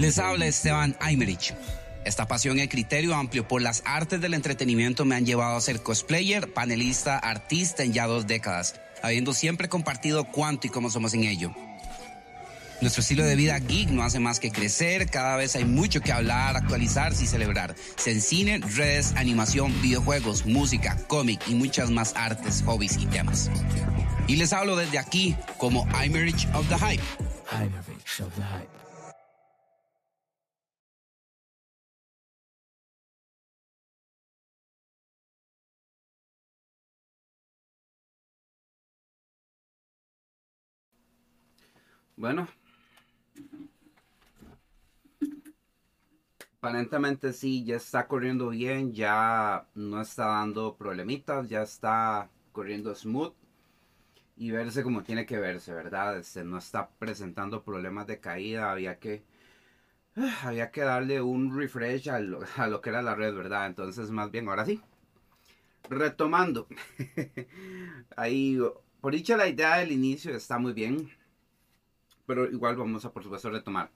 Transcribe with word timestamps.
Les 0.00 0.18
habla 0.18 0.46
Esteban 0.46 0.96
Aymerich. 0.98 1.52
Esta 2.06 2.26
pasión 2.26 2.58
y 2.58 2.66
criterio 2.68 3.14
amplio 3.14 3.46
por 3.46 3.60
las 3.60 3.82
artes 3.84 4.18
del 4.22 4.32
entretenimiento 4.32 5.04
me 5.04 5.14
han 5.14 5.26
llevado 5.26 5.58
a 5.58 5.60
ser 5.60 5.82
cosplayer, 5.82 6.54
panelista, 6.54 7.18
artista 7.18 7.82
en 7.82 7.92
ya 7.92 8.06
dos 8.06 8.26
décadas, 8.26 8.80
habiendo 9.02 9.34
siempre 9.34 9.68
compartido 9.68 10.24
cuánto 10.24 10.66
y 10.66 10.70
cómo 10.70 10.88
somos 10.88 11.12
en 11.12 11.24
ello. 11.24 11.54
Nuestro 12.80 13.02
estilo 13.02 13.24
de 13.24 13.36
vida 13.36 13.58
geek 13.58 13.90
no 13.90 14.02
hace 14.02 14.20
más 14.20 14.40
que 14.40 14.50
crecer, 14.50 15.10
cada 15.10 15.36
vez 15.36 15.54
hay 15.54 15.66
mucho 15.66 16.00
que 16.00 16.12
hablar, 16.12 16.56
actualizarse 16.56 17.24
y 17.24 17.26
celebrar. 17.26 17.74
Se 17.96 18.12
en 18.12 18.22
cine, 18.22 18.58
redes, 18.74 19.12
animación, 19.16 19.82
videojuegos, 19.82 20.46
música, 20.46 20.96
cómic 21.08 21.42
y 21.46 21.54
muchas 21.54 21.90
más 21.90 22.14
artes, 22.16 22.62
hobbies 22.64 22.96
y 22.96 23.04
temas. 23.04 23.50
Y 24.26 24.36
les 24.36 24.54
hablo 24.54 24.76
desde 24.76 24.98
aquí 24.98 25.36
como 25.58 25.86
I'm 25.88 26.14
Rich 26.14 26.48
of 26.54 26.66
the 26.70 26.78
Hype. 26.78 27.02
I'm 27.52 27.70
Rich 27.86 28.20
of 28.22 28.34
the 28.34 28.42
Hype. 28.42 28.79
Bueno, 42.20 42.46
aparentemente 46.58 47.32
sí, 47.32 47.64
ya 47.64 47.74
está 47.76 48.06
corriendo 48.06 48.50
bien, 48.50 48.92
ya 48.92 49.66
no 49.74 50.00
está 50.00 50.26
dando 50.26 50.76
problemitas, 50.76 51.48
ya 51.48 51.62
está 51.62 52.30
corriendo 52.52 52.94
smooth 52.94 53.32
y 54.36 54.50
verse 54.50 54.82
como 54.82 55.02
tiene 55.02 55.26
que 55.26 55.38
verse, 55.38 55.72
¿verdad? 55.74 56.18
Este, 56.18 56.44
no 56.44 56.58
está 56.58 56.90
presentando 56.98 57.62
problemas 57.62 58.06
de 58.06 58.20
caída, 58.20 58.70
había 58.72 58.98
que 58.98 59.22
había 60.44 60.70
que 60.70 60.82
darle 60.82 61.20
un 61.22 61.56
refresh 61.58 62.10
a 62.10 62.20
lo, 62.20 62.40
a 62.56 62.68
lo 62.68 62.80
que 62.80 62.90
era 62.90 63.02
la 63.02 63.14
red, 63.14 63.34
¿verdad? 63.34 63.66
Entonces, 63.66 64.10
más 64.10 64.30
bien, 64.30 64.48
ahora 64.48 64.66
sí. 64.66 64.80
Retomando. 65.90 66.68
Ahí, 68.16 68.58
por 69.00 69.12
dicha 69.12 69.36
la 69.36 69.48
idea 69.48 69.76
del 69.78 69.92
inicio 69.92 70.34
está 70.34 70.58
muy 70.58 70.72
bien. 70.72 71.10
Pero 72.30 72.48
igual 72.48 72.76
vamos 72.76 73.04
a, 73.04 73.12
por 73.12 73.24
supuesto, 73.24 73.50
retomar. 73.50 73.90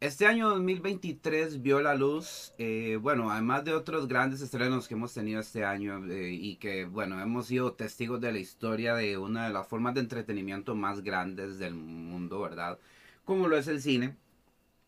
Este 0.00 0.26
año 0.26 0.50
2023 0.50 1.62
vio 1.62 1.80
la 1.80 1.94
luz, 1.94 2.52
eh, 2.58 2.98
bueno, 3.00 3.30
además 3.30 3.64
de 3.64 3.72
otros 3.72 4.06
grandes 4.06 4.42
estrenos 4.42 4.86
que 4.86 4.92
hemos 4.92 5.14
tenido 5.14 5.40
este 5.40 5.64
año 5.64 6.04
eh, 6.10 6.30
y 6.30 6.56
que, 6.56 6.84
bueno, 6.84 7.22
hemos 7.22 7.46
sido 7.46 7.72
testigos 7.72 8.20
de 8.20 8.32
la 8.32 8.38
historia 8.38 8.94
de 8.94 9.16
una 9.16 9.46
de 9.46 9.54
las 9.54 9.66
formas 9.66 9.94
de 9.94 10.00
entretenimiento 10.00 10.74
más 10.74 11.02
grandes 11.02 11.58
del 11.58 11.72
mundo, 11.72 12.42
¿verdad? 12.42 12.78
Como 13.24 13.48
lo 13.48 13.56
es 13.56 13.66
el 13.66 13.80
cine. 13.80 14.18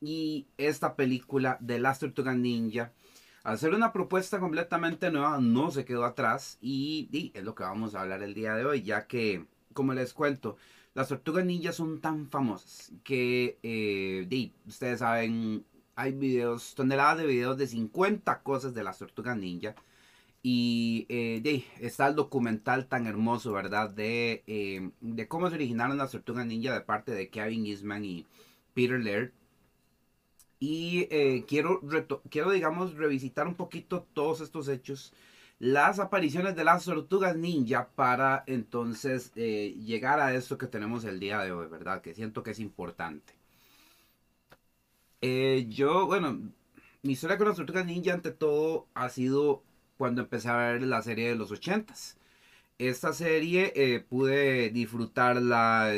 Y 0.03 0.49
esta 0.59 0.97
película 0.97 1.57
de 1.61 1.79
Las 1.79 1.99
Tortugas 1.99 2.37
Ninja, 2.37 2.93
al 3.43 3.59
ser 3.59 3.73
una 3.73 3.95
propuesta 3.95 4.39
completamente 4.39 5.11
nueva, 5.11 5.39
no 5.41 5.71
se 5.71 5.87
quedó 5.87 6.05
atrás 6.05 6.59
y, 6.61 7.09
y 7.11 7.33
es 7.33 7.43
lo 7.43 7.55
que 7.55 7.63
vamos 7.63 7.95
a 7.95 8.03
hablar 8.03 8.23
el 8.23 8.35
día 8.35 8.55
de 8.55 8.67
hoy, 8.67 8.83
ya 8.83 9.07
que, 9.07 9.47
como 9.73 9.95
les 9.95 10.13
cuento, 10.13 10.59
las 10.95 11.09
tortugas 11.09 11.45
ninja 11.45 11.73
son 11.73 12.01
tan 12.01 12.29
famosas 12.31 12.93
que, 13.05 13.59
eh, 13.63 14.53
ustedes 14.67 15.01
saben, 15.01 15.65
hay 15.97 16.13
videos, 16.13 16.75
toneladas 16.75 17.19
de 17.19 17.27
videos 17.27 17.59
de 17.59 17.67
50 17.67 18.43
cosas 18.43 18.75
de 18.75 18.85
las 18.85 18.99
tortugas 18.99 19.37
ninja. 19.37 19.75
Y 20.43 21.07
eh, 21.11 21.65
está 21.81 22.09
el 22.09 22.15
documental 22.17 22.87
tan 22.89 23.07
hermoso, 23.07 23.53
¿verdad? 23.53 23.91
De, 23.91 24.43
eh, 24.47 24.91
de 25.01 25.29
cómo 25.29 25.49
se 25.51 25.57
originaron 25.57 25.99
las 25.99 26.13
tortugas 26.13 26.47
ninja 26.47 26.73
de 26.73 26.81
parte 26.81 27.13
de 27.13 27.29
Kevin 27.29 27.67
Eastman 27.67 28.05
y 28.05 28.27
Peter 28.75 28.99
Laird. 29.01 29.33
Y 30.59 31.09
eh, 31.11 31.45
quiero, 31.49 31.81
quiero, 32.31 32.51
digamos, 32.51 32.95
revisitar 32.95 33.47
un 33.49 33.55
poquito 33.55 34.07
todos 34.13 34.41
estos 34.43 34.69
hechos 34.69 35.13
las 35.61 35.99
apariciones 36.01 36.57
de 36.57 36.65
las 36.65 36.85
tortugas 36.85 37.37
ninja 37.37 37.91
para 37.95 38.45
entonces 38.47 39.31
eh, 39.37 39.77
llegar 39.85 40.19
a 40.19 40.35
esto 40.35 40.59
que 40.59 40.67
tenemos 40.67 41.05
el 41.05 41.21
día 41.21 41.41
de 41.41 41.53
hoy, 41.53 41.69
¿verdad? 41.69 42.01
Que 42.03 42.15
siento 42.15 42.43
que 42.43 42.53
es 42.53 42.61
importante. 42.61 43.35
Eh, 45.21 45.67
yo, 45.69 46.07
bueno, 46.07 46.41
mi 47.03 47.13
historia 47.13 47.37
con 47.39 47.49
las 47.49 47.57
tortugas 47.57 47.85
ninja 47.87 48.15
ante 48.15 48.31
todo 48.33 48.89
ha 48.95 49.11
sido 49.11 49.63
cuando 49.99 50.23
empecé 50.23 50.49
a 50.49 50.57
ver 50.57 50.83
la 50.83 51.03
serie 51.03 51.29
de 51.29 51.37
los 51.37 51.53
ochentas. 51.53 52.17
Esta 52.79 53.13
serie 53.13 53.73
eh, 53.77 54.01
pude 54.01 54.71
disfrutarla, 54.71 55.93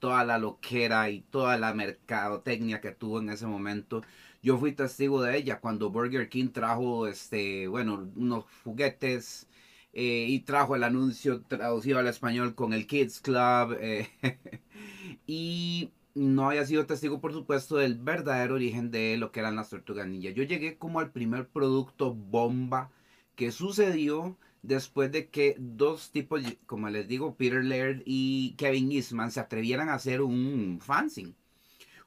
toda 0.00 0.24
la 0.24 0.38
loquera 0.38 1.10
y 1.10 1.20
toda 1.22 1.56
la 1.58 1.74
mercadotecnia 1.74 2.80
que 2.80 2.90
tuvo 2.92 3.20
en 3.20 3.30
ese 3.30 3.46
momento 3.46 4.02
yo 4.44 4.58
fui 4.58 4.72
testigo 4.72 5.22
de 5.22 5.38
ella 5.38 5.58
cuando 5.60 5.90
Burger 5.90 6.28
King 6.28 6.50
trajo, 6.52 7.06
este, 7.08 7.66
bueno, 7.66 8.10
unos 8.16 8.44
juguetes 8.62 9.48
eh, 9.94 10.26
y 10.28 10.40
trajo 10.40 10.76
el 10.76 10.84
anuncio 10.84 11.42
traducido 11.42 11.98
al 11.98 12.08
español 12.08 12.54
con 12.54 12.74
el 12.74 12.86
Kids 12.86 13.20
Club. 13.20 13.78
Eh, 13.80 14.08
y 15.26 15.92
no 16.14 16.48
había 16.50 16.66
sido 16.66 16.86
testigo, 16.86 17.20
por 17.20 17.32
supuesto, 17.32 17.76
del 17.76 17.96
verdadero 17.96 18.56
origen 18.56 18.90
de 18.90 19.16
lo 19.16 19.32
que 19.32 19.40
eran 19.40 19.56
las 19.56 19.70
tortugas. 19.70 20.06
Yo 20.10 20.42
llegué 20.42 20.76
como 20.78 21.00
al 21.00 21.10
primer 21.12 21.48
producto 21.48 22.14
bomba 22.14 22.90
que 23.36 23.50
sucedió 23.50 24.38
después 24.62 25.10
de 25.12 25.28
que 25.30 25.56
dos 25.58 26.10
tipos, 26.10 26.42
como 26.66 26.90
les 26.90 27.08
digo, 27.08 27.36
Peter 27.36 27.64
Laird 27.64 28.02
y 28.04 28.54
Kevin 28.58 28.92
Eastman, 28.92 29.30
se 29.30 29.40
atrevieran 29.40 29.88
a 29.88 29.94
hacer 29.94 30.20
un 30.22 30.80
fanzine 30.82 31.34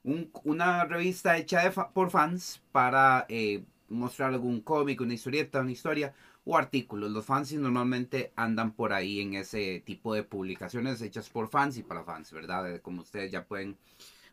una 0.03 0.85
revista 0.85 1.38
hecha 1.38 1.72
por 1.94 2.09
fans 2.09 2.62
para 2.72 3.25
eh, 3.30 3.63
mostrar 3.90 4.34
algún 4.34 4.62
cómic, 4.62 5.02
una 5.02 5.13
historieta, 5.13 5.62
una 5.62 5.72
historia 5.72 6.13
o 6.46 6.58
artículos. 6.58 7.12
Los 7.12 7.25
fans 7.25 7.53
normalmente 7.53 8.31
andan 8.35 8.72
por 8.72 8.94
ahí 8.94 9.19
en 9.19 9.34
ese 9.34 9.81
tipo 9.85 10.13
de 10.13 10.24
publicaciones 10.24 11.02
hechas 11.02 11.30
por 11.30 11.50
fans 11.50 11.78
y 11.78 11.84
para 11.84 12.03
fans, 12.03 12.31
¿verdad? 12.31 12.75
Eh, 12.75 12.81
como 12.81 13.02
ustedes 13.02 13.31
ya 13.31 13.46
pueden 13.46 13.78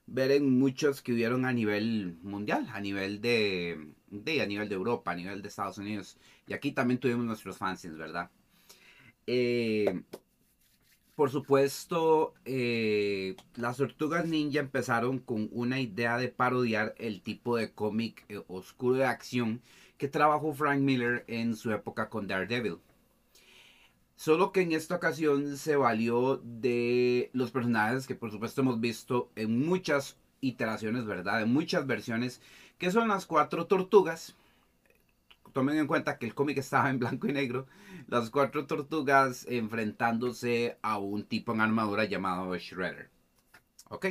ver 0.06 0.30
en 0.32 0.58
muchos 0.58 1.02
que 1.02 1.12
hubieron 1.12 1.44
a 1.44 1.52
nivel 1.52 2.18
mundial, 2.22 2.68
a 2.72 2.80
nivel 2.80 3.20
de, 3.20 3.88
de 4.10 4.42
a 4.42 4.46
nivel 4.46 4.68
de 4.68 4.74
Europa, 4.74 5.12
a 5.12 5.16
nivel 5.16 5.42
de 5.42 5.48
Estados 5.48 5.78
Unidos. 5.78 6.18
Y 6.46 6.52
aquí 6.52 6.72
también 6.72 7.00
tuvimos 7.00 7.24
nuestros 7.24 7.56
fanzines, 7.56 7.98
¿verdad? 7.98 8.30
Eh, 9.26 10.02
por 11.14 11.30
supuesto, 11.30 12.34
eh, 12.44 13.36
las 13.54 13.76
tortugas 13.76 14.26
ninja 14.26 14.60
empezaron 14.60 15.20
con 15.20 15.48
una 15.52 15.80
idea 15.80 16.18
de 16.18 16.28
parodiar 16.28 16.94
el 16.98 17.22
tipo 17.22 17.56
de 17.56 17.72
cómic 17.72 18.24
eh, 18.28 18.42
oscuro 18.48 18.96
de 18.96 19.06
acción 19.06 19.62
que 19.96 20.08
trabajó 20.08 20.52
Frank 20.52 20.80
Miller 20.80 21.24
en 21.28 21.54
su 21.54 21.70
época 21.72 22.08
con 22.08 22.26
Daredevil. 22.26 22.78
Solo 24.16 24.52
que 24.52 24.62
en 24.62 24.72
esta 24.72 24.96
ocasión 24.96 25.56
se 25.56 25.76
valió 25.76 26.40
de 26.44 27.30
los 27.32 27.50
personajes 27.50 28.06
que 28.06 28.14
por 28.14 28.30
supuesto 28.30 28.60
hemos 28.60 28.80
visto 28.80 29.30
en 29.36 29.66
muchas 29.66 30.16
iteraciones, 30.40 31.04
¿verdad? 31.04 31.42
En 31.42 31.52
muchas 31.52 31.86
versiones, 31.86 32.40
que 32.78 32.90
son 32.90 33.08
las 33.08 33.26
cuatro 33.26 33.66
tortugas 33.66 34.36
tomen 35.54 35.78
en 35.78 35.86
cuenta 35.86 36.18
que 36.18 36.26
el 36.26 36.34
cómic 36.34 36.58
estaba 36.58 36.90
en 36.90 36.98
blanco 36.98 37.26
y 37.28 37.32
negro, 37.32 37.66
las 38.08 38.28
cuatro 38.28 38.66
tortugas 38.66 39.46
enfrentándose 39.48 40.76
a 40.82 40.98
un 40.98 41.24
tipo 41.24 41.54
en 41.54 41.62
armadura 41.62 42.04
llamado 42.04 42.54
Shredder. 42.56 43.08
¿Ok? 43.88 44.06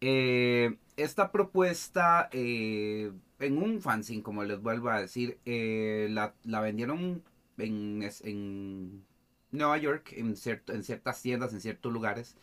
Eh, 0.00 0.76
esta 0.96 1.30
propuesta 1.30 2.28
en 2.32 3.22
un 3.40 3.80
fanzine, 3.80 4.22
como 4.22 4.44
les 4.44 4.60
vuelvo 4.60 4.90
a 4.90 5.00
decir, 5.00 5.38
eh, 5.44 6.08
la, 6.10 6.60
vendieron 6.60 7.22
en, 7.58 9.04
Nueva 9.52 9.78
York, 9.78 10.12
en 10.16 10.36
ciertas 10.36 11.22
tiendas, 11.22 11.52
en 11.52 11.60
ciertos 11.60 11.92
lugares. 11.92 12.36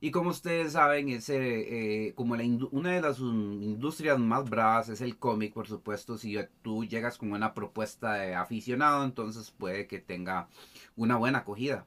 Y 0.00 0.10
como 0.10 0.30
ustedes 0.30 0.72
saben, 0.72 1.08
ese, 1.08 2.08
eh, 2.08 2.14
como 2.14 2.34
una 2.70 2.90
de 2.92 3.00
las 3.00 3.18
industrias 3.18 4.18
más 4.18 4.48
bravas 4.48 4.88
es 4.90 5.00
el 5.00 5.18
cómic, 5.18 5.54
por 5.54 5.66
supuesto, 5.66 6.18
si 6.18 6.36
tú 6.62 6.84
llegas 6.84 7.16
con 7.18 7.32
una 7.32 7.54
propuesta 7.54 8.14
de 8.14 8.34
aficionado, 8.34 9.04
entonces 9.04 9.50
puede 9.50 9.86
que 9.86 9.98
tenga 10.00 10.48
una 10.96 11.16
buena 11.16 11.38
acogida. 11.38 11.86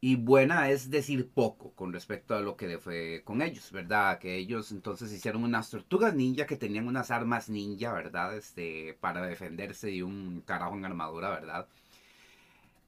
Y 0.00 0.16
buena 0.16 0.70
es 0.70 0.90
decir 0.90 1.28
poco 1.30 1.72
con 1.74 1.92
respecto 1.92 2.34
a 2.34 2.40
lo 2.40 2.56
que 2.56 2.78
fue 2.78 3.22
con 3.24 3.42
ellos, 3.42 3.72
¿verdad? 3.72 4.18
Que 4.18 4.36
ellos 4.36 4.70
entonces 4.70 5.12
hicieron 5.12 5.42
unas 5.44 5.70
tortugas 5.70 6.14
ninja 6.14 6.46
que 6.46 6.56
tenían 6.56 6.86
unas 6.86 7.10
armas 7.10 7.48
ninja, 7.48 7.92
¿verdad? 7.92 8.36
Este, 8.36 8.94
para 9.00 9.26
defenderse 9.26 9.88
de 9.88 10.04
un 10.04 10.42
carajo 10.42 10.76
en 10.76 10.84
armadura, 10.84 11.30
¿verdad? 11.30 11.68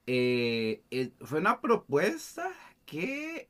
Eh, 0.07 0.83
eh, 0.91 1.11
fue 1.21 1.39
una 1.39 1.61
propuesta 1.61 2.51
que 2.85 3.47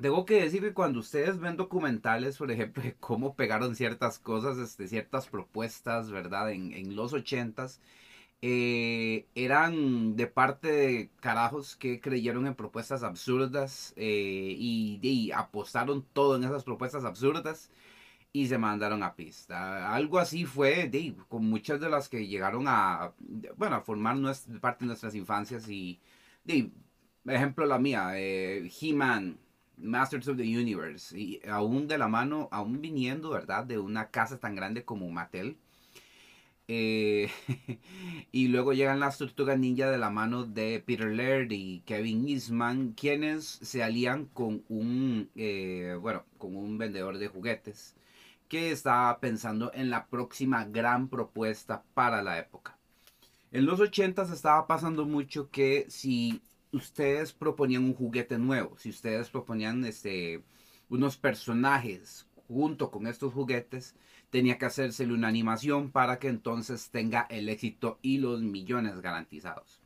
tengo 0.00 0.24
que 0.24 0.42
decir 0.42 0.62
que 0.62 0.74
cuando 0.74 1.00
ustedes 1.00 1.38
ven 1.38 1.56
documentales, 1.56 2.38
por 2.38 2.50
ejemplo, 2.50 2.82
de 2.82 2.94
cómo 2.96 3.34
pegaron 3.36 3.76
ciertas 3.76 4.18
cosas, 4.18 4.58
este, 4.58 4.88
ciertas 4.88 5.28
propuestas, 5.28 6.10
¿verdad? 6.10 6.50
En, 6.52 6.72
en 6.72 6.96
los 6.96 7.12
ochentas, 7.12 7.80
eh, 8.42 9.26
eran 9.34 10.14
de 10.16 10.26
parte 10.26 10.70
de 10.70 11.10
carajos 11.20 11.74
que 11.76 12.00
creyeron 12.00 12.46
en 12.46 12.54
propuestas 12.54 13.02
absurdas 13.02 13.94
eh, 13.96 14.54
y, 14.58 15.30
apostaron 15.32 16.04
todo 16.12 16.36
en 16.36 16.44
esas 16.44 16.62
propuestas 16.64 17.04
absurdas 17.04 17.70
y 18.32 18.46
se 18.48 18.58
mandaron 18.58 19.02
a 19.02 19.16
pista. 19.16 19.94
Algo 19.94 20.18
así 20.18 20.44
fue 20.44 20.90
con 21.28 21.46
muchas 21.48 21.80
de 21.80 21.88
las 21.90 22.08
que 22.08 22.26
llegaron 22.26 22.66
a, 22.68 23.14
bueno, 23.56 23.76
a 23.76 23.80
formar 23.82 24.16
nuestra, 24.16 24.60
parte 24.60 24.84
de 24.84 24.88
nuestras 24.88 25.14
infancias 25.14 25.68
y, 25.68 26.00
de, 26.44 26.70
ejemplo 27.26 27.66
la 27.66 27.78
mía, 27.78 28.12
eh, 28.14 28.70
He-Man, 28.80 29.38
Masters 29.76 30.28
of 30.28 30.36
the 30.36 30.42
Universe, 30.42 31.18
y 31.18 31.40
aún 31.48 31.88
de 31.88 31.98
la 31.98 32.08
mano, 32.08 32.48
aún 32.50 32.80
viniendo, 32.80 33.30
¿verdad? 33.30 33.64
De 33.64 33.78
una 33.78 34.10
casa 34.10 34.38
tan 34.38 34.54
grande 34.54 34.84
como 34.84 35.10
Mattel. 35.10 35.56
Eh, 36.68 37.30
y 38.32 38.48
luego 38.48 38.72
llegan 38.72 38.98
las 38.98 39.18
tortugas 39.18 39.58
ninja 39.58 39.88
de 39.88 39.98
la 39.98 40.10
mano 40.10 40.44
de 40.44 40.82
Peter 40.84 41.06
Laird 41.12 41.52
y 41.52 41.80
Kevin 41.86 42.28
Eastman, 42.28 42.92
quienes 42.92 43.44
se 43.46 43.82
alían 43.84 44.26
con 44.26 44.64
un, 44.68 45.30
eh, 45.36 45.96
bueno, 46.00 46.24
con 46.38 46.56
un 46.56 46.76
vendedor 46.78 47.18
de 47.18 47.28
juguetes 47.28 47.94
que 48.48 48.70
estaba 48.70 49.18
pensando 49.20 49.72
en 49.74 49.90
la 49.90 50.06
próxima 50.06 50.64
gran 50.64 51.08
propuesta 51.08 51.82
para 51.94 52.22
la 52.22 52.38
época. 52.38 52.76
En 53.52 53.66
los 53.66 53.80
80 53.80 54.26
se 54.26 54.34
estaba 54.34 54.66
pasando 54.66 55.06
mucho 55.06 55.50
que 55.50 55.86
si 55.88 56.42
ustedes 56.76 57.32
proponían 57.32 57.84
un 57.84 57.94
juguete 57.94 58.38
nuevo, 58.38 58.76
si 58.78 58.90
ustedes 58.90 59.30
proponían 59.30 59.84
este, 59.84 60.42
unos 60.88 61.16
personajes 61.16 62.26
junto 62.48 62.90
con 62.90 63.06
estos 63.06 63.32
juguetes, 63.32 63.94
tenía 64.30 64.58
que 64.58 64.66
hacérsele 64.66 65.12
una 65.12 65.28
animación 65.28 65.90
para 65.90 66.18
que 66.18 66.28
entonces 66.28 66.90
tenga 66.90 67.26
el 67.30 67.48
éxito 67.48 67.98
y 68.02 68.18
los 68.18 68.42
millones 68.42 69.00
garantizados. 69.00 69.80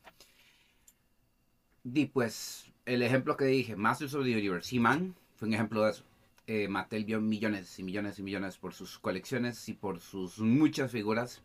Y 1.85 2.07
pues 2.07 2.71
el 2.85 3.03
ejemplo 3.03 3.37
que 3.37 3.47
dije, 3.47 3.77
Masters 3.77 4.15
of 4.15 4.25
the 4.25 4.33
Universe, 4.33 4.75
He-Man, 4.75 5.15
fue 5.37 5.49
un 5.49 5.55
ejemplo 5.55 5.85
de 5.85 5.93
eso. 5.93 6.05
Eh, 6.47 6.69
Mattel 6.69 7.05
vio 7.05 7.21
millones 7.21 7.79
y 7.79 7.83
millones 7.83 8.19
y 8.19 8.23
millones 8.23 8.59
por 8.59 8.75
sus 8.75 8.99
colecciones 8.99 9.69
y 9.69 9.75
por 9.75 10.01
sus 10.01 10.39
muchas 10.41 10.91
figuras. 10.91 11.43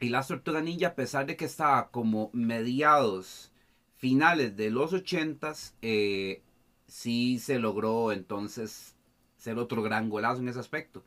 Y 0.00 0.10
la 0.10 0.22
Tortuga 0.22 0.60
Ninja, 0.60 0.88
a 0.88 0.94
pesar 0.94 1.26
de 1.26 1.36
que 1.36 1.44
estaba 1.44 1.90
como 1.90 2.30
mediados, 2.32 3.52
finales 3.98 4.56
de 4.56 4.70
los 4.70 4.92
80s, 4.92 5.74
eh, 5.82 6.42
sí 6.86 7.38
se 7.38 7.58
logró 7.58 8.12
entonces 8.12 8.94
ser 9.36 9.58
otro 9.58 9.82
gran 9.82 10.08
golazo 10.08 10.40
en 10.40 10.48
ese 10.48 10.60
aspecto. 10.60 11.04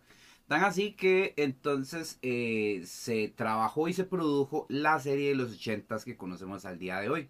Tan 0.48 0.64
así 0.66 0.92
que 0.92 1.34
entonces 1.38 2.20
eh, 2.22 2.84
se 2.86 3.30
trabajó 3.30 3.88
y 3.88 3.94
se 3.94 4.04
produjo 4.04 4.66
la 4.70 5.00
serie 5.00 5.30
de 5.30 5.36
los 5.36 5.58
80s 5.58 6.04
que 6.04 6.18
conocemos 6.18 6.66
al 6.66 6.78
día 6.78 7.00
de 7.00 7.10
hoy. 7.10 7.30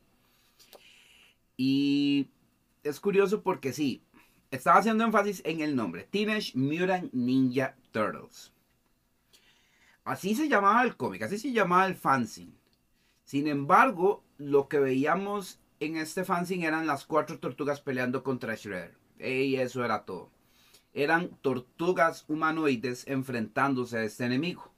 Y 1.55 2.29
es 2.83 2.99
curioso 2.99 3.43
porque 3.43 3.71
sí, 3.71 4.01
estaba 4.49 4.79
haciendo 4.79 5.03
énfasis 5.03 5.43
en 5.45 5.61
el 5.61 5.75
nombre, 5.75 6.07
Teenage 6.09 6.57
Mutant 6.57 7.13
Ninja 7.13 7.75
Turtles. 7.91 8.51
Así 10.03 10.33
se 10.33 10.49
llamaba 10.49 10.81
el 10.81 10.97
cómic, 10.97 11.21
así 11.21 11.37
se 11.37 11.51
llamaba 11.51 11.85
el 11.85 11.95
fanzine. 11.95 12.60
Sin 13.31 13.47
embargo, 13.47 14.25
lo 14.37 14.67
que 14.67 14.77
veíamos 14.77 15.61
en 15.79 15.95
este 15.95 16.25
fanzine 16.25 16.65
eran 16.65 16.85
las 16.85 17.05
cuatro 17.05 17.39
tortugas 17.39 17.79
peleando 17.79 18.23
contra 18.23 18.55
Shredder. 18.55 18.97
Y 19.19 19.55
eso 19.55 19.85
era 19.85 20.03
todo. 20.03 20.29
Eran 20.93 21.29
tortugas 21.41 22.25
humanoides 22.27 23.07
enfrentándose 23.07 23.99
a 23.99 24.03
este 24.03 24.25
enemigo. 24.25 24.73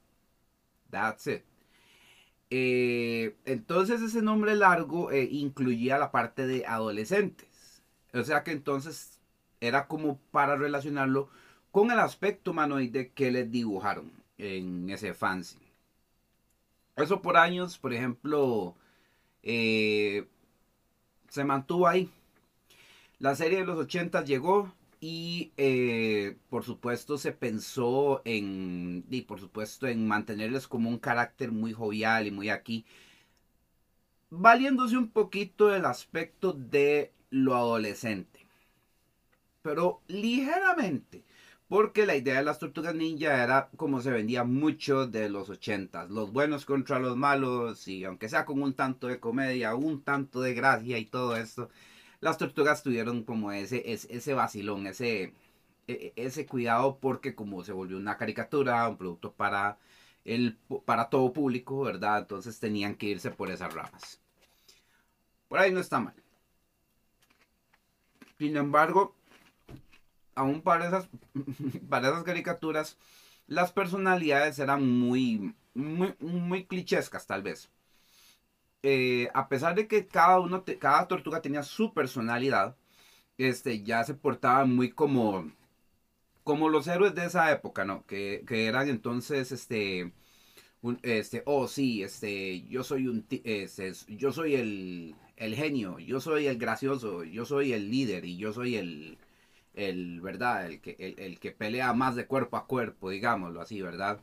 That's 0.91 1.25
it. 1.25 1.41
Eh, 2.51 3.35
entonces 3.45 4.03
ese 4.03 4.21
nombre 4.21 4.55
largo 4.55 5.09
eh, 5.09 5.27
incluía 5.31 5.97
la 5.97 6.11
parte 6.11 6.45
de 6.45 6.67
adolescentes. 6.67 7.81
O 8.13 8.21
sea 8.21 8.43
que 8.43 8.51
entonces 8.51 9.19
era 9.61 9.87
como 9.87 10.19
para 10.29 10.55
relacionarlo 10.55 11.27
con 11.71 11.89
el 11.89 11.97
aspecto 11.97 12.51
humanoide 12.51 13.13
que 13.13 13.31
les 13.31 13.49
dibujaron 13.49 14.11
en 14.37 14.91
ese 14.91 15.15
fanzine. 15.15 15.62
Eso 16.95 17.21
por 17.21 17.37
años, 17.37 17.77
por 17.77 17.93
ejemplo, 17.93 18.75
eh, 19.43 20.27
se 21.29 21.43
mantuvo 21.43 21.87
ahí. 21.87 22.09
La 23.19 23.35
serie 23.35 23.59
de 23.59 23.65
los 23.65 23.77
80 23.79 24.23
llegó 24.23 24.73
y 24.99 25.51
eh, 25.57 26.37
por 26.49 26.63
supuesto 26.63 27.17
se 27.17 27.31
pensó 27.31 28.21
en, 28.25 29.05
y 29.09 29.21
por 29.21 29.39
supuesto 29.39 29.87
en 29.87 30.07
mantenerles 30.07 30.67
como 30.67 30.89
un 30.89 30.99
carácter 30.99 31.51
muy 31.51 31.73
jovial 31.73 32.27
y 32.27 32.31
muy 32.31 32.49
aquí, 32.49 32.85
valiéndose 34.29 34.97
un 34.97 35.09
poquito 35.09 35.67
del 35.67 35.85
aspecto 35.85 36.53
de 36.53 37.13
lo 37.29 37.55
adolescente 37.55 38.43
pero 39.63 40.01
ligeramente. 40.07 41.23
Porque 41.73 42.05
la 42.05 42.15
idea 42.15 42.37
de 42.37 42.43
las 42.43 42.59
tortugas 42.59 42.93
ninja 42.93 43.43
era 43.43 43.71
como 43.77 43.99
se 43.99 44.11
vendía 44.11 44.43
mucho 44.43 45.07
de 45.07 45.27
los 45.27 45.49
ochentas. 45.49 46.11
Los 46.11 46.31
buenos 46.31 46.65
contra 46.67 46.99
los 46.99 47.17
malos. 47.17 47.87
Y 47.87 48.03
aunque 48.03 48.29
sea 48.29 48.45
con 48.45 48.61
un 48.61 48.75
tanto 48.75 49.07
de 49.07 49.19
comedia, 49.19 49.73
un 49.73 50.03
tanto 50.03 50.41
de 50.41 50.53
gracia 50.53 50.99
y 50.99 51.05
todo 51.05 51.35
esto. 51.35 51.71
Las 52.19 52.37
tortugas 52.37 52.83
tuvieron 52.83 53.23
como 53.23 53.51
ese, 53.51 53.91
ese, 53.91 54.15
ese 54.15 54.35
vacilón, 54.35 54.85
ese, 54.85 55.23
e, 55.23 55.33
e, 55.87 56.13
ese 56.15 56.45
cuidado. 56.45 56.99
Porque 57.01 57.33
como 57.33 57.63
se 57.63 57.71
volvió 57.71 57.97
una 57.97 58.17
caricatura, 58.17 58.87
un 58.87 58.97
producto 58.97 59.33
para, 59.33 59.79
el, 60.25 60.59
para 60.85 61.09
todo 61.09 61.33
público, 61.33 61.81
¿verdad? 61.81 62.19
Entonces 62.19 62.59
tenían 62.59 62.93
que 62.93 63.07
irse 63.07 63.31
por 63.31 63.49
esas 63.49 63.73
ramas. 63.73 64.21
Por 65.47 65.57
ahí 65.57 65.71
no 65.71 65.79
está 65.79 65.99
mal. 65.99 66.13
Sin 68.37 68.57
embargo, 68.57 69.15
aún 70.35 70.61
para 70.61 70.87
esas, 70.87 71.09
para 71.89 72.09
esas 72.09 72.23
caricaturas, 72.23 72.97
las 73.47 73.71
personalidades 73.71 74.59
eran 74.59 74.89
muy, 74.89 75.55
muy, 75.73 76.15
muy 76.19 76.65
clichescas 76.65 77.27
tal 77.27 77.43
vez. 77.43 77.69
Eh, 78.83 79.29
a 79.33 79.47
pesar 79.47 79.75
de 79.75 79.87
que 79.87 80.07
cada, 80.07 80.39
uno 80.39 80.63
cada 80.79 81.07
tortuga 81.07 81.41
tenía 81.41 81.63
su 81.63 81.93
personalidad, 81.93 82.75
este, 83.37 83.83
ya 83.83 84.03
se 84.03 84.13
portaban 84.15 84.75
muy 84.75 84.91
como, 84.91 85.51
como 86.43 86.69
los 86.69 86.87
héroes 86.87 87.15
de 87.15 87.25
esa 87.25 87.51
época, 87.51 87.85
¿no? 87.85 88.05
Que, 88.05 88.43
eran 88.49 88.89
entonces, 88.89 89.51
este, 89.51 90.13
este, 91.03 91.43
oh 91.45 91.67
sí, 91.67 92.03
este, 92.03 92.63
yo 92.63 92.83
soy 92.83 93.07
un, 93.07 93.25
este, 93.29 93.93
yo 94.09 94.31
soy 94.33 94.55
el, 94.55 95.15
el 95.37 95.55
genio, 95.55 95.99
yo 95.99 96.19
soy 96.21 96.47
el 96.47 96.57
gracioso, 96.57 97.23
yo 97.23 97.45
soy 97.45 97.73
el 97.73 97.89
líder 97.91 98.25
y 98.25 98.37
yo 98.37 98.53
soy 98.53 98.75
el, 98.77 99.17
el, 99.73 100.21
¿verdad? 100.21 100.67
El 100.67 100.81
que, 100.81 101.15
el, 101.17 101.39
que 101.39 101.51
pelea 101.51 101.93
más 101.93 102.15
de 102.15 102.27
cuerpo 102.27 102.57
a 102.57 102.67
cuerpo, 102.67 103.09
digámoslo 103.09 103.61
así, 103.61 103.81
¿verdad? 103.81 104.21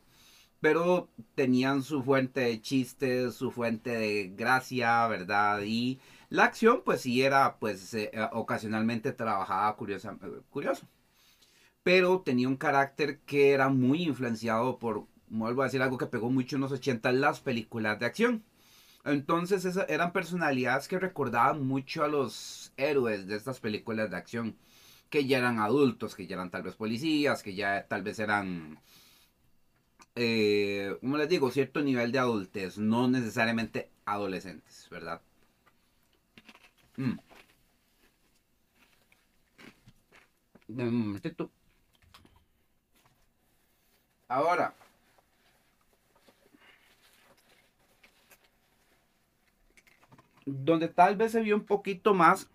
Pero 0.60 1.08
tenían 1.34 1.82
su 1.82 2.02
fuente 2.02 2.40
de 2.40 2.60
chistes, 2.60 3.34
su 3.34 3.50
fuente 3.50 3.90
de 3.90 4.32
gracia, 4.36 5.06
¿verdad? 5.08 5.62
Y 5.64 6.00
la 6.28 6.44
acción, 6.44 6.82
pues 6.84 7.02
sí 7.02 7.22
era, 7.22 7.58
pues, 7.58 7.94
eh, 7.94 8.10
ocasionalmente 8.32 9.12
trabajada 9.12 9.74
curiosa, 9.76 10.16
curioso. 10.50 10.86
Pero 11.82 12.20
tenía 12.20 12.48
un 12.48 12.56
carácter 12.56 13.20
que 13.20 13.52
era 13.52 13.68
muy 13.68 14.02
influenciado 14.04 14.78
por, 14.78 15.06
vuelvo 15.28 15.62
a 15.62 15.66
decir 15.66 15.82
algo 15.82 15.98
que 15.98 16.06
pegó 16.06 16.30
mucho 16.30 16.56
en 16.56 16.62
los 16.62 16.72
80, 16.72 17.12
las 17.12 17.40
películas 17.40 17.98
de 17.98 18.06
acción. 18.06 18.44
Entonces 19.04 19.64
eran 19.88 20.12
personalidades 20.12 20.88
que 20.88 20.98
recordaban 20.98 21.66
mucho 21.66 22.04
a 22.04 22.08
los 22.08 22.72
héroes 22.76 23.26
de 23.26 23.36
estas 23.36 23.60
películas 23.60 24.10
de 24.10 24.16
acción 24.16 24.56
que 25.10 25.26
ya 25.26 25.38
eran 25.38 25.58
adultos, 25.58 26.14
que 26.14 26.26
ya 26.26 26.36
eran 26.36 26.50
tal 26.50 26.62
vez 26.62 26.76
policías, 26.76 27.42
que 27.42 27.54
ya 27.54 27.86
tal 27.88 28.02
vez 28.02 28.18
eran, 28.20 28.78
eh, 30.14 30.96
como 31.00 31.16
les 31.18 31.28
digo, 31.28 31.50
cierto 31.50 31.82
nivel 31.82 32.12
de 32.12 32.20
adultez, 32.20 32.78
no 32.78 33.08
necesariamente 33.08 33.90
adolescentes, 34.06 34.88
¿verdad? 34.90 35.20
Mm. 36.96 37.18
Ahora, 44.28 44.74
donde 50.46 50.88
tal 50.88 51.16
vez 51.16 51.32
se 51.32 51.40
vio 51.42 51.56
un 51.56 51.64
poquito 51.66 52.14
más 52.14 52.48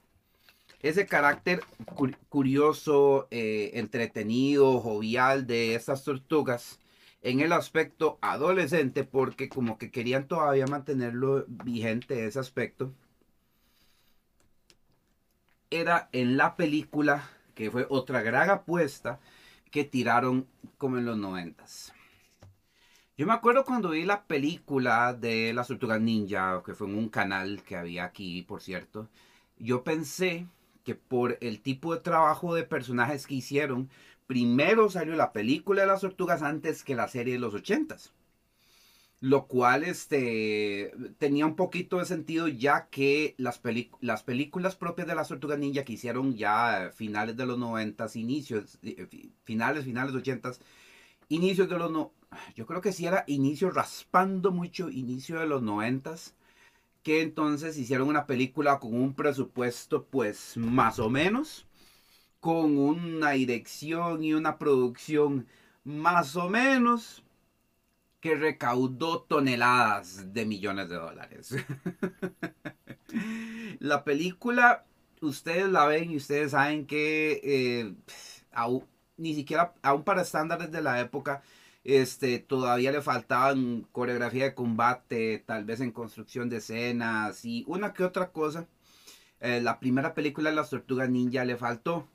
ese 0.89 1.08
carácter 1.08 1.63
curioso, 2.30 3.27
eh, 3.32 3.72
entretenido, 3.74 4.80
jovial 4.80 5.48
de 5.48 5.74
estas 5.74 6.04
tortugas 6.04 6.80
en 7.24 7.39
el 7.39 7.54
aspecto 7.54 8.20
adolescente, 8.22 9.04
porque 9.04 9.50
como 9.50 9.80
que 9.80 9.89
querían 9.89 10.27
todavía 10.27 10.68
mantenerlo 10.68 11.46
vigente 11.48 12.27
ese 12.27 12.38
aspecto, 12.38 12.94
era 15.72 16.08
en 16.12 16.38
la 16.38 16.56
película, 16.56 17.27
que 17.56 17.72
fue 17.72 17.88
otra 17.89 18.22
gran 18.22 18.51
apuesta 18.51 19.20
que 19.72 19.86
tiraron 19.86 20.48
como 20.77 21.00
en 21.00 21.06
los 21.06 21.18
noventas. 21.18 21.94
Yo 23.18 23.25
me 23.25 23.34
acuerdo 23.34 23.65
cuando 23.65 23.89
vi 23.89 24.04
la 24.04 24.25
película 24.27 25.13
de 25.13 25.51
las 25.54 25.68
tortugas 25.68 26.00
ninja, 26.00 26.62
que 26.63 26.75
fue 26.75 26.88
en 26.88 26.96
un 26.96 27.10
canal 27.10 27.63
que 27.63 27.75
había 27.75 28.04
aquí, 28.04 28.44
por 28.44 28.62
cierto, 28.62 29.10
yo 29.58 29.84
pensé 29.84 30.48
que 30.86 30.96
por 30.96 31.38
el 31.42 31.62
tipo 31.62 31.94
de 31.94 32.01
trabajo 32.01 32.56
de 32.56 32.63
personajes 32.63 33.27
que 33.27 33.36
hicieron, 33.36 33.89
primero 34.27 34.89
salió 34.89 35.15
la 35.15 35.34
película 35.34 35.82
de 35.82 35.88
las 35.88 36.01
tortugas 36.01 36.42
antes 36.44 36.84
que 36.84 36.96
la 36.96 37.08
serie 37.10 37.34
de 37.34 37.39
los 37.39 37.54
ochentas. 37.54 38.13
Lo 39.22 39.48
cual 39.48 39.84
este, 39.84 40.94
tenía 41.18 41.46
un 41.46 41.56
poquito 41.56 41.98
de 41.98 42.06
sentido 42.06 42.48
ya 42.48 42.88
que 42.92 43.34
las, 43.38 43.62
las 44.01 44.24
películas 44.24 44.75
propias 44.75 45.08
de 45.08 45.15
las 45.15 45.30
tortugas 45.30 45.58
ninja 45.58 45.84
que 45.84 45.94
hicieron 45.94 46.36
ya 46.36 46.92
finales 46.94 47.36
de 47.36 47.46
los 47.46 47.58
noventas, 47.58 48.15
inicios, 48.15 48.77
eh, 48.84 49.08
finales, 49.44 49.86
finales 49.86 50.13
de 50.13 50.20
ochentas, 50.20 50.60
inicios 51.30 51.70
de 51.70 51.77
los 51.80 51.92
no, 51.92 52.13
yo 52.56 52.65
creo 52.65 52.82
que 52.82 52.92
sí 52.94 53.06
era 53.08 53.24
inicio 53.27 53.72
raspando 53.72 54.51
mucho, 54.51 54.89
inicio 54.89 55.39
de 55.39 55.48
los 55.48 55.63
noventas, 55.63 56.36
que 57.05 57.21
entonces 57.21 57.77
hicieron 57.77 58.07
una 58.07 58.25
película 58.25 58.79
con 58.79 58.95
un 58.95 59.13
presupuesto 59.13 60.05
pues 60.05 60.57
más 60.57 60.97
o 60.97 61.07
menos, 61.07 61.67
con 62.39 62.79
una 62.79 63.31
dirección 63.31 64.24
y 64.24 64.33
una 64.33 64.57
producción 64.57 65.45
más 65.83 66.35
o 66.35 66.50
menos, 66.50 67.24
que 68.21 68.33
recaudó 68.33 69.21
toneladas 69.21 70.33
de 70.33 70.47
millones 70.47 70.89
de 70.89 70.95
dólares. 70.95 71.55
la 73.79 74.03
película, 74.03 74.83
ustedes 75.21 75.69
la 75.69 75.85
ven 75.85 76.09
y 76.09 76.17
ustedes 76.17 76.53
saben 76.53 76.88
que 76.88 77.39
eh, 77.43 77.93
ni 79.17 79.35
siquiera, 79.35 79.75
aún 79.83 80.03
para 80.03 80.24
estándares 80.24 80.71
de 80.71 80.81
la 80.81 81.00
época, 81.01 81.43
este, 81.86 82.39
todavía 82.39 82.92
le 82.92 83.01
faltaban 83.01 83.88
coreografía 83.92 84.46
de 84.46 84.56
combate, 84.56 85.44
tal 85.46 85.65
vez 85.65 85.82
en 85.82 85.92
construcción 85.92 86.50
de 86.50 86.58
escenas 86.58 87.46
y 87.46 87.63
una 87.68 87.94
que 87.94 88.04
otra 88.04 88.32
cosa. 88.32 88.68
Eh, 89.39 89.62
la 89.62 89.80
primera 89.80 90.15
película 90.15 90.50
de 90.50 90.56
las 90.56 90.72
tortugas 90.72 91.10
ninja 91.10 91.46
le 91.46 91.58
faltó. 91.58 92.08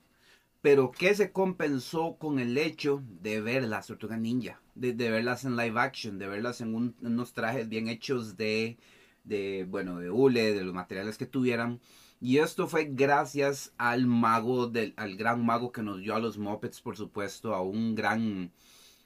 Pero 0.62 0.90
que 0.90 1.14
se 1.14 1.32
compensó 1.32 2.16
con 2.18 2.38
el 2.38 2.58
hecho 2.58 3.02
de 3.22 3.40
ver 3.40 3.64
las 3.64 3.86
tortugas 3.86 4.20
ninja, 4.20 4.60
de, 4.74 4.92
verlas 4.92 5.44
en 5.44 5.56
live 5.56 5.80
action, 5.80 6.18
de 6.18 6.28
verlas 6.28 6.60
en, 6.60 6.74
unos 7.00 7.32
trajes 7.32 7.68
bien 7.68 7.88
hechos 7.88 8.36
de, 8.36 8.76
de, 9.24 9.66
bueno, 9.68 9.98
de 10.00 10.10
hule, 10.10 10.52
de 10.52 10.64
los 10.64 10.74
materiales 10.74 11.16
que 11.16 11.26
tuvieran. 11.26 11.80
Y 12.20 12.38
esto 12.38 12.66
fue 12.68 12.88
gracias 12.92 13.72
al 13.78 14.06
mago, 14.06 14.66
del, 14.66 14.92
al 14.96 15.16
gran 15.16 15.44
mago 15.46 15.72
que 15.72 15.82
nos 15.82 16.00
dio 16.00 16.14
a 16.14 16.20
los 16.20 16.36
Muppets, 16.38 16.80
por 16.82 16.96
supuesto, 16.96 17.54
a 17.54 17.62
un 17.62 17.94
gran 17.94 18.52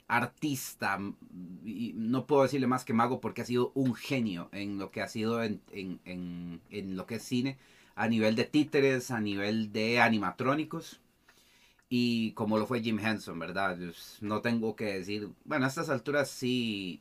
artista, 0.09 0.99
y 1.65 1.93
no 1.97 2.27
puedo 2.27 2.43
decirle 2.43 2.67
más 2.67 2.85
que 2.85 2.93
mago 2.93 3.21
porque 3.21 3.43
ha 3.43 3.47
sido 3.47 3.73
un 3.75 3.95
genio 3.95 4.49
en 4.53 4.79
lo 4.79 4.91
que 4.91 5.03
ha 5.03 5.09
sido 5.09 5.43
en, 5.43 6.61
lo 6.71 7.07
que 7.07 7.17
es 7.17 7.23
cine, 7.23 7.59
a 7.95 8.09
nivel 8.09 8.37
de 8.37 8.45
títeres, 8.45 9.11
a 9.11 9.21
nivel 9.21 9.73
de 9.73 10.01
animatrónicos, 10.01 11.01
y 11.89 12.33
como 12.33 12.59
lo 12.59 12.67
fue 12.67 12.83
Jim 12.83 12.99
Henson, 12.99 13.39
¿verdad? 13.39 13.79
no 14.21 14.41
tengo 14.41 14.77
que 14.77 14.87
decir, 14.87 15.29
bueno, 15.45 15.65
a 15.67 15.69
estas 15.69 15.91
alturas 15.91 16.31
sí 16.31 17.01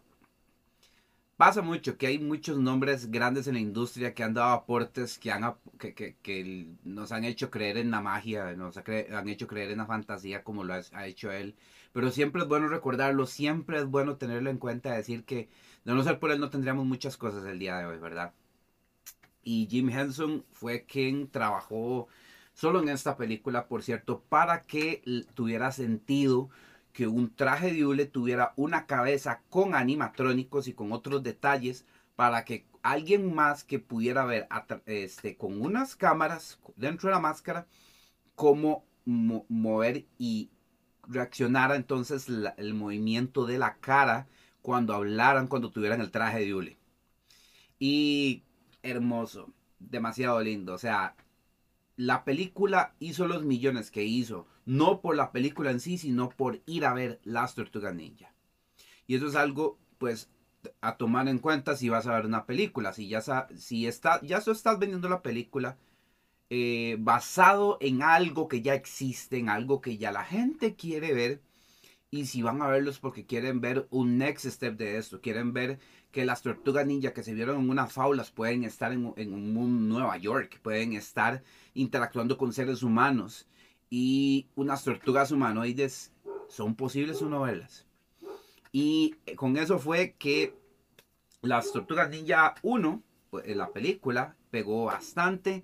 pasa 1.38 1.62
mucho 1.62 1.98
que 1.98 2.08
hay 2.08 2.20
muchos 2.20 2.58
nombres 2.58 3.10
grandes 3.12 3.48
en 3.48 3.56
la 3.56 3.60
industria 3.60 4.14
que 4.14 4.24
han 4.24 4.34
dado 4.34 4.54
aportes 4.54 5.18
que, 5.18 5.32
han, 5.32 5.56
que, 5.80 6.68
nos 6.84 7.12
han 7.12 7.26
hecho 7.26 7.50
creer 7.50 7.78
en 7.78 7.92
la 7.92 8.02
magia, 8.02 8.54
nos 8.56 8.78
han 8.78 9.30
hecho 9.30 9.48
creer 9.48 9.72
en 9.72 9.80
la 9.80 9.86
fantasía 9.86 10.44
como 10.44 10.64
lo 10.64 10.74
ha 10.74 11.08
hecho 11.08 11.32
él 11.32 11.56
pero 11.94 12.12
siempre 12.12 12.42
es 12.42 12.48
bueno 12.48 12.68
recordarlo, 12.68 13.26
siempre 13.26 13.78
es 13.78 13.86
bueno 13.86 14.18
tenerlo 14.18 14.50
en 14.50 14.58
cuenta, 14.58 14.94
decir 14.94 15.24
que 15.24 15.50
de 15.86 15.94
no 15.94 16.04
ser 16.04 16.20
por 16.20 16.32
él 16.32 16.40
no 16.40 16.50
tendríamos 16.50 16.86
muchas 16.86 17.18
cosas 17.18 17.46
el 17.46 17.60
día 17.60 17.78
de 17.78 17.86
hoy, 17.86 17.98
¿verdad? 18.00 18.34
Y 19.44 19.68
Jim 19.70 19.90
Henson 19.90 20.46
fue 20.52 20.86
quien 20.86 21.30
trabajó 21.30 22.08
solo 22.54 22.82
en 22.82 22.90
esta 22.90 23.18
película, 23.18 23.68
por 23.68 23.84
cierto, 23.84 24.22
para 24.30 24.64
que 24.64 25.04
tuviera 25.34 25.72
sentido 25.72 26.50
que 26.94 27.08
un 27.08 27.34
traje 27.36 27.74
de 27.74 27.86
hule 27.86 28.06
tuviera 28.06 28.54
una 28.56 28.86
cabeza 28.86 29.42
con 29.50 29.76
animatrónicos 29.76 30.68
y 30.68 30.74
con 30.74 30.92
otros 30.92 31.24
detalles 31.24 31.86
para 32.16 32.46
que 32.46 32.66
alguien 32.84 33.34
más 33.34 33.64
que 33.64 33.80
pudiera 33.80 34.26
ver 34.26 34.48
este, 34.86 35.36
con 35.36 35.62
unas 35.62 35.96
cámaras 35.96 36.60
dentro 36.76 37.10
de 37.10 37.16
la 37.16 37.22
máscara 37.22 37.68
cómo 38.36 38.86
mover 39.06 40.06
y 40.18 40.50
reaccionara 41.08 41.76
entonces 41.76 42.28
el 42.58 42.74
movimiento 42.74 43.46
de 43.46 43.58
la 43.58 43.76
cara 43.76 44.28
cuando 44.62 44.94
hablaran, 44.94 45.48
cuando 45.48 45.72
tuvieran 45.72 46.02
el 46.02 46.12
traje 46.12 46.40
de 46.40 46.54
Uli. 46.54 46.78
Y 47.80 48.44
hermoso, 48.82 49.52
demasiado 49.80 50.42
lindo. 50.42 50.74
O 50.74 50.78
sea, 50.78 51.16
la 51.96 52.24
película 52.24 52.96
hizo 53.00 53.28
los 53.28 53.44
millones 53.44 53.92
que 53.92 54.04
hizo, 54.04 54.48
no 54.66 55.02
por 55.02 55.16
la 55.16 55.32
película 55.32 55.72
en 55.72 55.80
sí, 55.80 55.98
sino 55.98 56.30
por 56.30 56.62
ir 56.66 56.86
a 56.86 56.94
ver 56.94 57.20
las 57.24 57.56
tortugas 57.56 57.94
ninja. 57.94 58.34
Y 59.06 59.16
eso 59.16 59.28
es 59.28 59.36
algo, 59.36 59.78
pues, 59.98 60.30
a 60.80 60.96
tomar 60.96 61.28
en 61.28 61.40
cuenta 61.40 61.76
si 61.76 61.90
vas 61.90 62.08
a 62.08 62.16
ver 62.16 62.26
una 62.26 62.46
película. 62.46 62.94
Si 62.94 63.10
ya, 63.10 63.22
si 63.56 63.86
está, 63.86 64.22
ya 64.22 64.38
estás 64.38 64.80
vendiendo 64.80 65.10
la 65.10 65.22
película, 65.22 65.78
eh, 66.50 66.98
basado 67.00 67.78
en 67.82 68.04
algo 68.04 68.48
que 68.48 68.62
ya 68.62 68.74
existe, 68.74 69.38
en 69.38 69.50
algo 69.50 69.82
que 69.82 69.98
ya 69.98 70.12
la 70.12 70.24
gente 70.24 70.76
quiere 70.76 71.14
ver. 71.14 71.42
Y 72.12 72.28
si 72.28 72.42
van 72.44 72.62
a 72.62 72.68
verlos 72.68 73.00
porque 73.00 73.26
quieren 73.26 73.60
ver 73.60 73.88
un 73.90 74.18
next 74.18 74.46
step 74.46 74.78
de 74.78 74.98
esto, 74.98 75.20
quieren 75.22 75.52
ver 75.54 75.80
que 76.12 76.26
las 76.26 76.44
tortugas 76.44 76.86
ninja 76.86 77.14
que 77.14 77.24
se 77.24 77.34
vieron 77.34 77.60
en 77.60 77.70
unas 77.70 77.92
faulas 77.92 78.30
pueden 78.30 78.64
estar 78.64 78.94
en, 78.94 79.14
en 79.18 79.34
un 79.34 79.90
Nueva 79.90 80.18
York, 80.18 80.60
pueden 80.62 80.94
estar 80.94 81.44
interactuando 81.74 82.38
con 82.38 82.54
seres 82.54 82.84
humanos. 82.84 83.48
Y 83.90 84.48
unas 84.56 84.84
tortugas 84.84 85.32
humanoides 85.32 86.12
son 86.50 86.76
posibles 86.76 87.22
uno 87.22 87.42
verlas. 87.42 87.88
Y 88.72 89.16
con 89.36 89.58
eso 89.58 89.80
fue 89.80 90.16
que 90.18 90.56
las 91.44 91.72
tortugas 91.72 92.10
ninja 92.10 92.56
1, 92.64 93.04
pues, 93.30 93.56
la 93.56 93.72
película, 93.72 94.36
pegó 94.50 94.86
bastante 94.86 95.64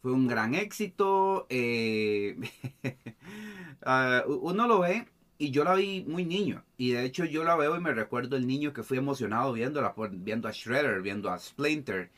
fue 0.00 0.12
un 0.12 0.26
gran 0.26 0.54
éxito. 0.54 1.46
Eh, 1.50 2.36
ah, 3.82 4.24
uno 4.26 4.66
lo 4.66 4.80
ve 4.80 5.06
y 5.38 5.50
yo 5.50 5.64
la 5.64 5.74
vi 5.74 6.04
muy 6.06 6.24
niño. 6.24 6.64
Y 6.76 6.90
de 6.92 7.04
hecho 7.04 7.24
yo 7.24 7.44
la 7.44 7.56
veo 7.56 7.76
y 7.76 7.80
me 7.80 7.92
recuerdo 7.92 8.36
el 8.36 8.46
niño 8.46 8.72
que 8.72 8.82
fui 8.82 8.98
emocionado 8.98 9.52
viéndola, 9.52 9.94
viendo 10.10 10.48
a 10.48 10.52
Shredder, 10.52 11.02
viendo 11.02 11.30
a 11.30 11.38
Splinter. 11.38 12.10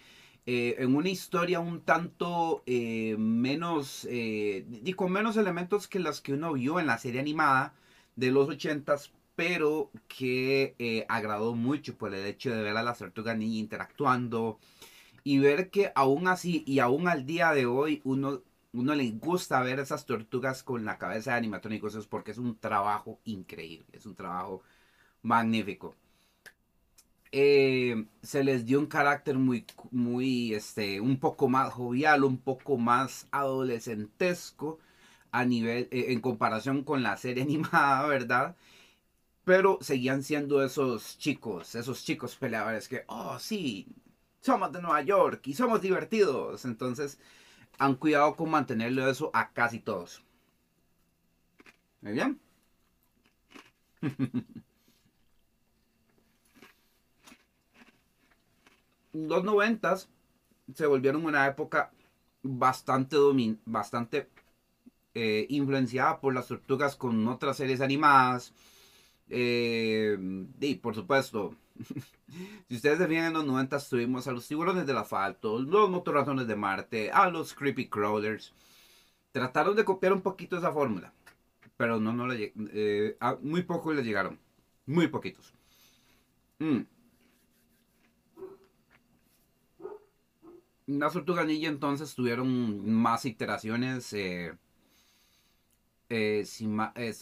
Eh, 0.46 0.76
en 0.78 0.96
una 0.96 1.10
historia 1.10 1.60
un 1.60 1.82
tanto 1.82 2.62
eh, 2.66 3.16
menos, 3.18 4.06
y 4.10 4.92
con 4.94 5.12
menos 5.12 5.36
elementos 5.36 5.86
que 5.86 5.98
las 6.00 6.20
que 6.20 6.32
uno 6.32 6.54
vio 6.54 6.80
en 6.80 6.86
la 6.86 6.98
serie 6.98 7.20
animada 7.20 7.74
de 8.16 8.30
los 8.30 8.48
ochentas, 8.48 9.12
pero 9.36 9.90
que 10.08 11.06
agradó 11.08 11.54
mucho 11.54 11.96
por 11.96 12.14
el 12.14 12.26
hecho 12.26 12.54
de 12.54 12.62
ver 12.62 12.76
a 12.76 12.82
la 12.82 12.94
tortuga 12.94 13.34
niña 13.34 13.58
interactuando, 13.58 14.58
y 15.24 15.38
ver 15.38 15.70
que 15.70 15.92
aún 15.94 16.28
así 16.28 16.64
y 16.66 16.78
aún 16.80 17.08
al 17.08 17.26
día 17.26 17.52
de 17.52 17.66
hoy 17.66 18.00
uno, 18.04 18.42
uno 18.72 18.94
le 18.94 19.10
gusta 19.12 19.62
ver 19.62 19.80
esas 19.80 20.06
tortugas 20.06 20.62
con 20.62 20.84
la 20.84 20.98
cabeza 20.98 21.32
de 21.32 21.38
animatrónicos 21.38 22.06
porque 22.06 22.32
es 22.32 22.38
un 22.38 22.58
trabajo 22.58 23.20
increíble, 23.24 23.86
es 23.92 24.06
un 24.06 24.14
trabajo 24.16 24.62
magnífico. 25.22 25.96
Eh, 27.32 28.06
se 28.22 28.42
les 28.44 28.66
dio 28.66 28.80
un 28.80 28.86
carácter 28.86 29.38
muy, 29.38 29.64
muy, 29.92 30.52
este, 30.54 31.00
un 31.00 31.18
poco 31.20 31.48
más 31.48 31.72
jovial, 31.72 32.24
un 32.24 32.38
poco 32.38 32.76
más 32.76 33.28
adolescentesco 33.30 34.80
a 35.30 35.44
nivel, 35.44 35.88
eh, 35.92 36.06
en 36.12 36.20
comparación 36.20 36.82
con 36.84 37.02
la 37.04 37.16
serie 37.16 37.42
animada, 37.44 38.06
¿verdad? 38.08 38.56
Pero 39.44 39.78
seguían 39.82 40.22
siendo 40.22 40.64
esos 40.64 41.18
chicos, 41.18 41.74
esos 41.74 42.04
chicos 42.04 42.36
peleadores 42.36 42.88
que, 42.88 43.04
oh, 43.08 43.38
sí, 43.38 43.88
somos 44.40 44.72
de 44.72 44.82
Nueva 44.82 45.02
York 45.02 45.46
y 45.46 45.54
somos 45.54 45.80
divertidos. 45.82 46.64
Entonces, 46.64 47.18
han 47.78 47.96
cuidado 47.96 48.36
con 48.36 48.50
mantenerlo 48.50 49.08
eso 49.10 49.30
a 49.34 49.52
casi 49.52 49.80
todos. 49.80 50.24
¿Muy 52.02 52.12
bien? 52.12 52.40
Los 59.12 59.44
noventas 59.44 60.08
se 60.74 60.86
volvieron 60.86 61.24
una 61.24 61.46
época 61.46 61.92
bastante, 62.42 63.16
bastante 63.64 64.28
eh, 65.14 65.46
influenciada 65.50 66.20
por 66.20 66.34
las 66.34 66.48
tortugas 66.48 66.96
con 66.96 67.26
otras 67.28 67.56
series 67.56 67.80
animadas. 67.80 68.54
Eh, 69.28 70.18
y 70.60 70.74
por 70.76 70.94
supuesto, 70.94 71.56
si 72.68 72.76
ustedes 72.76 72.98
se 72.98 73.08
fijan 73.08 73.26
en 73.26 73.32
los 73.32 73.44
90 73.44 73.78
tuvimos 73.88 74.26
a 74.28 74.32
los 74.32 74.46
tiburones 74.46 74.86
del 74.86 74.98
asfalto, 74.98 75.58
los 75.58 75.90
motorratones 75.90 76.46
de 76.46 76.56
Marte, 76.56 77.10
a 77.10 77.28
los 77.30 77.54
creepy 77.54 77.88
crawlers. 77.88 78.52
Trataron 79.32 79.76
de 79.76 79.84
copiar 79.84 80.12
un 80.12 80.22
poquito 80.22 80.56
esa 80.56 80.72
fórmula, 80.72 81.12
pero 81.76 82.00
no, 82.00 82.12
no 82.12 82.26
le, 82.26 82.52
eh, 82.72 83.16
muy 83.42 83.62
pocos 83.62 83.94
le 83.94 84.02
llegaron, 84.02 84.38
muy 84.86 85.08
poquitos. 85.08 85.54
Mm. 86.58 86.80
Las 90.86 91.12
tortugas 91.12 91.46
ninja 91.46 91.68
entonces 91.68 92.14
tuvieron 92.14 92.90
más 92.90 93.24
iteraciones. 93.24 94.12
Eh, 94.12 94.52
eh, 96.10 96.44
eh, 96.96 97.14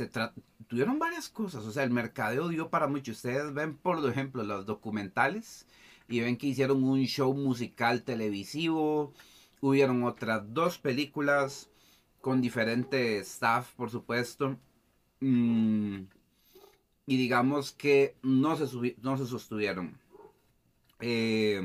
tuvieron 0.69 0.99
varias 0.99 1.29
cosas. 1.29 1.65
O 1.65 1.73
sea, 1.73 1.83
el 1.85 1.91
mercadeo 1.91 2.49
dio 2.49 2.71
para 2.71 2.87
mucho. 2.87 3.13
Ustedes 3.13 3.53
ven, 3.53 3.77
por 3.77 4.09
ejemplo, 4.09 4.45
los 4.45 4.67
documentales 4.67 5.67
y 6.09 6.21
ven 6.21 6.37
que 6.37 6.49
hicieron 6.49 6.85
un 6.85 7.05
show 7.05 7.35
musical 7.35 8.03
televisivo. 8.05 9.13
Hubieron 9.61 10.05
otras 10.05 10.43
dos 10.55 10.79
películas 10.79 11.71
con 12.21 12.41
diferente 12.41 13.19
staff, 13.19 13.73
por 13.75 13.91
supuesto. 13.91 14.57
Mm, 15.21 16.03
y 17.07 17.17
digamos 17.17 17.73
que 17.73 18.17
no 18.23 18.57
se, 18.57 18.97
no 19.03 19.17
se 19.17 19.27
sostuvieron. 19.27 19.99
Eh, 21.01 21.63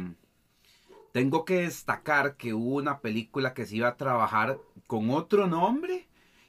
tengo 1.11 1.45
que 1.45 1.61
destacar 1.61 2.37
que 2.37 2.53
hubo 2.53 2.77
una 2.77 2.99
película 2.99 3.53
que 3.53 3.65
se 3.65 3.77
iba 3.77 3.89
a 3.89 3.97
trabajar 3.97 4.57
con 4.87 5.11
otro 5.11 5.47
nombre, 5.47 6.07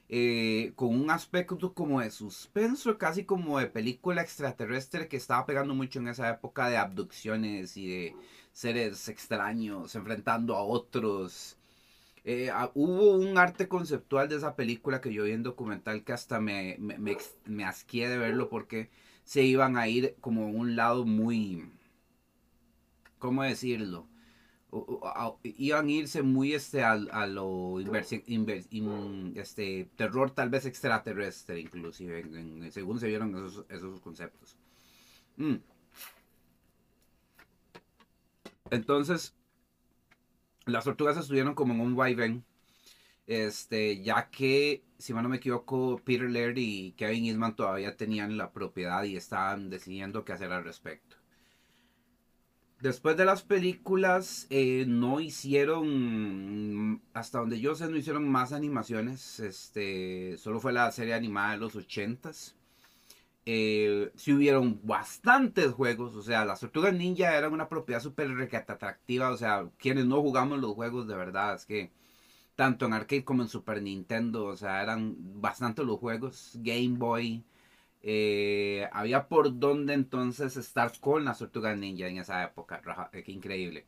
eh, 0.09 0.73
con 0.75 0.89
un 0.89 1.09
aspecto 1.09 1.73
como 1.73 2.01
de 2.01 2.11
suspenso, 2.11 2.97
casi 2.97 3.25
como 3.25 3.59
de 3.59 3.67
película 3.67 4.21
extraterrestre 4.21 5.07
que 5.07 5.17
estaba 5.17 5.45
pegando 5.45 5.73
mucho 5.75 5.99
en 5.99 6.07
esa 6.09 6.29
época 6.29 6.69
de 6.69 6.77
abducciones 6.77 7.75
y 7.77 7.87
de 7.87 8.15
seres 8.53 9.09
extraños 9.09 9.95
enfrentando 9.95 10.55
a 10.55 10.63
otros. 10.63 11.57
Eh, 12.23 12.51
hubo 12.75 13.11
un 13.17 13.37
arte 13.37 13.67
conceptual 13.67 14.29
de 14.29 14.37
esa 14.37 14.55
película 14.55 15.01
que 15.01 15.13
yo 15.13 15.23
vi 15.25 15.31
en 15.31 15.43
documental 15.43 16.03
que 16.03 16.13
hasta 16.13 16.39
me, 16.39 16.75
me, 16.79 16.97
me, 16.97 17.17
de 17.91 18.17
verlo 18.17 18.49
porque 18.49 18.89
se 19.23 19.43
iban 19.43 19.77
a 19.77 19.87
ir 19.87 20.15
como 20.21 20.43
a 20.45 20.47
un 20.47 20.75
lado 20.75 21.05
muy... 21.05 21.69
¿Cómo 23.19 23.43
decirlo? 23.43 24.07
Iban 25.43 25.87
a 25.87 25.91
irse 25.91 26.21
muy 26.21 26.53
este 26.53 26.83
a, 26.83 27.27
lo 27.27 27.79
este 29.35 29.89
terror 29.95 30.31
tal 30.31 30.49
vez 30.49 30.65
extraterrestre 30.65 31.59
inclusive 31.59 32.71
según 32.71 32.99
se 32.99 33.07
vieron 33.07 33.35
esos, 33.69 34.01
conceptos 34.01 34.57
mm. 35.37 35.55
entonces 38.71 39.33
las 40.65 40.83
tortugas 40.83 41.17
estuvieron 41.17 41.55
como 41.55 41.73
en 41.73 41.81
un 41.81 41.95
vaivén 41.95 42.43
este 43.27 44.01
ya 44.01 44.29
que 44.29 44.83
si 44.97 45.13
mal 45.13 45.23
no 45.23 45.29
me 45.29 45.37
equivoco 45.37 46.01
Peter 46.03 46.29
Laird 46.29 46.57
y 46.57 46.91
Kevin 46.93 47.25
Eastman 47.25 47.55
todavía 47.55 47.95
tenían 47.95 48.37
la 48.37 48.51
propiedad 48.51 49.03
y 49.03 49.15
estaban 49.15 49.69
decidiendo 49.69 50.25
qué 50.25 50.33
hacer 50.33 50.51
al 50.51 50.63
respecto 50.63 51.14
Después 52.81 53.17
de 53.17 53.25
las 53.25 53.41
películas, 53.41 54.47
eh, 54.49 54.85
no 54.87 55.19
hicieron, 55.19 57.01
hasta 57.13 57.39
donde 57.39 57.59
yo 57.59 57.73
sé, 57.75 57.87
no 57.89 57.97
hicieron 57.97 58.29
más 58.29 58.53
animaciones. 58.53 59.39
Este, 59.39 60.37
solo 60.37 60.59
fue 60.59 60.73
la 60.73 60.91
serie 60.91 61.13
animada 61.13 61.53
de 61.53 61.57
los 61.57 61.75
ochentas. 61.75 62.55
Eh, 63.47 64.11
sí 64.15 64.33
hubieron 64.33 64.79
bastantes 64.83 65.71
juegos, 65.71 66.15
o 66.15 66.23
sea, 66.23 66.45
las 66.45 66.59
Tortugas 66.61 66.93
Ninja 66.95 67.37
eran 67.37 67.53
una 67.53 67.69
propiedad 67.69 68.01
súper 68.01 68.31
atractiva, 68.67 69.29
o 69.29 69.37
sea, 69.37 69.69
quienes 69.77 70.07
no 70.07 70.19
jugamos 70.21 70.59
los 70.59 70.73
juegos 70.73 71.07
de 71.07 71.15
verdad, 71.15 71.53
es 71.53 71.65
que 71.67 71.91
tanto 72.55 72.85
en 72.87 72.93
arcade 72.93 73.23
como 73.23 73.43
en 73.43 73.49
Super 73.49 73.81
Nintendo, 73.83 74.45
o 74.45 74.57
sea, 74.57 74.81
eran 74.81 75.15
bastantes 75.41 75.85
los 75.85 75.99
juegos, 75.99 76.53
Game 76.61 76.97
Boy, 76.97 77.43
eh, 78.07 78.87
había 78.91 79.27
por 79.27 79.57
dónde 79.59 79.95
entonces 79.95 80.57
estar 80.57 80.91
con 80.99 81.25
las 81.25 81.39
tortugas 81.39 81.75
ninja 81.75 82.07
en 82.07 82.19
esa 82.19 82.43
época. 82.43 82.81
Eh, 83.13 83.23
qué 83.23 83.31
increíble. 83.31 83.87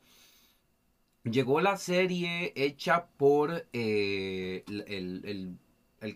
Llegó 1.23 1.61
la 1.61 1.77
serie 1.77 2.51
hecha 2.55 3.07
por 3.17 3.67
eh, 3.73 4.63
el, 4.67 5.59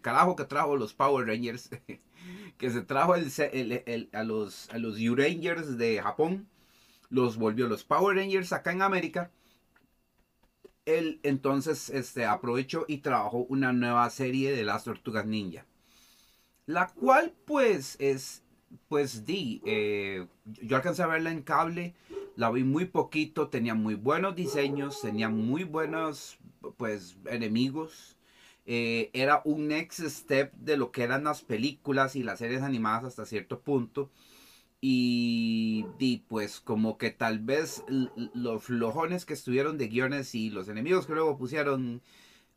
carajo 0.01 0.35
que 0.35 0.45
trajo 0.45 0.77
los 0.77 0.95
Power 0.95 1.27
Rangers. 1.27 1.69
que 2.57 2.69
se 2.71 2.81
trajo 2.81 3.13
a 3.13 3.17
los, 4.23 4.69
a 4.71 4.77
los 4.79 4.99
U-Rangers 4.99 5.77
de 5.77 6.01
Japón. 6.01 6.47
Los 7.09 7.37
volvió 7.37 7.67
los 7.67 7.83
Power 7.83 8.17
Rangers 8.17 8.51
acá 8.51 8.71
en 8.71 8.81
América. 8.81 9.31
Él 10.85 11.19
entonces 11.21 11.89
este, 11.91 12.25
aprovechó 12.25 12.85
y 12.87 12.99
trabajó 12.99 13.45
una 13.49 13.73
nueva 13.73 14.09
serie 14.09 14.53
de 14.53 14.63
las 14.63 14.85
tortugas 14.85 15.27
ninja. 15.27 15.65
La 16.65 16.87
cual 16.87 17.33
pues 17.45 17.97
es, 17.99 18.43
pues 18.87 19.25
di, 19.25 19.61
eh, 19.65 20.27
yo 20.45 20.75
alcancé 20.75 21.03
a 21.03 21.07
verla 21.07 21.31
en 21.31 21.41
cable, 21.41 21.95
la 22.35 22.51
vi 22.51 22.63
muy 22.63 22.85
poquito, 22.85 23.49
tenía 23.49 23.73
muy 23.75 23.95
buenos 23.95 24.35
diseños, 24.35 25.01
tenía 25.01 25.29
muy 25.29 25.63
buenos 25.63 26.37
pues 26.77 27.17
enemigos. 27.25 28.17
Eh, 28.65 29.09
era 29.13 29.41
un 29.43 29.67
next 29.67 30.01
step 30.01 30.53
de 30.53 30.77
lo 30.77 30.91
que 30.91 31.03
eran 31.03 31.23
las 31.23 31.41
películas 31.41 32.15
y 32.15 32.23
las 32.23 32.39
series 32.39 32.61
animadas 32.61 33.03
hasta 33.03 33.25
cierto 33.25 33.61
punto. 33.61 34.11
Y, 34.83 35.85
y, 35.99 36.23
pues 36.27 36.59
como 36.59 36.97
que 36.97 37.11
tal 37.11 37.37
vez 37.39 37.83
los 38.33 38.63
flojones 38.63 39.25
que 39.25 39.33
estuvieron 39.33 39.77
de 39.77 39.87
guiones 39.89 40.33
y 40.33 40.49
los 40.49 40.69
enemigos 40.69 41.05
que 41.05 41.13
luego 41.13 41.37
pusieron 41.37 42.01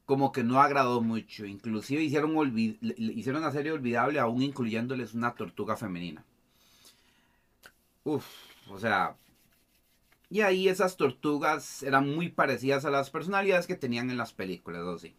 como 0.04 0.32
que 0.32 0.44
no 0.44 0.60
agradó 0.60 1.00
mucho. 1.00 1.46
Inclusive 1.46 2.02
hicieron, 2.02 2.32
hicieron 2.96 3.42
una 3.42 3.52
serie 3.52 3.72
olvidable 3.72 4.18
aún 4.20 4.42
incluyéndoles 4.42 5.14
una 5.14 5.34
tortuga 5.34 5.76
femenina. 5.76 6.24
Uf, 8.04 8.26
o 8.70 8.78
sea... 8.78 9.16
Y 10.30 10.40
ahí 10.40 10.68
esas 10.68 10.96
tortugas 10.96 11.82
eran 11.82 12.12
muy 12.12 12.28
parecidas 12.28 12.84
a 12.84 12.90
las 12.90 13.10
personalidades 13.10 13.66
que 13.66 13.76
tenían 13.76 14.10
en 14.10 14.16
las 14.16 14.32
películas, 14.32 14.82
¿o 14.82 14.98
sí? 14.98 15.14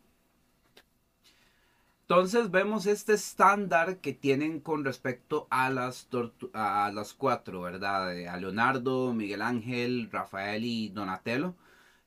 Entonces 2.01 2.51
vemos 2.51 2.85
este 2.85 3.13
estándar 3.13 3.99
que 3.99 4.13
tienen 4.13 4.59
con 4.59 4.83
respecto 4.83 5.47
a 5.49 5.69
las, 5.69 6.07
a 6.53 6.91
las 6.93 7.13
cuatro, 7.13 7.61
¿verdad? 7.61 8.27
A 8.27 8.37
Leonardo, 8.37 9.13
Miguel 9.13 9.41
Ángel, 9.41 10.09
Rafael 10.11 10.65
y 10.65 10.89
Donatello 10.89 11.55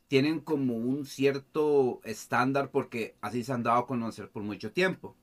tienen 0.08 0.40
como 0.40 0.74
un 0.74 1.06
cierto 1.06 2.00
estándar 2.04 2.70
porque 2.70 3.14
así 3.20 3.44
se 3.44 3.52
han 3.52 3.62
dado 3.62 3.78
a 3.78 3.86
conocer 3.86 4.30
por 4.30 4.42
mucho 4.42 4.72
tiempo. 4.72 5.14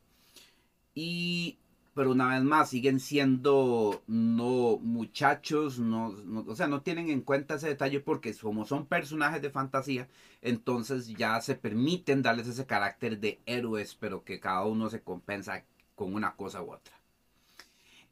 Y, 0.94 1.58
pero 1.94 2.12
una 2.12 2.30
vez 2.36 2.44
más, 2.44 2.70
siguen 2.70 3.00
siendo 3.00 4.04
no 4.08 4.78
muchachos, 4.82 5.80
no, 5.80 6.16
o 6.48 6.56
sea, 6.56 6.68
no 6.68 6.82
tienen 6.82 7.10
en 7.10 7.22
cuenta 7.22 7.56
ese 7.56 7.68
detalle 7.68 8.00
porque 8.00 8.34
como 8.36 8.66
son 8.66 8.86
personajes 8.86 9.42
de 9.42 9.50
fantasía, 9.50 10.08
entonces 10.42 11.08
ya 11.10 11.42
se 11.42 11.56
permiten 11.56 12.22
darles 12.22 12.48
ese 12.48 12.66
carácter 12.66 13.20
de 13.20 13.40
héroes, 13.46 13.96
pero 13.96 14.24
que 14.24 14.40
cada 14.40 14.66
uno 14.66 14.90
se 14.90 15.02
compensa 15.02 15.66
con 15.96 16.14
una 16.14 16.36
cosa 16.36 16.62
u 16.62 16.72
otra. 16.72 16.96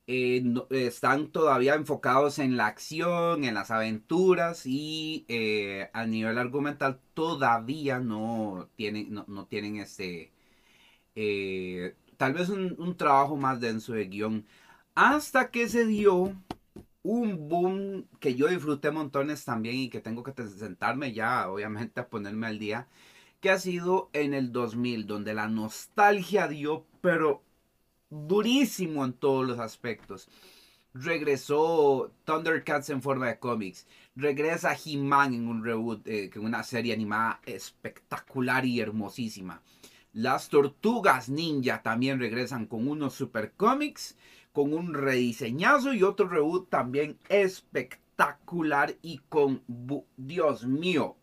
Eh, 0.06 0.44
están 0.70 1.32
todavía 1.32 1.76
enfocados 1.76 2.38
en 2.40 2.58
la 2.58 2.68
acción, 2.68 3.46
en 3.46 3.54
las 3.54 3.72
aventuras 3.72 4.66
y 4.66 5.26
eh, 5.30 5.90
a 5.94 6.06
nivel 6.06 6.38
argumental 6.38 7.00
todavía 7.14 8.00
no 8.00 8.70
tienen, 8.76 9.14
no, 9.14 9.46
tienen 9.48 9.78
este, 9.78 10.34
eh, 11.16 11.96
tal 12.18 12.34
vez 12.34 12.50
un, 12.50 12.98
trabajo 12.98 13.38
más 13.38 13.60
denso 13.62 13.94
de 13.94 14.06
guion. 14.08 14.46
Hasta 14.96 15.52
que 15.52 15.70
se 15.70 15.86
dio 15.86 16.36
un 17.04 17.50
boom 17.50 18.08
que 18.20 18.36
yo 18.36 18.48
disfruté 18.48 18.92
montones 18.92 19.46
también 19.46 19.76
y 19.78 19.90
que 19.90 20.02
tengo 20.02 20.24
que 20.24 20.34
sentarme 20.48 21.14
ya, 21.14 21.50
obviamente, 21.50 22.02
a 22.02 22.10
ponerme 22.10 22.48
al 22.48 22.60
día, 22.60 22.88
que 23.42 23.50
ha 23.52 23.60
sido 23.60 24.10
en 24.14 24.34
el 24.34 24.52
2000, 24.52 25.08
donde 25.08 25.34
la 25.34 25.48
nostalgia 25.48 26.48
dio, 26.48 26.86
pero 27.02 27.44
durísimo 28.14 29.04
en 29.04 29.14
todos 29.14 29.46
los 29.46 29.60
aspectos. 29.60 30.30
Regresó 30.94 32.12
Thundercats 32.24 32.90
en 32.92 33.02
forma 33.02 33.28
de 33.28 33.40
cómics. 33.40 33.88
Regresa 34.16 34.76
He-Man 34.76 35.34
en 35.34 35.48
un 35.48 35.64
reboot, 35.64 36.08
eh, 36.08 36.30
en 36.34 36.46
una 36.46 36.64
serie 36.64 36.94
animada 36.94 37.42
espectacular 37.46 38.66
y 38.66 38.80
hermosísima. 38.80 39.62
Las 40.14 40.50
Tortugas 40.50 41.30
Ninja 41.30 41.82
también 41.82 42.20
regresan 42.20 42.68
con 42.68 42.88
unos 42.88 43.16
super 43.16 43.54
cómics, 43.54 44.16
con 44.52 44.72
un 44.74 44.94
rediseñazo 44.94 45.94
y 45.94 46.04
otro 46.04 46.28
reboot 46.28 46.70
también 46.70 47.18
espectacular 47.30 48.96
y 49.02 49.18
con, 49.30 49.64
Dios 50.16 50.68
mío, 50.68 51.18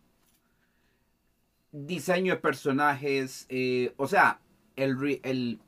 diseño 1.71 2.33
de 2.33 2.41
personajes, 2.41 3.45
eh, 3.47 3.93
o 3.95 4.09
sea, 4.09 4.41
el, 4.75 5.21
el 5.23 5.61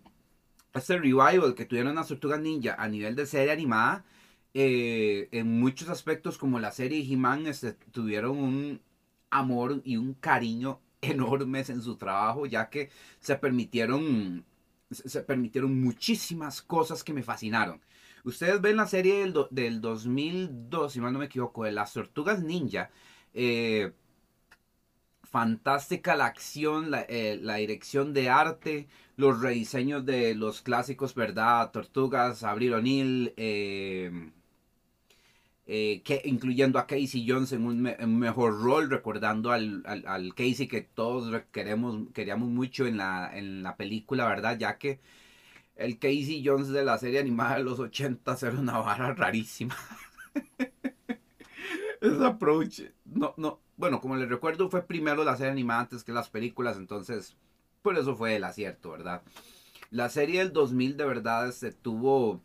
este 0.73 0.97
revival 0.97 1.55
que 1.55 1.65
tuvieron 1.65 1.95
las 1.95 2.07
Tortugas 2.07 2.41
Ninja 2.41 2.75
a 2.77 2.87
nivel 2.87 3.15
de 3.15 3.25
serie 3.25 3.51
animada, 3.51 4.05
eh, 4.53 5.29
en 5.31 5.59
muchos 5.59 5.89
aspectos 5.89 6.37
como 6.37 6.59
la 6.59 6.71
serie 6.71 7.03
He-Man, 7.03 7.47
este, 7.47 7.73
tuvieron 7.91 8.37
un 8.37 8.81
amor 9.29 9.81
y 9.83 9.97
un 9.97 10.13
cariño 10.13 10.79
enormes 11.01 11.69
en 11.69 11.81
su 11.81 11.95
trabajo, 11.97 12.45
ya 12.45 12.69
que 12.69 12.89
se 13.19 13.35
permitieron, 13.35 14.45
se 14.91 15.21
permitieron 15.23 15.81
muchísimas 15.81 16.61
cosas 16.61 17.03
que 17.03 17.13
me 17.13 17.23
fascinaron. 17.23 17.81
Ustedes 18.23 18.61
ven 18.61 18.77
la 18.77 18.87
serie 18.87 19.19
del, 19.19 19.33
del 19.51 19.81
2002, 19.81 20.93
si 20.93 21.01
mal 21.01 21.13
no 21.13 21.19
me 21.19 21.25
equivoco, 21.25 21.65
de 21.65 21.71
las 21.73 21.93
Tortugas 21.93 22.41
Ninja. 22.41 22.89
Eh, 23.33 23.91
fantástica 25.33 26.15
la 26.15 26.27
acción, 26.27 26.91
la, 26.91 27.01
eh, 27.09 27.39
la, 27.41 27.55
dirección 27.55 28.13
de 28.13 28.29
arte, 28.29 28.87
los 29.17 29.41
rediseños 29.41 30.05
de 30.05 30.35
los 30.35 30.61
clásicos, 30.61 31.15
¿verdad? 31.15 31.71
Tortugas, 31.71 32.43
Abril 32.43 32.75
O'Neill, 32.75 33.33
eh, 33.35 34.31
eh, 35.65 36.03
incluyendo 36.25 36.77
a 36.77 36.85
Casey 36.85 37.25
Jones 37.27 37.51
en 37.51 37.65
un, 37.65 37.81
mejor 38.19 38.61
rol, 38.61 38.91
recordando 38.91 39.51
al, 39.51 39.81
al, 39.87 40.35
Casey 40.35 40.67
que 40.67 40.81
todos 40.81 41.41
queremos, 41.51 42.09
queríamos 42.13 42.49
mucho 42.49 42.85
en 42.85 42.97
la, 42.97 43.31
en 43.35 43.63
la 43.63 43.75
película, 43.75 44.27
¿verdad? 44.27 44.55
Ya 44.59 44.77
que 44.77 44.99
el 45.75 45.97
Casey 45.97 46.43
Jones 46.45 46.69
de 46.69 46.85
la 46.85 46.99
serie 46.99 47.19
animada 47.19 47.57
de 47.57 47.63
los 47.63 47.79
80 47.79 48.37
era 48.39 48.59
una 48.59 48.77
vara 48.77 49.15
rarísima. 49.15 49.75
Ese 52.01 52.23
approach, 52.23 52.81
no, 53.05 53.33
no, 53.37 53.62
bueno, 53.77 54.01
como 54.01 54.15
les 54.15 54.29
recuerdo, 54.29 54.69
fue 54.69 54.83
primero 54.85 55.23
la 55.23 55.35
serie 55.35 55.51
animada 55.51 55.81
antes 55.81 56.03
que 56.03 56.11
las 56.11 56.29
películas, 56.29 56.77
entonces, 56.77 57.35
por 57.81 57.97
eso 57.97 58.15
fue 58.15 58.35
el 58.35 58.43
acierto, 58.43 58.91
¿verdad? 58.91 59.21
La 59.89 60.09
serie 60.09 60.39
del 60.39 60.53
2000 60.53 60.97
de 60.97 61.05
verdad 61.05 61.51
se 61.51 61.69
este, 61.69 61.81
tuvo 61.81 62.41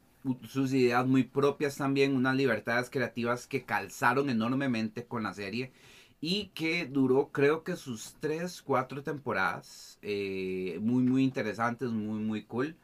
sus 0.48 0.72
ideas 0.72 1.06
muy 1.06 1.24
propias 1.24 1.76
también, 1.76 2.14
unas 2.16 2.36
libertades 2.36 2.90
creativas 2.90 3.46
que 3.46 3.64
calzaron 3.64 4.30
enormemente 4.30 5.06
con 5.06 5.22
la 5.22 5.32
serie 5.34 5.72
y 6.20 6.46
que 6.48 6.86
duró 6.86 7.30
creo 7.32 7.62
que 7.64 7.76
sus 7.76 8.16
3, 8.20 8.62
4 8.62 9.02
temporadas, 9.02 9.98
eh, 10.02 10.78
muy, 10.82 11.02
muy 11.04 11.24
interesantes, 11.24 11.90
muy, 11.90 12.20
muy 12.20 12.44
cool. 12.44 12.76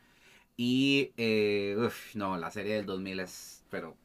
Y, 0.57 1.13
eh, 1.17 1.77
no, 2.15 2.39
la 2.39 2.51
serie 2.51 2.77
del 2.77 2.87
2000 2.87 3.21
es, 3.21 3.65
pero 3.71 3.97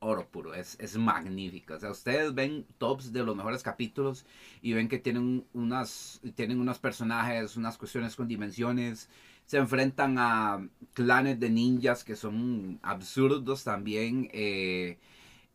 oro 0.00 0.28
puro, 0.28 0.54
es, 0.54 0.76
es 0.80 0.96
magnífica. 0.96 1.74
O 1.74 1.80
sea, 1.80 1.90
ustedes 1.90 2.34
ven 2.34 2.66
tops 2.78 3.12
de 3.12 3.22
los 3.24 3.36
mejores 3.36 3.62
capítulos 3.62 4.26
y 4.62 4.72
ven 4.72 4.88
que 4.88 4.98
tienen 4.98 5.46
unas, 5.52 6.20
tienen 6.34 6.60
unos 6.60 6.78
personajes, 6.78 7.56
unas 7.56 7.78
cuestiones 7.78 8.16
con 8.16 8.28
dimensiones. 8.28 9.08
Se 9.46 9.58
enfrentan 9.58 10.16
a 10.18 10.66
clanes 10.94 11.38
de 11.40 11.50
ninjas 11.50 12.04
que 12.04 12.16
son 12.16 12.78
absurdos 12.82 13.64
también. 13.64 14.28
Eh, 14.32 14.98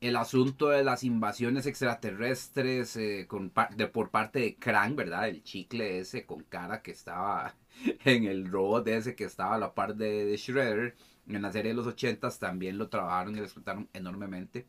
el 0.01 0.15
asunto 0.17 0.69
de 0.69 0.84
las 0.84 1.03
invasiones 1.03 1.65
extraterrestres 1.65 2.95
eh, 2.97 3.25
con, 3.27 3.51
de, 3.75 3.88
por 3.88 4.12
parte 4.12 4.39
de 4.39 4.55
Krang, 4.55 4.95
¿verdad? 4.95 5.27
El 5.29 5.43
chicle 5.43 5.99
ese 5.99 6.25
con 6.25 6.43
cara 6.43 6.81
que 6.81 6.91
estaba 6.91 7.55
en 8.05 8.25
el 8.25 8.47
robot 8.51 8.88
ese 8.88 9.15
que 9.15 9.23
estaba 9.25 9.55
a 9.55 9.60
la 9.60 9.73
par 9.73 9.95
de, 9.95 10.25
de 10.25 10.38
Shredder 10.38 10.95
en 11.27 11.41
la 11.41 11.51
serie 11.51 11.71
de 11.71 11.75
los 11.75 11.88
80 11.88 12.29
también 12.39 12.77
lo 12.77 12.89
trabajaron 12.89 13.35
y 13.35 13.41
disfrutaron 13.41 13.89
enormemente. 13.93 14.67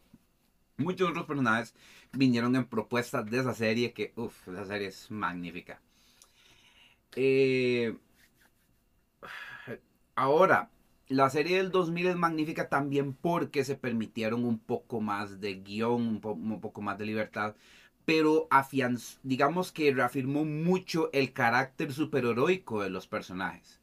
Muchos 0.79 1.11
otros 1.11 1.27
personajes 1.27 1.75
vinieron 2.13 2.55
en 2.57 2.67
propuestas 2.67 3.27
de 3.31 3.39
esa 3.41 3.55
serie 3.55 3.93
que, 3.93 4.13
uff, 4.17 4.49
esa 4.49 4.67
serie 4.67 4.89
es 4.89 5.11
magnífica. 5.11 5.81
Eh, 7.15 7.97
ahora, 10.15 10.71
la 11.09 11.31
serie 11.31 11.59
del 11.59 11.71
2000 11.71 12.09
es 12.09 12.17
magnífica 12.17 12.69
también 12.69 13.15
porque 13.15 13.65
se 13.65 13.77
permitieron 13.77 14.45
un 14.45 14.59
poco 14.59 15.01
más 15.01 15.41
de 15.41 15.55
guion, 15.55 16.21
un, 16.25 16.61
poco 16.61 16.83
más 16.83 16.99
de 16.99 17.07
libertad, 17.07 17.55
pero 18.05 18.47
afianzó, 18.51 19.19
digamos 19.23 19.73
que 19.73 19.93
reafirmó 19.95 20.45
mucho 20.45 21.11
el 21.13 21.33
carácter 21.33 21.93
superheroico 21.93 22.83
de 22.83 22.91
los 22.91 23.07
personajes 23.07 23.81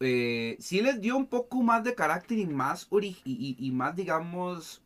eh, 0.00 0.56
sí 0.60 0.80
les 0.82 1.00
dio 1.00 1.16
un 1.16 1.26
poco 1.26 1.62
más 1.62 1.84
de 1.84 1.94
carácter 1.94 2.38
y 2.38 2.46
más, 2.46 2.88
y, 3.24 3.70
más 3.72 3.96
digamos, 3.96 4.82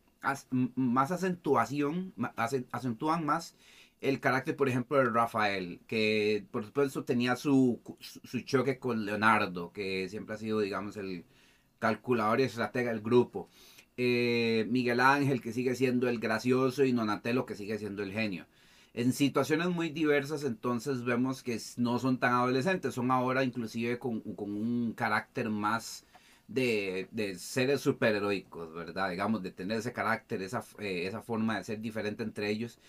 más 0.74 1.10
acentuación, 1.10 2.14
acentúan 2.72 3.24
más 3.24 3.54
el 4.00 4.20
carácter, 4.20 4.56
por 4.56 4.68
ejemplo, 4.68 4.98
de 4.98 5.10
Rafael, 5.10 5.80
que 5.86 6.44
por 6.50 6.64
supuesto 6.64 7.04
tenía 7.04 7.36
su, 7.36 7.80
su, 8.00 8.40
choque 8.42 8.78
con 8.78 9.04
Leonardo, 9.04 9.72
que 9.72 10.08
siempre 10.08 10.36
ha 10.36 10.38
sido, 10.38 10.60
digamos, 10.60 10.96
el 10.96 11.24
calculador 11.78 12.40
y 12.40 12.44
estratega 12.44 12.90
del 12.90 13.00
grupo. 13.00 13.48
Eh, 13.96 14.66
Miguel 14.70 15.00
Ángel, 15.00 15.40
que 15.40 15.52
sigue 15.52 15.74
siendo 15.74 16.08
el 16.08 16.20
gracioso, 16.20 16.84
y 16.84 16.92
Donatello, 16.92 17.46
que 17.46 17.56
sigue 17.56 17.78
siendo 17.78 18.02
el 18.02 18.12
genio 18.12 18.46
en 18.98 19.12
situaciones 19.12 19.68
muy 19.68 19.90
diversas, 19.90 20.42
entonces 20.42 21.04
vemos 21.04 21.44
que 21.44 21.60
no 21.76 22.00
son 22.00 22.18
tan 22.18 22.32
adolescentes, 22.32 22.94
son 22.94 23.12
ahora 23.12 23.44
inclusive 23.44 23.96
con, 24.00 24.22
un 24.24 24.92
carácter 24.92 25.50
más 25.50 26.04
de, 26.48 27.08
seres 27.38 27.80
superheroicos, 27.80 28.74
¿verdad? 28.74 29.10
Digamos, 29.10 29.40
de 29.44 29.52
tener 29.52 29.78
ese 29.78 29.92
carácter, 29.92 30.42
esa, 30.42 30.64
eh, 30.80 31.06
esa 31.06 31.22
forma 31.22 31.58
de 31.58 31.64
ser 31.64 31.80
diferente 31.80 32.24
entre 32.24 32.50
ellos. 32.50 32.80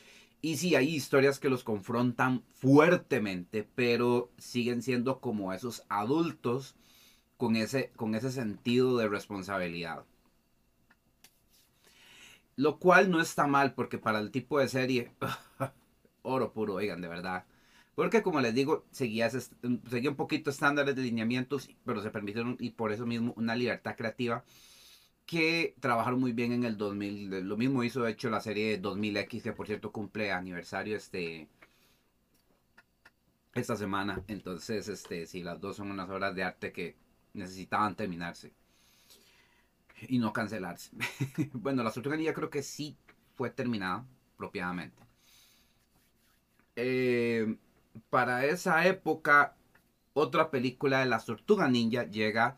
Y 0.41 0.57
sí, 0.57 0.73
hay 0.73 0.95
historias 0.95 1.39
que 1.39 1.49
los 1.49 1.63
confrontan 1.63 2.41
fuertemente, 2.55 3.67
pero 3.75 4.31
siguen 4.39 4.81
siendo 4.81 5.19
como 5.19 5.53
esos 5.53 5.83
adultos 5.89 6.75
con 7.37 7.55
ese, 7.55 7.91
con 7.95 8.15
ese 8.15 8.31
sentido 8.31 8.97
de 8.97 9.09
responsabilidad. 9.09 10.05
Lo 12.55 12.79
cual 12.79 13.11
no 13.11 13.21
está 13.21 13.45
mal, 13.45 13.75
porque 13.75 13.99
para 13.99 14.17
el 14.19 14.31
tipo 14.31 14.59
de 14.59 14.67
serie 14.69 15.11
oro 16.29 16.53
puro, 16.53 16.75
oigan, 16.75 17.01
de 17.01 17.07
verdad. 17.07 17.45
Porque 17.95 18.21
como 18.21 18.41
les 18.41 18.53
digo, 18.53 18.85
seguía, 18.91 19.29
seguía 19.29 20.09
un 20.09 20.15
poquito 20.15 20.49
estándares 20.49 20.95
de 20.95 21.01
lineamientos, 21.03 21.69
pero 21.85 22.01
se 22.01 22.11
permitieron 22.11 22.55
y 22.59 22.71
por 22.71 22.91
eso 22.91 23.05
mismo 23.05 23.33
una 23.35 23.55
libertad 23.55 23.95
creativa 23.97 24.43
que 25.25 25.75
trabajaron 25.79 26.19
muy 26.19 26.31
bien 26.33 26.51
en 26.53 26.63
el 26.63 26.77
2000. 26.77 27.47
Lo 27.47 27.57
mismo 27.57 27.83
hizo 27.83 28.07
hecho 28.07 28.29
la 28.29 28.41
serie 28.41 28.81
2000X, 28.81 29.43
que 29.43 29.53
por 29.53 29.67
cierto 29.67 29.91
cumple 29.91 30.31
aniversario 30.31 30.97
este 30.97 31.47
esta 33.53 33.75
semana. 33.75 34.23
Entonces, 34.27 34.87
este, 34.89 35.25
sí, 35.25 35.43
las 35.43 35.59
dos 35.61 35.75
son 35.77 35.91
unas 35.91 36.09
obras 36.09 36.33
de 36.35 36.43
arte 36.43 36.71
que 36.71 36.95
necesitaban 37.33 37.95
terminarse 37.95 38.53
y 40.07 40.19
no 40.19 40.33
cancelarse. 40.33 40.91
bueno, 41.53 41.83
la 41.83 41.91
Tortuga 41.91 42.15
ya 42.17 42.33
creo 42.33 42.49
que 42.49 42.63
sí 42.63 42.97
fue 43.35 43.49
terminada 43.49 44.05
propiamente. 44.37 45.08
Eh, 46.81 47.57
para 48.09 48.45
esa 48.45 48.87
época, 48.87 49.55
otra 50.13 50.49
película 50.49 50.99
de 50.99 51.07
la 51.07 51.19
Tortuga 51.19 51.67
Ninja 51.67 52.05
llega 52.05 52.57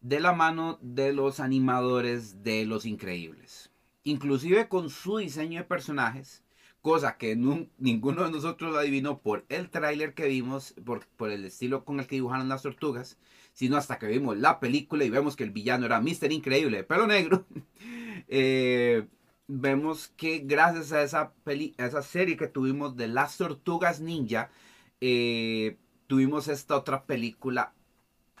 de 0.00 0.18
la 0.20 0.32
mano 0.32 0.78
de 0.82 1.12
los 1.12 1.38
animadores 1.38 2.42
de 2.42 2.66
Los 2.66 2.84
Increíbles. 2.84 3.70
Inclusive 4.02 4.68
con 4.68 4.90
su 4.90 5.18
diseño 5.18 5.60
de 5.60 5.64
personajes, 5.64 6.42
cosa 6.82 7.16
que 7.16 7.36
ninguno 7.36 8.24
de 8.24 8.30
nosotros 8.30 8.76
adivinó 8.76 9.18
por 9.20 9.46
el 9.48 9.70
tráiler 9.70 10.14
que 10.14 10.26
vimos, 10.26 10.74
por, 10.84 11.30
el 11.30 11.44
estilo 11.44 11.84
con 11.84 12.00
el 12.00 12.06
que 12.08 12.16
dibujaron 12.16 12.48
las 12.48 12.62
tortugas, 12.62 13.18
sino 13.52 13.76
hasta 13.76 14.00
que 14.00 14.08
vimos 14.08 14.36
la 14.36 14.58
película 14.58 15.04
y 15.04 15.10
vemos 15.10 15.36
que 15.36 15.44
el 15.44 15.52
villano 15.52 15.86
era 15.86 16.00
Mr. 16.00 16.32
Increíble, 16.32 16.82
pelo 16.82 17.06
negro. 17.06 17.46
eh, 18.28 19.06
vemos 19.46 20.08
que 20.16 20.40
gracias 20.40 20.92
a 20.92 21.02
esa, 21.02 21.32
peli, 21.44 21.74
esa 21.78 22.02
serie 22.02 22.36
que 22.36 22.48
tuvimos 22.48 22.96
de 22.96 23.08
las 23.08 23.36
tortugas 23.36 24.00
ninja, 24.00 24.50
eh, 25.00 25.76
tuvimos 26.06 26.48
esta 26.48 26.76
otra 26.76 27.04
película 27.04 27.72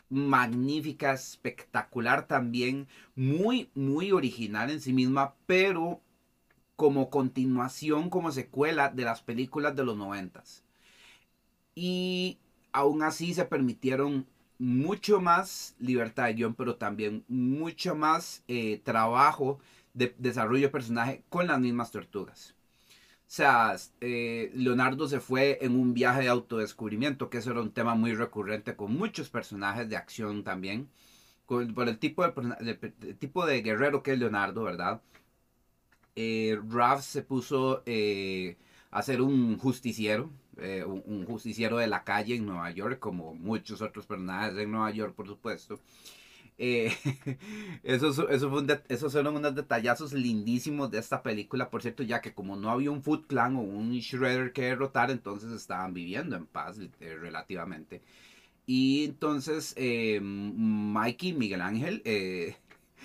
magnífica, 0.08 1.12
espectacular 1.12 2.26
también, 2.26 2.88
muy, 3.16 3.70
muy 3.74 4.12
original 4.12 4.70
en 4.70 4.80
sí 4.80 4.92
misma, 4.92 5.34
pero 5.46 6.00
como 6.76 7.10
continuación, 7.10 8.10
como 8.10 8.32
secuela 8.32 8.90
de 8.90 9.04
las 9.04 9.22
películas 9.22 9.76
de 9.76 9.84
los 9.84 9.96
noventas. 9.96 10.64
Y 11.74 12.38
aún 12.72 13.02
así 13.02 13.34
se 13.34 13.44
permitieron 13.44 14.26
mucho 14.58 15.20
más 15.20 15.74
libertad 15.78 16.26
de 16.26 16.34
guion, 16.34 16.54
pero 16.54 16.76
también 16.76 17.24
mucho 17.28 17.94
más 17.94 18.42
eh, 18.48 18.80
trabajo 18.84 19.60
de 19.94 20.14
desarrollo 20.18 20.66
de 20.66 20.68
personaje 20.70 21.24
con 21.28 21.46
las 21.46 21.60
mismas 21.60 21.90
tortugas. 21.90 22.54
O 23.26 23.30
sea, 23.34 23.76
eh, 24.00 24.50
Leonardo 24.54 25.08
se 25.08 25.20
fue 25.20 25.58
en 25.62 25.74
un 25.78 25.94
viaje 25.94 26.22
de 26.22 26.28
autodescubrimiento, 26.28 27.30
que 27.30 27.38
eso 27.38 27.50
era 27.52 27.62
un 27.62 27.72
tema 27.72 27.94
muy 27.94 28.14
recurrente 28.14 28.76
con 28.76 28.94
muchos 28.94 29.30
personajes 29.30 29.88
de 29.88 29.96
acción 29.96 30.44
también, 30.44 30.88
por 31.46 31.88
el 31.88 31.98
tipo 31.98 32.26
de, 32.26 32.74
tipo 33.18 33.46
de 33.46 33.62
guerrero 33.62 34.02
que 34.02 34.12
es 34.12 34.18
Leonardo, 34.18 34.64
¿verdad? 34.64 35.02
Eh, 36.16 36.58
se 37.00 37.22
puso 37.22 37.82
eh, 37.86 38.56
a 38.90 39.02
ser 39.02 39.20
un 39.20 39.58
justiciero, 39.58 40.30
eh, 40.58 40.84
un, 40.86 41.02
un, 41.06 41.26
justiciero 41.26 41.78
de 41.78 41.88
la 41.88 42.04
calle 42.04 42.36
en 42.36 42.46
Nueva 42.46 42.70
York, 42.70 42.98
como 42.98 43.34
muchos 43.34 43.82
otros 43.82 44.06
personajes 44.06 44.56
en 44.58 44.70
Nueva 44.70 44.90
York, 44.90 45.14
por 45.14 45.26
supuesto. 45.26 45.80
Eh, 46.58 46.92
esos, 47.82 48.22
esos 48.88 49.12
fueron 49.12 49.36
unos 49.36 49.54
detallazos 49.54 50.12
lindísimos 50.12 50.90
de 50.90 50.98
esta 50.98 51.22
película, 51.22 51.70
por 51.70 51.82
cierto, 51.82 52.02
ya 52.02 52.20
que 52.20 52.34
como 52.34 52.56
no 52.56 52.70
había 52.70 52.90
un 52.90 53.02
Foot 53.02 53.26
Clan 53.26 53.56
o 53.56 53.60
un 53.60 53.92
Shredder 53.92 54.52
que 54.52 54.62
derrotar, 54.62 55.10
entonces 55.10 55.52
estaban 55.52 55.94
viviendo 55.94 56.36
en 56.36 56.46
paz 56.46 56.78
eh, 56.78 57.16
relativamente. 57.20 58.02
Y 58.66 59.04
entonces 59.06 59.74
eh, 59.76 60.20
Mikey, 60.22 61.34
Miguel 61.34 61.62
Ángel, 61.62 62.02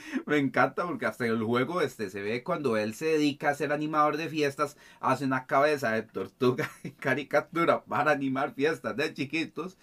Me 0.25 0.37
encanta 0.37 0.85
porque 0.85 1.05
hasta 1.05 1.25
el 1.25 1.43
juego 1.43 1.81
este 1.81 2.09
se 2.09 2.21
ve 2.21 2.43
cuando 2.43 2.77
él 2.77 2.93
se 2.93 3.05
dedica 3.05 3.49
a 3.49 3.55
ser 3.55 3.71
animador 3.71 4.17
de 4.17 4.29
fiestas, 4.29 4.77
hace 4.99 5.25
una 5.25 5.45
cabeza 5.45 5.91
de 5.91 6.03
tortuga 6.03 6.69
en 6.83 6.91
caricatura 6.91 7.83
para 7.83 8.11
animar 8.11 8.53
fiestas 8.53 8.95
de 8.97 9.13
chiquitos. 9.13 9.77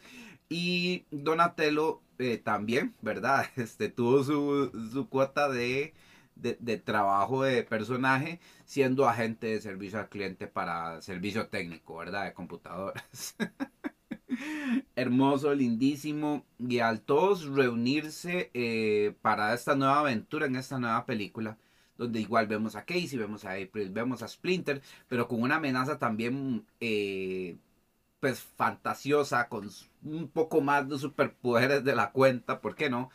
Y 0.48 1.06
Donatello 1.10 2.02
eh, 2.18 2.38
también, 2.38 2.94
¿verdad? 3.02 3.46
Este 3.56 3.88
tuvo 3.88 4.24
su, 4.24 4.90
su 4.92 5.08
cuota 5.08 5.48
de, 5.48 5.94
de, 6.36 6.76
trabajo 6.78 7.42
de 7.44 7.62
personaje 7.64 8.40
siendo 8.64 9.08
agente 9.08 9.48
de 9.48 9.60
servicio 9.60 9.98
al 9.98 10.08
cliente 10.08 10.46
para 10.46 11.00
servicio 11.02 11.48
técnico, 11.48 11.96
¿verdad? 11.96 12.24
De 12.26 12.34
computadoras. 12.34 13.36
Hermoso, 14.96 15.54
lindísimo. 15.54 16.44
Y 16.58 16.78
al 16.80 17.00
todos 17.00 17.44
reunirse 17.46 18.50
eh, 18.54 19.14
para 19.22 19.54
esta 19.54 19.74
nueva 19.74 20.00
aventura 20.00 20.46
en 20.46 20.56
esta 20.56 20.78
nueva 20.78 21.06
película, 21.06 21.58
donde 21.96 22.20
igual 22.20 22.46
vemos 22.46 22.76
a 22.76 22.84
Casey, 22.84 23.18
vemos 23.18 23.44
a 23.44 23.52
April, 23.52 23.90
vemos 23.90 24.22
a 24.22 24.28
Splinter, 24.28 24.82
pero 25.08 25.28
con 25.28 25.42
una 25.42 25.56
amenaza 25.56 25.98
también 25.98 26.66
eh, 26.80 27.56
pues 28.26 28.40
fantasiosa, 28.40 29.48
con 29.48 29.70
un 30.02 30.26
poco 30.26 30.60
más 30.60 30.88
de 30.88 30.98
superpoderes 30.98 31.84
de 31.84 31.94
la 31.94 32.10
cuenta, 32.10 32.60
¿por 32.60 32.74
qué 32.74 32.90
no? 32.90 33.08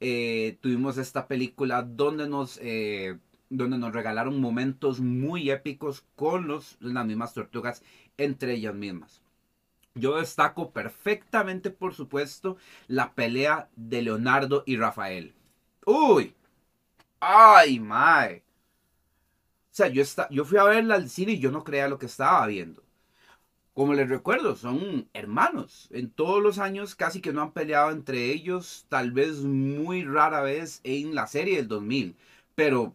Eh, 0.00 0.58
tuvimos 0.60 0.98
esta 0.98 1.28
película 1.28 1.82
donde 1.82 2.28
nos, 2.28 2.58
eh, 2.60 3.16
donde 3.48 3.78
nos 3.78 3.92
regalaron 3.92 4.40
momentos 4.40 4.98
muy 4.98 5.52
épicos 5.52 6.04
con 6.16 6.48
los, 6.48 6.78
las 6.80 7.06
mismas 7.06 7.32
tortugas 7.32 7.84
entre 8.16 8.54
ellas 8.54 8.74
mismas. 8.74 9.22
Yo 9.94 10.16
destaco 10.16 10.72
perfectamente, 10.72 11.70
por 11.70 11.94
supuesto, 11.94 12.56
la 12.88 13.12
pelea 13.12 13.68
de 13.76 14.02
Leonardo 14.02 14.64
y 14.66 14.76
Rafael. 14.78 15.32
¡Uy! 15.86 16.34
¡Ay, 17.20 17.78
mae! 17.78 18.42
O 19.70 19.76
sea, 19.76 19.86
yo, 19.86 20.02
está, 20.02 20.28
yo 20.30 20.44
fui 20.44 20.58
a 20.58 20.64
verla 20.64 20.96
al 20.96 21.08
cine 21.08 21.34
y 21.34 21.38
yo 21.38 21.52
no 21.52 21.62
creía 21.62 21.86
lo 21.86 22.00
que 22.00 22.06
estaba 22.06 22.44
viendo. 22.48 22.85
Como 23.76 23.92
les 23.92 24.08
recuerdo, 24.08 24.56
son 24.56 25.06
hermanos. 25.12 25.88
En 25.92 26.10
todos 26.10 26.42
los 26.42 26.58
años 26.58 26.94
casi 26.94 27.20
que 27.20 27.34
no 27.34 27.42
han 27.42 27.52
peleado 27.52 27.90
entre 27.90 28.32
ellos, 28.32 28.86
tal 28.88 29.12
vez 29.12 29.42
muy 29.42 30.02
rara 30.02 30.40
vez 30.40 30.80
en 30.82 31.14
la 31.14 31.26
serie 31.26 31.56
del 31.58 31.68
2000. 31.68 32.16
Pero 32.54 32.94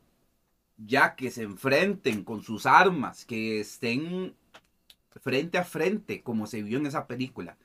ya 0.78 1.15
que 1.15 1.30
se 1.32 1.44
enfrenten 1.44 2.24
con 2.24 2.41
sus 2.44 2.65
armas, 2.65 3.26
que 3.26 3.60
estén 3.60 4.34
frente 5.22 5.60
a 5.60 5.63
frente, 5.65 6.24
como 6.24 6.48
se 6.48 6.63
vio 6.63 6.80
en 6.80 6.88
esa 6.88 7.08
película. 7.08 7.58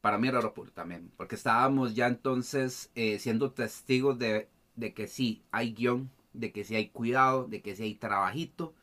Para 0.00 0.18
mí 0.18 0.28
era 0.28 0.40
puro 0.54 0.72
también, 0.72 1.12
porque 1.18 1.34
estábamos 1.36 1.94
ya 1.94 2.06
entonces 2.08 2.90
eh, 2.94 3.18
siendo 3.18 3.52
testigos 3.52 4.18
de, 4.18 4.48
de, 4.76 4.94
que 4.94 5.08
sí 5.08 5.42
hay 5.50 5.74
guion, 5.74 6.10
de 6.32 6.52
que 6.52 6.64
sí 6.64 6.76
hay 6.76 6.88
cuidado, 6.88 7.46
de 7.46 7.62
que 7.62 7.76
sí 7.76 7.82
hay 7.84 7.94
trabajito, 7.96 8.74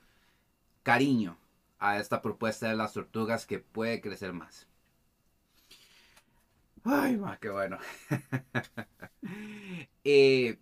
cariño 0.83 1.37
a 1.79 1.99
esta 1.99 2.21
propuesta 2.21 2.69
de 2.69 2.75
las 2.75 2.93
tortugas 2.93 3.45
que 3.45 3.59
puede 3.59 4.01
crecer 4.01 4.33
más. 4.33 4.67
Ay, 6.83 7.17
ma, 7.17 7.37
qué 7.37 7.49
bueno. 7.49 7.77
eh, 10.03 10.59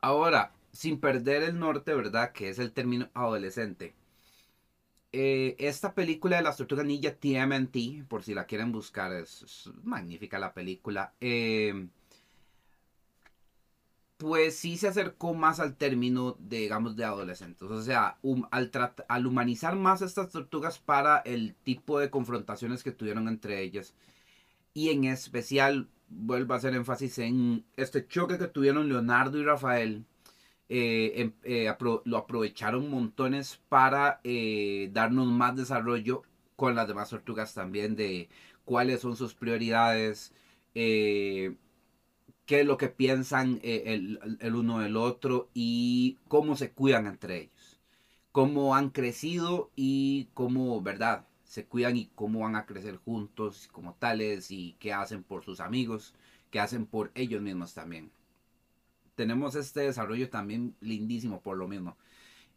ahora, 0.00 0.52
sin 0.72 1.00
perder 1.00 1.42
el 1.42 1.58
norte, 1.58 1.94
¿verdad? 1.94 2.32
Que 2.32 2.48
es 2.48 2.58
el 2.58 2.72
término 2.72 3.10
adolescente 3.14 3.94
eh, 5.16 5.54
esta 5.60 5.94
película 5.94 6.38
de 6.38 6.42
las 6.42 6.56
tortugas 6.56 6.84
ninja 6.84 7.14
TMNT, 7.14 8.04
por 8.08 8.24
si 8.24 8.34
la 8.34 8.46
quieren 8.46 8.72
buscar, 8.72 9.12
es, 9.12 9.70
magnífica 9.84 10.40
la 10.40 10.52
película. 10.52 11.14
Eh, 11.20 11.86
pues 14.16 14.56
sí 14.56 14.76
se 14.76 14.88
acercó 14.88 15.34
más 15.34 15.60
al 15.60 15.76
término, 15.76 16.36
de, 16.38 16.58
digamos, 16.60 16.96
de 16.96 17.04
adolescentes. 17.04 17.70
O 17.70 17.82
sea, 17.82 18.18
al, 18.50 18.70
al 19.08 19.26
humanizar 19.26 19.76
más 19.76 20.02
estas 20.02 20.30
tortugas 20.30 20.78
para 20.78 21.18
el 21.18 21.54
tipo 21.64 21.98
de 21.98 22.10
confrontaciones 22.10 22.82
que 22.82 22.92
tuvieron 22.92 23.28
entre 23.28 23.62
ellas. 23.62 23.94
Y 24.74 24.90
en 24.90 25.04
especial, 25.04 25.88
vuelvo 26.08 26.54
a 26.54 26.58
hacer 26.58 26.74
énfasis 26.74 27.18
en 27.18 27.64
este 27.76 28.06
choque 28.06 28.38
que 28.38 28.48
tuvieron 28.48 28.88
Leonardo 28.88 29.38
y 29.38 29.44
Rafael 29.44 30.04
eh, 30.68 31.12
em, 31.16 31.32
eh, 31.44 31.74
lo 32.04 32.16
aprovecharon 32.16 32.90
montones 32.90 33.60
para 33.68 34.20
eh, 34.24 34.88
darnos 34.92 35.26
más 35.26 35.56
desarrollo 35.56 36.22
con 36.56 36.74
las 36.74 36.88
demás 36.88 37.10
tortugas 37.10 37.54
también 37.54 37.96
de 37.96 38.28
cuáles 38.64 39.00
son 39.02 39.16
sus 39.16 39.34
prioridades, 39.34 40.32
qué 42.46 42.60
es 42.60 42.66
lo 42.66 42.76
que 42.76 42.88
piensan 42.88 43.60
el, 43.62 44.38
el, 44.40 44.54
uno 44.54 44.80
del 44.80 44.96
otro 44.96 45.50
y 45.54 46.18
cómo 46.28 46.56
se 46.56 46.72
cuidan 46.72 47.06
entre 47.06 47.42
ellos, 47.42 47.80
cómo 48.32 48.74
han 48.74 48.90
crecido 48.90 49.70
y 49.76 50.28
cómo, 50.34 50.82
¿verdad? 50.82 51.26
Se 51.44 51.66
cuidan 51.66 51.96
y 51.96 52.10
cómo 52.14 52.40
van 52.40 52.56
a 52.56 52.66
crecer 52.66 52.96
juntos 52.96 53.68
como 53.72 53.94
tales 53.94 54.50
y 54.50 54.76
qué 54.80 54.92
hacen 54.92 55.22
por 55.22 55.44
sus 55.44 55.60
amigos, 55.60 56.14
qué 56.50 56.60
hacen 56.60 56.86
por 56.86 57.10
ellos 57.14 57.42
mismos 57.42 57.74
también 57.74 58.10
tenemos 59.14 59.54
este 59.54 59.80
desarrollo 59.80 60.28
también 60.30 60.76
lindísimo 60.80 61.40
por 61.40 61.56
lo 61.56 61.68
mismo. 61.68 61.96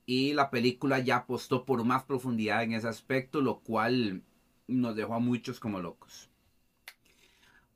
Y 0.05 0.33
la 0.33 0.49
película 0.49 0.99
ya 0.99 1.17
apostó 1.17 1.65
por 1.65 1.83
más 1.83 2.03
profundidad 2.03 2.63
en 2.63 2.73
ese 2.73 2.87
aspecto, 2.87 3.41
lo 3.41 3.59
cual 3.59 4.23
nos 4.67 4.95
dejó 4.95 5.15
a 5.15 5.19
muchos 5.19 5.59
como 5.59 5.81
locos. 5.81 6.29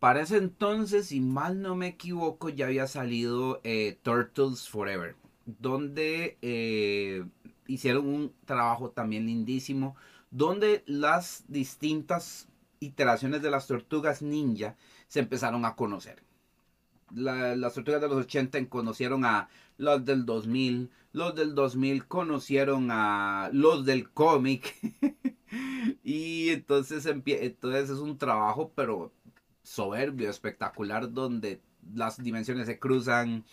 Para 0.02 0.22
ese 0.22 0.38
entonces, 0.38 1.10
si 1.10 1.22
mal 1.22 1.62
no 1.62 1.76
me 1.76 1.86
equivoco, 1.86 2.50
ya 2.50 2.66
había 2.66 2.88
salido 2.88 3.62
eh, 3.64 4.00
Turtles 4.02 4.68
Forever, 4.68 5.16
donde 5.46 6.40
eh, 6.42 7.24
hicieron 7.68 8.08
un 8.08 8.34
trabajo 8.46 8.90
también 8.90 9.28
lindísimo, 9.28 9.96
donde 10.32 10.82
las 10.88 11.44
distintas 11.50 12.48
iteraciones 12.80 13.44
de 13.44 13.52
las 13.52 13.68
tortugas 13.68 14.24
ninja 14.24 14.76
se 15.08 15.20
empezaron 15.20 15.66
a 15.66 15.76
conocer 15.76 16.24
las 17.14 17.74
tortugas 17.74 18.02
de 18.02 18.08
los 18.08 18.18
80 18.26 18.68
conocieron 18.70 19.26
a 19.26 19.50
los 19.78 20.06
del 20.06 20.26
2000, 20.26 20.90
los 21.14 21.36
del 21.36 21.56
2000 21.56 22.08
conocieron 22.08 22.90
a 22.92 23.50
los 23.54 23.86
del 23.86 24.10
cómic. 24.10 24.76
y 26.04 26.50
entonces, 26.50 27.06
entonces 27.06 27.90
es 27.90 27.98
un 27.98 28.18
trabajo, 28.18 28.72
pero 28.76 29.12
soberbio, 29.72 30.30
espectacular, 30.30 31.12
donde 31.12 31.62
las 31.96 32.22
dimensiones 32.22 32.68
se 32.68 32.80
cruzan, 32.80 33.46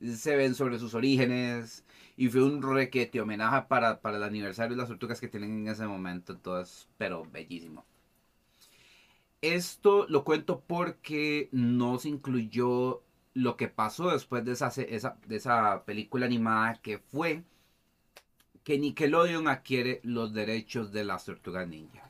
se 0.00 0.36
ven 0.36 0.54
sobre 0.54 0.78
sus 0.78 0.94
orígenes. 0.94 1.84
Y 2.16 2.28
fue 2.28 2.42
un 2.42 2.62
requete 2.62 3.20
homenaje 3.20 3.66
para, 3.68 4.00
para 4.00 4.18
el 4.18 4.22
aniversario 4.22 4.76
de 4.76 4.82
las 4.82 4.88
tortugas 4.88 5.20
que 5.20 5.28
tienen 5.28 5.60
en 5.60 5.68
ese 5.68 5.86
momento. 5.86 6.34
Entonces, 6.34 6.88
pero 6.98 7.24
bellísimo. 7.24 7.84
Esto 9.40 10.06
lo 10.08 10.24
cuento 10.24 10.60
porque 10.60 11.48
no 11.52 11.98
se 11.98 12.10
incluyó 12.10 13.02
lo 13.34 13.56
que 13.56 13.68
pasó 13.68 14.10
después 14.10 14.44
de 14.44 14.52
esa, 14.52 14.70
de 14.70 15.36
esa 15.36 15.84
película 15.84 16.26
animada 16.26 16.74
que 16.74 16.98
fue 16.98 17.42
que 18.62 18.78
Nickelodeon 18.78 19.48
adquiere 19.48 20.00
los 20.04 20.32
derechos 20.32 20.92
de 20.92 21.04
las 21.04 21.24
tortugas 21.24 21.66
ninja. 21.66 22.08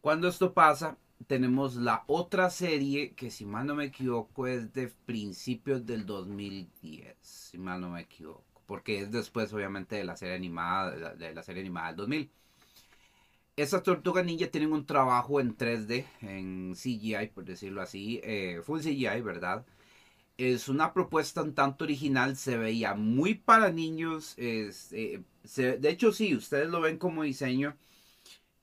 Cuando 0.00 0.28
esto 0.28 0.54
pasa, 0.54 0.96
tenemos 1.26 1.76
la 1.76 2.04
otra 2.06 2.50
serie 2.50 3.14
que 3.14 3.30
si 3.30 3.46
mal 3.46 3.66
no 3.66 3.74
me 3.74 3.86
equivoco 3.86 4.46
es 4.46 4.72
de 4.72 4.88
principios 5.06 5.86
del 5.86 6.06
2010, 6.06 7.16
si 7.20 7.58
mal 7.58 7.80
no 7.80 7.90
me 7.90 8.02
equivoco, 8.02 8.62
porque 8.66 9.00
es 9.00 9.10
después 9.10 9.52
obviamente 9.52 9.96
de 9.96 10.04
la 10.04 10.16
serie 10.16 10.34
animada 10.34 11.14
de 11.14 11.34
la 11.34 11.42
serie 11.42 11.62
animada 11.62 11.88
del 11.88 11.96
2000. 11.96 12.30
Estas 13.56 13.82
tortugas 13.82 14.24
ninja 14.24 14.48
tienen 14.48 14.72
un 14.72 14.84
trabajo 14.84 15.40
en 15.40 15.56
3D, 15.56 16.04
en 16.20 16.74
CGI, 16.74 17.28
por 17.34 17.44
decirlo 17.44 17.80
así, 17.80 18.20
eh, 18.22 18.60
full 18.62 18.80
CGI, 18.80 19.22
¿verdad? 19.22 19.64
Es 20.36 20.68
una 20.68 20.92
propuesta 20.92 21.42
un 21.42 21.54
tanto 21.54 21.84
original, 21.84 22.36
se 22.36 22.58
veía 22.58 22.94
muy 22.94 23.34
para 23.34 23.70
niños, 23.72 24.34
es, 24.36 24.92
eh, 24.92 25.22
de 25.56 25.88
hecho 25.90 26.12
sí, 26.12 26.34
ustedes 26.36 26.68
lo 26.68 26.82
ven 26.82 26.98
como 26.98 27.22
diseño, 27.22 27.74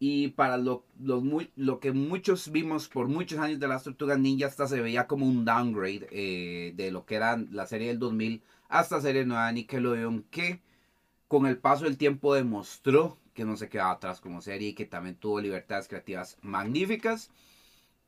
y 0.05 0.27
para 0.27 0.57
lo, 0.57 0.83
lo, 0.99 1.79
que 1.79 1.93
muchos 1.93 2.51
vimos 2.51 2.89
por 2.89 3.07
muchos 3.07 3.39
años 3.39 3.61
de 3.61 3.69
las 3.69 3.85
tortugas 3.85 4.19
ninja, 4.19 4.47
hasta 4.47 4.67
se 4.67 4.81
veía 4.81 5.07
como 5.07 5.25
un 5.25 5.45
downgrade 5.45 6.09
eh, 6.11 6.73
de 6.75 6.91
lo 6.91 7.05
que 7.05 7.15
era 7.15 7.37
la 7.37 7.65
serie 7.67 7.87
del 7.87 7.99
2000 7.99 8.43
hasta 8.67 8.99
serie 8.99 9.25
nueva 9.25 9.49
Nickelodeon, 9.53 10.23
que 10.23 10.59
con 11.29 11.45
el 11.45 11.57
paso 11.57 11.85
del 11.85 11.97
tiempo 11.97 12.35
demostró 12.35 13.17
que 13.33 13.45
no 13.45 13.55
se 13.55 13.69
quedaba 13.69 13.91
atrás 13.91 14.19
como 14.19 14.41
serie 14.41 14.69
y 14.69 14.73
que 14.73 14.83
también 14.83 15.15
tuvo 15.15 15.39
libertades 15.39 15.87
creativas 15.87 16.37
magníficas 16.41 17.31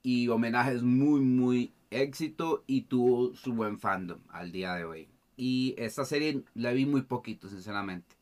y 0.04 0.28
homenajes 0.28 0.84
muy, 0.84 1.22
muy 1.22 1.72
éxito 1.92 2.66
y 2.68 2.82
tuvo 2.82 3.34
su 3.36 3.54
buen 3.54 3.80
fandom 3.80 4.20
al 4.32 4.52
día 4.52 4.76
de 4.76 4.84
hoy. 4.84 5.08
Y 5.38 5.76
esta 5.78 6.04
serie 6.04 6.44
la 6.56 6.74
vi 6.74 6.86
muy 6.86 7.04
poquito, 7.04 7.48
sinceramente. 7.48 8.18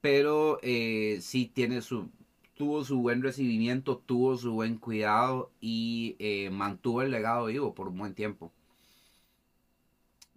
Pero 0.00 0.58
eh, 0.62 1.18
sí 1.20 1.46
tiene 1.46 1.82
su, 1.82 2.10
tuvo 2.56 2.84
su 2.84 2.98
buen 3.00 3.22
recibimiento, 3.22 3.98
tuvo 3.98 4.36
su 4.36 4.52
buen 4.52 4.78
cuidado 4.78 5.52
y 5.60 6.16
eh, 6.18 6.50
mantuvo 6.50 7.02
el 7.02 7.10
legado 7.10 7.46
vivo 7.46 7.74
por 7.74 7.88
un 7.88 7.98
buen 7.98 8.14
tiempo. 8.14 8.52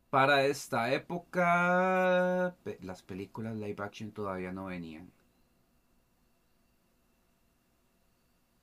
Para 0.10 0.46
esta 0.46 0.92
época, 0.94 2.56
las 2.82 3.04
películas 3.04 3.56
live 3.56 3.76
action 3.80 4.12
todavía 4.12 4.52
no 4.52 4.66
venían. 4.66 5.12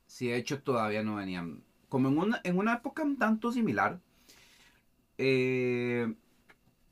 Sí, 0.07 0.27
de 0.27 0.37
hecho 0.37 0.61
todavía 0.61 1.03
no 1.03 1.15
venían. 1.15 1.63
Como 1.89 2.09
en 2.09 2.17
una, 2.17 2.41
en 2.43 2.57
una 2.57 2.73
época 2.73 3.03
un 3.03 3.17
tanto 3.17 3.51
similar, 3.51 3.99
eh, 5.17 6.13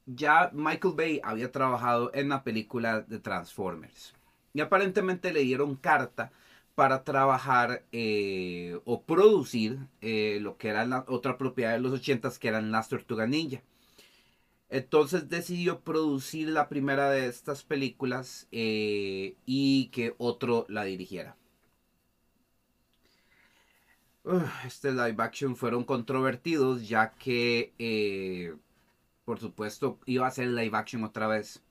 ya 0.05 0.49
Michael 0.53 0.93
Bay 0.95 1.21
había 1.23 1.51
trabajado 1.51 2.11
en 2.13 2.29
la 2.29 2.43
película 2.43 3.01
de 3.01 3.19
Transformers. 3.19 4.13
Y 4.53 4.61
aparentemente 4.61 5.33
le 5.33 5.41
dieron 5.41 5.75
carta 5.75 6.31
para 6.75 7.03
trabajar 7.03 7.85
eh, 7.91 8.79
o 8.85 9.03
producir 9.03 9.79
eh, 10.01 10.39
lo 10.41 10.57
que 10.57 10.69
era 10.69 11.05
otra 11.07 11.37
propiedad 11.37 11.73
de 11.73 11.79
los 11.79 11.93
80 11.93 12.31
que 12.39 12.47
eran 12.49 12.71
las 12.71 12.89
Tortugas 12.89 13.29
Ninja. 13.29 13.61
Entonces 14.69 15.29
decidió 15.29 15.81
producir 15.81 16.49
la 16.49 16.69
primera 16.69 17.09
de 17.09 17.27
estas 17.27 17.63
películas 17.63 18.47
y 18.51 19.89
que 19.93 20.15
otro 20.17 20.65
la 20.69 20.83
dirigiera 20.83 21.37
este 24.65 24.91
live 24.91 25.15
action 25.19 25.55
fueron 25.55 25.83
controvertidos 25.83 26.87
ya 26.87 27.11
que, 27.13 27.73
eh, 27.79 28.55
por 29.25 29.39
supuesto, 29.39 29.99
iba 30.05 30.27
a 30.27 30.31
ser 30.31 30.47
live 30.47 30.75
action 30.77 31.03
otra 31.03 31.27
vez. 31.27 31.61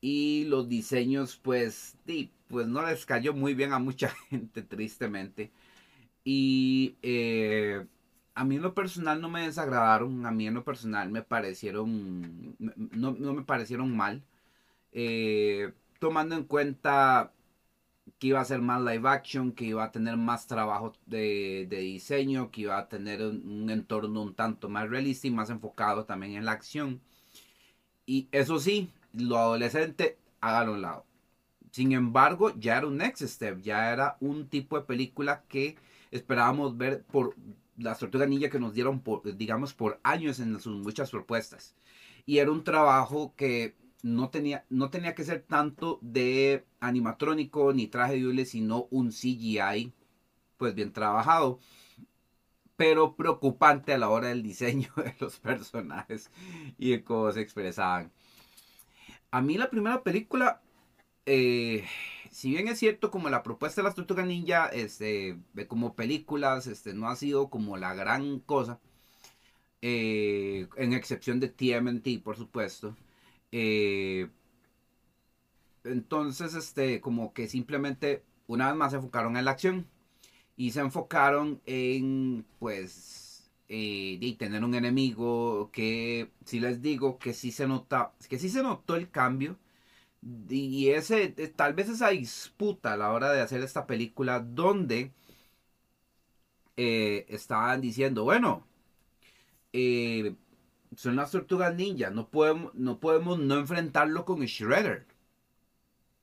Y 0.00 0.44
los 0.44 0.68
diseños, 0.68 1.36
pues, 1.36 1.96
pues 2.54 2.68
no 2.68 2.86
les 2.86 3.04
cayó 3.04 3.34
muy 3.34 3.54
bien 3.54 3.72
a 3.72 3.80
mucha 3.80 4.10
gente, 4.30 4.62
tristemente. 4.62 5.52
Y 6.24 6.96
eh, 7.02 7.86
a 8.34 8.44
mí 8.44 8.56
en 8.56 8.62
lo 8.62 8.74
personal 8.74 9.20
no 9.20 9.28
me 9.28 9.42
desagradaron, 9.46 10.26
a 10.26 10.30
mí 10.32 10.46
en 10.46 10.54
lo 10.54 10.64
personal 10.64 11.10
me 11.10 11.22
parecieron, 11.22 12.56
no, 12.58 13.12
me 13.12 13.42
parecieron 13.44 13.96
mal. 13.96 14.22
Eh, 14.92 15.72
tomando 15.98 16.36
en 16.36 16.44
cuenta 16.44 17.32
que 18.18 18.28
iba 18.28 18.40
a 18.40 18.44
ser 18.44 18.60
más 18.60 18.82
live 18.82 19.08
action, 19.08 19.52
que 19.52 19.64
iba 19.66 19.84
a 19.84 19.92
tener 19.92 20.16
más 20.16 20.46
trabajo 20.46 20.94
de, 21.06 21.66
diseño, 21.70 22.50
que 22.50 22.62
iba 22.62 22.78
a 22.78 22.88
tener 22.88 23.22
un, 23.22 23.68
entorno 23.70 24.22
un 24.22 24.34
tanto 24.34 24.68
más 24.68 24.88
realista 24.88 25.26
y 25.26 25.30
más 25.32 25.50
enfocado 25.50 26.04
también 26.04 26.34
en 26.34 26.44
la 26.44 26.52
acción. 26.52 27.00
Y 28.06 28.28
eso 28.32 28.58
sí, 28.60 28.90
lo 29.12 29.38
adolescente, 29.38 30.18
hágalo 30.40 30.72
a 30.72 30.74
un 30.76 30.82
lado. 30.82 31.06
Sin 31.74 31.90
embargo, 31.90 32.52
ya 32.56 32.78
era 32.78 32.86
un 32.86 32.98
next 32.98 33.22
step, 33.22 33.60
ya 33.60 33.92
era 33.92 34.16
un 34.20 34.46
tipo 34.48 34.78
de 34.78 34.84
película 34.84 35.42
que 35.48 35.76
esperábamos 36.12 36.78
ver 36.78 37.02
por 37.02 37.34
las 37.76 37.98
tortugas 37.98 38.28
ninja 38.28 38.48
que 38.48 38.60
nos 38.60 38.74
dieron, 38.74 39.00
por, 39.00 39.36
digamos, 39.36 39.74
por 39.74 39.98
años 40.04 40.38
en 40.38 40.60
sus 40.60 40.76
muchas 40.76 41.10
propuestas. 41.10 41.74
Y 42.26 42.38
era 42.38 42.52
un 42.52 42.62
trabajo 42.62 43.34
que 43.36 43.74
no 44.04 44.30
tenía, 44.30 44.64
no 44.70 44.90
tenía 44.90 45.16
que 45.16 45.24
ser 45.24 45.42
tanto 45.42 45.98
de 46.00 46.64
animatrónico 46.78 47.72
ni 47.72 47.88
traje 47.88 48.22
de 48.22 48.44
sino 48.44 48.86
un 48.92 49.10
CGI, 49.10 49.92
pues 50.56 50.76
bien 50.76 50.92
trabajado, 50.92 51.58
pero 52.76 53.16
preocupante 53.16 53.92
a 53.92 53.98
la 53.98 54.10
hora 54.10 54.28
del 54.28 54.44
diseño 54.44 54.90
de 54.96 55.16
los 55.18 55.40
personajes 55.40 56.30
y 56.78 56.92
de 56.92 57.02
cómo 57.02 57.32
se 57.32 57.40
expresaban. 57.40 58.12
A 59.32 59.40
mí 59.40 59.58
la 59.58 59.70
primera 59.70 60.04
película, 60.04 60.62
eh, 61.26 61.84
si 62.30 62.50
bien 62.50 62.68
es 62.68 62.78
cierto 62.78 63.10
como 63.10 63.30
la 63.30 63.42
propuesta 63.42 63.80
de 63.80 63.86
las 63.86 63.94
Tortugas 63.94 64.26
Ninja, 64.26 64.66
este, 64.68 65.38
como 65.68 65.94
películas, 65.94 66.66
este, 66.66 66.94
no 66.94 67.08
ha 67.08 67.16
sido 67.16 67.50
como 67.50 67.76
la 67.76 67.94
gran 67.94 68.40
cosa, 68.40 68.80
eh, 69.82 70.68
en 70.76 70.92
excepción 70.94 71.40
de 71.40 71.48
TMNT, 71.48 72.22
por 72.22 72.36
supuesto. 72.36 72.96
Eh, 73.52 74.28
entonces, 75.84 76.54
este, 76.54 77.00
como 77.00 77.32
que 77.34 77.48
simplemente 77.48 78.24
una 78.46 78.68
vez 78.68 78.76
más 78.76 78.92
se 78.92 78.96
enfocaron 78.96 79.36
en 79.36 79.44
la 79.44 79.52
acción 79.52 79.86
y 80.56 80.72
se 80.72 80.80
enfocaron 80.80 81.60
en, 81.66 82.46
pues, 82.58 83.50
eh, 83.68 84.36
tener 84.38 84.64
un 84.64 84.74
enemigo 84.74 85.70
que, 85.72 86.30
si 86.44 86.60
les 86.60 86.82
digo, 86.82 87.18
que 87.18 87.34
sí 87.34 87.52
se 87.52 87.66
nota, 87.68 88.12
que 88.28 88.38
sí 88.38 88.48
se 88.50 88.62
notó 88.62 88.96
el 88.96 89.10
cambio 89.10 89.58
y 90.48 90.90
ese, 90.90 91.34
eh, 91.36 91.48
tal 91.48 91.74
vez 91.74 91.88
esa 91.88 92.08
disputa 92.10 92.94
a 92.94 92.96
la 92.96 93.12
hora 93.12 93.32
de 93.32 93.40
hacer 93.40 93.62
esta 93.62 93.86
película 93.86 94.40
donde 94.40 95.12
estaban 96.76 97.80
diciendo, 97.80 98.24
bueno, 98.24 98.64
eh, 99.72 100.36
son 100.96 101.16
las 101.16 101.32
tortugas 101.32 101.74
ninja. 101.74 102.10
No 102.10 102.28
podemos, 102.30 102.74
no 102.74 103.00
podemos 103.00 103.38
no 103.38 103.56
enfrentarlo 103.58 104.24
con 104.24 104.40
Shredder. 104.40 105.06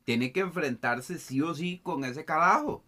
Tiene 0.03 0.31
que 0.31 0.41
enfrentarse 0.41 1.17
sí 1.19 1.41
o 1.41 1.53
sí 1.55 1.79
con 1.83 2.03
ese 2.03 2.25
carajo. 2.25 2.83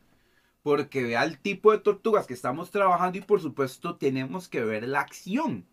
Porque 0.63 1.03
vea 1.03 1.23
el 1.23 1.39
tipo 1.39 1.71
de 1.71 1.79
tortugas 1.79 2.27
que 2.27 2.33
estamos 2.33 2.71
trabajando 2.71 3.17
y 3.17 3.21
por 3.21 3.41
supuesto 3.41 3.97
tenemos 3.97 4.47
que 4.49 4.63
ver 4.63 4.87
la 4.87 5.01
acción. 5.01 5.65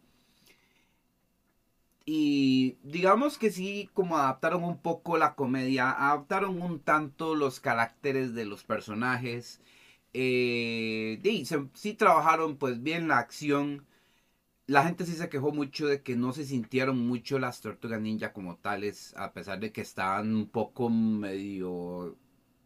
Y 2.05 2.79
digamos 2.83 3.39
que 3.39 3.51
sí, 3.51 3.89
como 3.95 4.17
adaptaron 4.19 4.65
un 4.65 4.79
poco 4.79 5.19
la 5.19 5.35
comedia, 5.35 5.91
adaptaron 5.91 6.61
un 6.63 6.81
tanto 6.81 7.35
los 7.35 7.61
caracteres 7.61 8.35
de 8.35 8.47
los 8.47 8.65
personajes. 8.65 9.61
Eh, 10.15 11.21
sí 11.75 11.95
trabajaron 11.95 12.57
pues 12.57 12.83
bien 12.83 13.09
la 13.09 13.19
acción 13.19 13.87
la 14.67 14.85
gente 14.85 15.05
sí 15.05 15.15
se 15.15 15.29
quejó 15.29 15.53
mucho 15.53 15.87
de 15.87 16.03
que 16.03 16.17
no 16.17 16.33
se 16.33 16.45
sintieron 16.47 16.99
mucho 17.07 17.39
las 17.39 17.61
tortugas 17.61 18.01
ninja 18.01 18.33
como 18.33 18.57
tales, 18.57 19.15
a 19.17 19.33
pesar 19.33 19.59
de 19.61 19.73
que 19.73 19.81
estaban 19.83 20.35
un 20.35 20.49
poco 20.49 20.89
medio, 20.89 22.17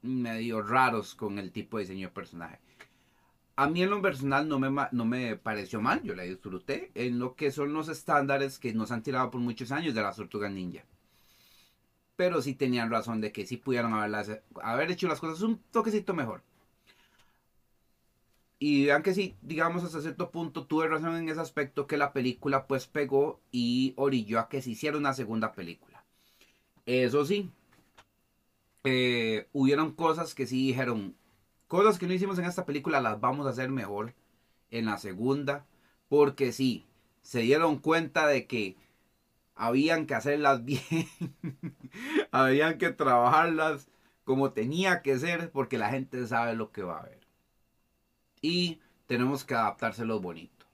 medio 0.03 0.62
raros 0.62 1.14
con 1.14 1.38
el 1.38 1.51
tipo 1.53 1.79
de 1.79 1.85
diseño 1.85 2.09
de 2.09 2.14
personaje. 2.14 2.61
A 3.57 3.69
mí 3.69 3.83
en 3.83 3.90
lo 3.90 4.03
personal 4.03 4.49
no 4.49 4.59
me, 4.59 4.69
no 4.90 5.05
me 5.05 5.37
pareció 5.37 5.81
mal, 5.81 6.03
yo 6.03 6.14
la 6.14 6.25
disfruté 6.25 6.90
en 6.95 7.19
lo 7.21 7.37
que 7.37 7.53
son 7.53 7.73
los 7.73 7.88
estándares 7.88 8.59
que 8.59 8.75
nos 8.75 8.90
han 8.90 9.03
tirado 9.03 9.31
por 9.31 9.40
muchos 9.40 9.71
años 9.71 9.95
de 9.95 10.03
las 10.03 10.17
tortugas 10.17 10.51
ninja. 10.53 10.85
Pero 12.17 12.43
sí 12.43 12.55
tenían 12.55 12.90
razón 12.90 13.21
de 13.21 13.33
que 13.33 13.47
sí 13.47 13.57
pudieron 13.57 13.93
haber 13.93 14.90
hecho 14.90 15.09
las 15.09 15.21
cosas 15.21 15.43
un 15.43 15.59
toquecito 15.71 16.14
mejor. 16.14 16.43
Y 18.59 18.87
vean 18.87 19.03
que 19.03 19.14
sí, 19.14 19.37
digamos 19.43 19.85
hasta 19.85 20.01
cierto 20.01 20.31
punto 20.31 20.67
tuve 20.67 20.88
razón 20.88 21.17
en 21.17 21.29
ese 21.29 21.40
aspecto 21.40 21.87
que 21.87 21.97
la 21.97 22.12
película 22.12 22.67
pues 22.67 22.87
pegó 22.87 23.40
y 23.53 23.93
orilló 23.97 24.40
a 24.40 24.49
que 24.49 24.62
se 24.62 24.71
hiciera 24.71 24.97
una 24.97 25.12
segunda 25.12 25.53
película. 25.53 26.05
Eso 26.87 27.25
sí, 27.25 27.51
eh, 28.85 29.49
hubieron 29.53 29.93
cosas 29.93 30.35
que 30.35 30.47
sí 30.47 30.69
dijeron, 30.69 31.14
cosas 31.68 31.98
que 31.98 32.07
no 32.07 32.14
hicimos 32.14 32.38
en 32.38 32.46
esta 32.46 32.66
película 32.66 33.00
las 33.00 33.20
vamos 33.20 33.46
a 33.46 33.50
hacer 33.50 33.70
mejor 33.70 34.14
en 34.70 34.87
la 34.87 34.98
segunda, 34.98 35.66
porque 36.09 36.53
sí, 36.53 36.87
se 37.22 37.40
dieron 37.40 37.79
cuenta 37.79 38.27
de 38.27 38.46
que 38.46 38.77
habían 39.55 40.07
que 40.07 40.14
hacerlas 40.14 40.64
bien, 40.66 41.09
habían 42.33 42.79
que 42.79 42.90
trabajarlas 42.90 43.88
como 44.24 44.53
tenía 44.53 45.03
que 45.03 45.18
ser, 45.18 45.50
porque 45.53 45.79
la 45.79 45.90
gente 45.90 46.27
sabe 46.27 46.55
lo 46.55 46.72
que 46.72 46.83
va 46.83 47.00
a 47.00 47.05
ver 47.05 47.24
y 48.44 48.79
tenemos 49.07 49.42
que 49.42 49.55
adaptárselo 49.55 50.20
bonito. 50.20 50.66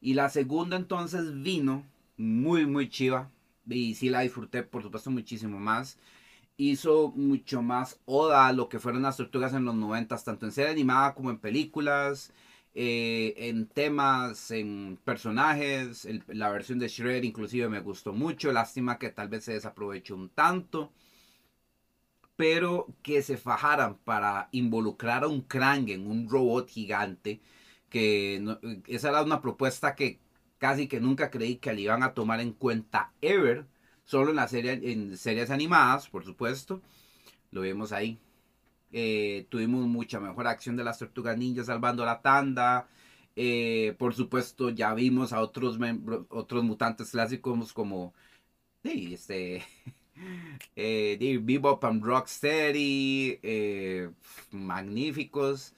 Y 0.00 0.14
la 0.14 0.28
segunda 0.28 0.76
entonces 0.76 1.42
vino 1.42 1.84
muy, 2.16 2.64
muy 2.64 2.88
chiva. 2.88 3.28
Y 3.66 3.96
sí 3.96 4.08
la 4.08 4.20
disfruté, 4.20 4.62
por 4.62 4.84
supuesto, 4.84 5.10
muchísimo 5.10 5.58
más. 5.58 5.98
Hizo 6.58 7.12
mucho 7.16 7.62
más 7.62 8.00
oda 8.04 8.46
a 8.48 8.52
lo 8.52 8.68
que 8.68 8.80
fueron 8.80 9.02
las 9.02 9.16
tortugas 9.16 9.54
en 9.54 9.64
los 9.64 9.74
90, 9.76 10.16
tanto 10.18 10.44
en 10.46 10.52
serie 10.52 10.72
animada 10.72 11.14
como 11.14 11.30
en 11.30 11.38
películas, 11.38 12.32
eh, 12.74 13.34
en 13.38 13.66
temas, 13.66 14.50
en 14.50 14.98
personajes. 15.04 16.06
la 16.28 16.50
versión 16.50 16.78
de 16.78 16.88
Shred 16.88 17.22
inclusive 17.24 17.68
me 17.70 17.80
gustó 17.80 18.12
mucho. 18.12 18.52
Lástima 18.52 18.98
que 18.98 19.10
tal 19.10 19.28
vez 19.28 19.44
se 19.44 19.54
desaprovechó 19.54 20.16
un 20.16 20.28
tanto 20.30 20.92
pero 22.36 22.86
que 23.02 23.22
se 23.22 23.36
fajaran 23.36 23.96
para 23.98 24.48
involucrar 24.52 25.24
a 25.24 25.28
un 25.28 25.42
Krang 25.42 25.88
en 25.90 26.06
un 26.08 26.28
robot 26.28 26.68
gigante, 26.68 27.40
que 27.90 28.36
esa 28.86 29.08
era 29.10 29.22
una 29.24 29.40
propuesta 29.42 29.96
que 29.96 30.20
casi 30.58 30.86
que 30.88 31.00
nunca 31.00 31.30
creí 31.30 31.56
que 31.56 31.72
le 31.72 31.82
iban 31.82 32.02
a 32.04 32.14
tomar 32.14 32.40
en 32.40 32.52
cuenta 32.52 33.12
ever, 33.22 33.66
solo 34.08 34.30
en 34.30 34.36
la 34.36 34.48
serie, 34.48 34.80
en 34.90 35.18
series 35.18 35.50
animadas, 35.50 36.08
por 36.08 36.24
supuesto, 36.24 36.80
lo 37.50 37.60
vemos 37.60 37.92
ahí. 37.92 38.18
Eh, 38.92 39.46
tuvimos 39.50 39.86
mucha 39.86 40.18
mejor 40.18 40.46
acción 40.46 40.76
de 40.76 40.84
las 40.84 40.98
tortugas 40.98 41.36
ninjas 41.36 41.66
salvando 41.66 42.06
la 42.06 42.22
tanda. 42.22 42.88
Eh, 43.36 43.94
por 43.98 44.14
supuesto, 44.14 44.70
ya 44.70 44.94
vimos 44.94 45.32
a 45.34 45.42
otros, 45.42 45.78
otros 46.30 46.64
mutantes 46.64 47.10
clásicos 47.10 47.72
como 47.74 48.14
este, 48.82 49.62
eh, 50.76 51.38
Bebop 51.42 51.84
and 51.84 52.02
Rocksteady, 52.02 53.38
eh, 53.42 54.10
magníficos. 54.52 55.74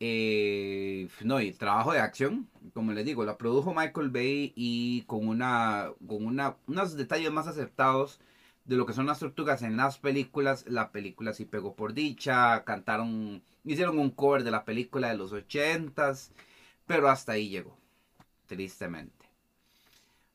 Eh, 0.00 1.08
no, 1.24 1.40
y 1.40 1.52
trabajo 1.52 1.92
de 1.92 1.98
acción, 1.98 2.48
como 2.72 2.92
les 2.92 3.04
digo, 3.04 3.24
la 3.24 3.36
produjo 3.36 3.74
Michael 3.74 4.10
Bay 4.10 4.52
y 4.54 5.02
con 5.02 5.26
una 5.26 5.92
con 6.06 6.24
una, 6.24 6.56
unos 6.68 6.96
detalles 6.96 7.32
más 7.32 7.48
acertados 7.48 8.20
de 8.64 8.76
lo 8.76 8.86
que 8.86 8.92
son 8.92 9.06
las 9.06 9.18
tortugas 9.18 9.62
en 9.62 9.76
las 9.76 9.98
películas. 9.98 10.64
La 10.68 10.92
película 10.92 11.32
sí 11.32 11.44
pegó 11.46 11.74
por 11.74 11.94
dicha, 11.94 12.64
cantaron, 12.64 13.42
hicieron 13.64 13.98
un 13.98 14.10
cover 14.10 14.44
de 14.44 14.52
la 14.52 14.64
película 14.64 15.08
de 15.08 15.16
los 15.16 15.32
ochentas, 15.32 16.32
pero 16.86 17.08
hasta 17.08 17.32
ahí 17.32 17.48
llegó, 17.50 17.76
tristemente. 18.46 19.26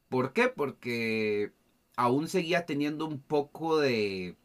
¿Por 0.09 0.33
qué? 0.33 0.47
Porque 0.49 1.51
aún 1.95 2.27
seguía 2.27 2.65
teniendo 2.65 3.05
un 3.05 3.19
poco 3.19 3.79
de 3.79 4.37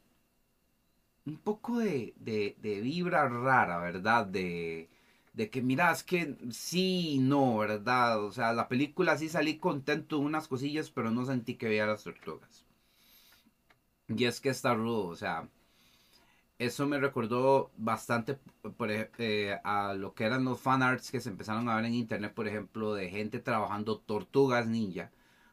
un 1.26 1.36
poco 1.38 1.78
de, 1.78 2.14
de, 2.16 2.56
de 2.60 2.80
vibra 2.80 3.28
rara, 3.28 3.78
¿verdad? 3.78 4.26
De, 4.26 4.88
de 5.38 5.48
que 5.50 5.62
mira, 5.62 5.90
es 5.92 6.02
que 6.04 6.36
sí 6.50 7.18
no, 7.20 7.58
¿verdad? 7.58 8.22
O 8.24 8.32
sea, 8.32 8.52
la 8.52 8.68
película 8.68 9.16
sí 9.18 9.28
salí 9.30 9.58
contento 9.58 10.18
en 10.18 10.24
unas 10.24 10.48
cosillas, 10.48 10.90
pero 10.90 11.10
no 11.10 11.24
sentí 11.26 11.54
que 11.56 11.68
veía 11.68 11.86
las 11.86 12.04
tortugas. 12.04 12.66
Y 14.08 14.24
es 14.24 14.40
que 14.40 14.48
está 14.48 14.74
rudo, 14.74 15.06
o 15.06 15.14
sea, 15.16 15.48
eso 16.58 16.86
me 16.86 16.98
recordó 16.98 17.70
bastante 17.76 18.34
por, 18.76 18.90
eh, 18.90 19.60
a 19.64 19.94
lo 19.94 20.14
que 20.14 20.24
eran 20.24 20.44
los 20.44 20.60
fan 20.60 20.82
arts 20.82 21.10
que 21.10 21.20
se 21.20 21.28
empezaron 21.30 21.68
a 21.68 21.76
ver 21.76 21.84
en 21.86 21.94
internet, 21.94 22.34
por 22.34 22.48
ejemplo, 22.48 22.94
de 22.94 23.08
gente 23.10 23.38
trabajando 23.40 23.98
tortugas 24.00 24.66
ninja. 24.66 25.10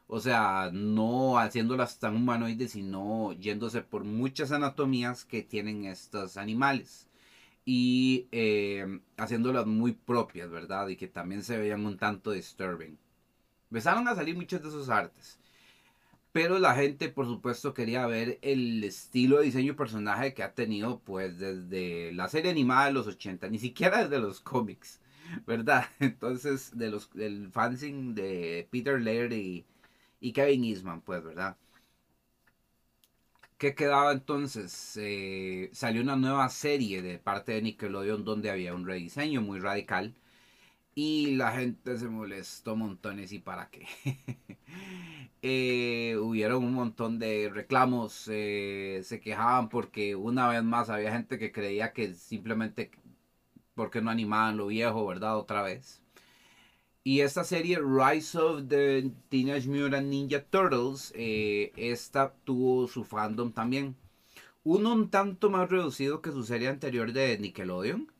O 0.08 0.20
sea, 0.20 0.70
no 0.72 1.38
haciéndolas 1.38 1.98
tan 1.98 2.16
humanoides, 2.16 2.72
sino 2.72 3.32
yéndose 3.32 3.82
por 3.82 4.04
muchas 4.04 4.52
anatomías 4.52 5.24
que 5.24 5.42
tienen 5.42 5.84
estos 5.84 6.36
animales 6.36 7.05
y 7.66 8.28
eh, 8.32 9.00
haciéndolas 9.18 9.66
muy 9.66 9.92
propias, 9.92 10.50
¿verdad? 10.50 10.88
Y 10.88 10.96
que 10.96 11.08
también 11.08 11.42
se 11.42 11.58
veían 11.58 11.84
un 11.84 11.98
tanto 11.98 12.30
disturbing. 12.30 12.96
Empezaron 13.70 14.08
a 14.08 14.14
salir 14.14 14.36
muchos 14.36 14.62
de 14.62 14.68
esos 14.68 14.88
artes. 14.88 15.40
Pero 16.32 16.58
la 16.58 16.74
gente, 16.76 17.08
por 17.08 17.26
supuesto, 17.26 17.74
quería 17.74 18.06
ver 18.06 18.38
el 18.42 18.84
estilo 18.84 19.38
de 19.38 19.44
diseño 19.46 19.72
y 19.72 19.76
personaje 19.76 20.34
que 20.34 20.42
ha 20.44 20.54
tenido, 20.54 21.00
pues, 21.00 21.38
desde 21.38 22.12
la 22.12 22.28
serie 22.28 22.50
animada 22.52 22.86
de 22.86 22.92
los 22.92 23.06
80, 23.08 23.48
ni 23.48 23.58
siquiera 23.58 24.04
desde 24.04 24.20
los 24.20 24.40
cómics, 24.40 25.00
¿verdad? 25.46 25.86
Entonces, 26.00 26.76
de 26.76 26.90
los, 26.90 27.10
del 27.14 27.50
fanzine 27.50 28.14
de 28.14 28.68
Peter 28.70 29.00
Laird 29.00 29.32
y, 29.32 29.66
y 30.20 30.32
Kevin 30.32 30.64
Eastman, 30.64 31.00
pues, 31.00 31.24
¿verdad? 31.24 31.56
¿Qué 33.58 33.74
quedaba 33.74 34.12
entonces? 34.12 34.96
Eh, 35.00 35.70
salió 35.72 36.02
una 36.02 36.16
nueva 36.16 36.48
serie 36.50 37.00
de 37.02 37.18
parte 37.18 37.52
de 37.52 37.62
Nickelodeon 37.62 38.22
donde 38.24 38.50
había 38.50 38.74
un 38.74 38.86
rediseño 38.86 39.40
muy 39.40 39.58
radical 39.60 40.14
y 40.94 41.36
la 41.36 41.52
gente 41.52 41.98
se 41.98 42.08
molestó 42.08 42.76
montones 42.76 43.32
y 43.32 43.40
para 43.40 43.70
qué. 43.70 43.86
eh, 45.42 46.16
hubieron 46.20 46.64
un 46.64 46.74
montón 46.74 47.18
de 47.18 47.50
reclamos, 47.52 48.28
eh, 48.32 49.00
se 49.04 49.20
quejaban 49.20 49.68
porque 49.70 50.16
una 50.16 50.48
vez 50.48 50.62
más 50.64 50.90
había 50.90 51.12
gente 51.12 51.38
que 51.38 51.52
creía 51.52 51.92
que 51.92 52.14
simplemente 52.14 52.90
porque 53.74 54.02
no 54.02 54.10
animaban 54.10 54.56
lo 54.58 54.68
viejo, 54.68 55.06
¿verdad? 55.06 55.38
Otra 55.38 55.62
vez. 55.62 56.02
Y 57.06 57.20
esta 57.20 57.44
serie, 57.44 57.78
Rise 57.78 58.36
of 58.36 58.66
the 58.66 59.12
Teenage 59.28 59.68
Mutant 59.68 60.08
Ninja 60.08 60.42
Turtles, 60.42 61.12
eh, 61.14 61.70
esta 61.76 62.34
tuvo 62.42 62.88
su 62.88 63.04
fandom 63.04 63.52
también. 63.52 63.94
Uno 64.64 64.92
un 64.92 65.08
tanto 65.08 65.48
más 65.48 65.70
reducido 65.70 66.20
que 66.20 66.32
su 66.32 66.42
serie 66.42 66.66
anterior 66.66 67.12
de 67.12 67.38
Nickelodeon, 67.38 68.10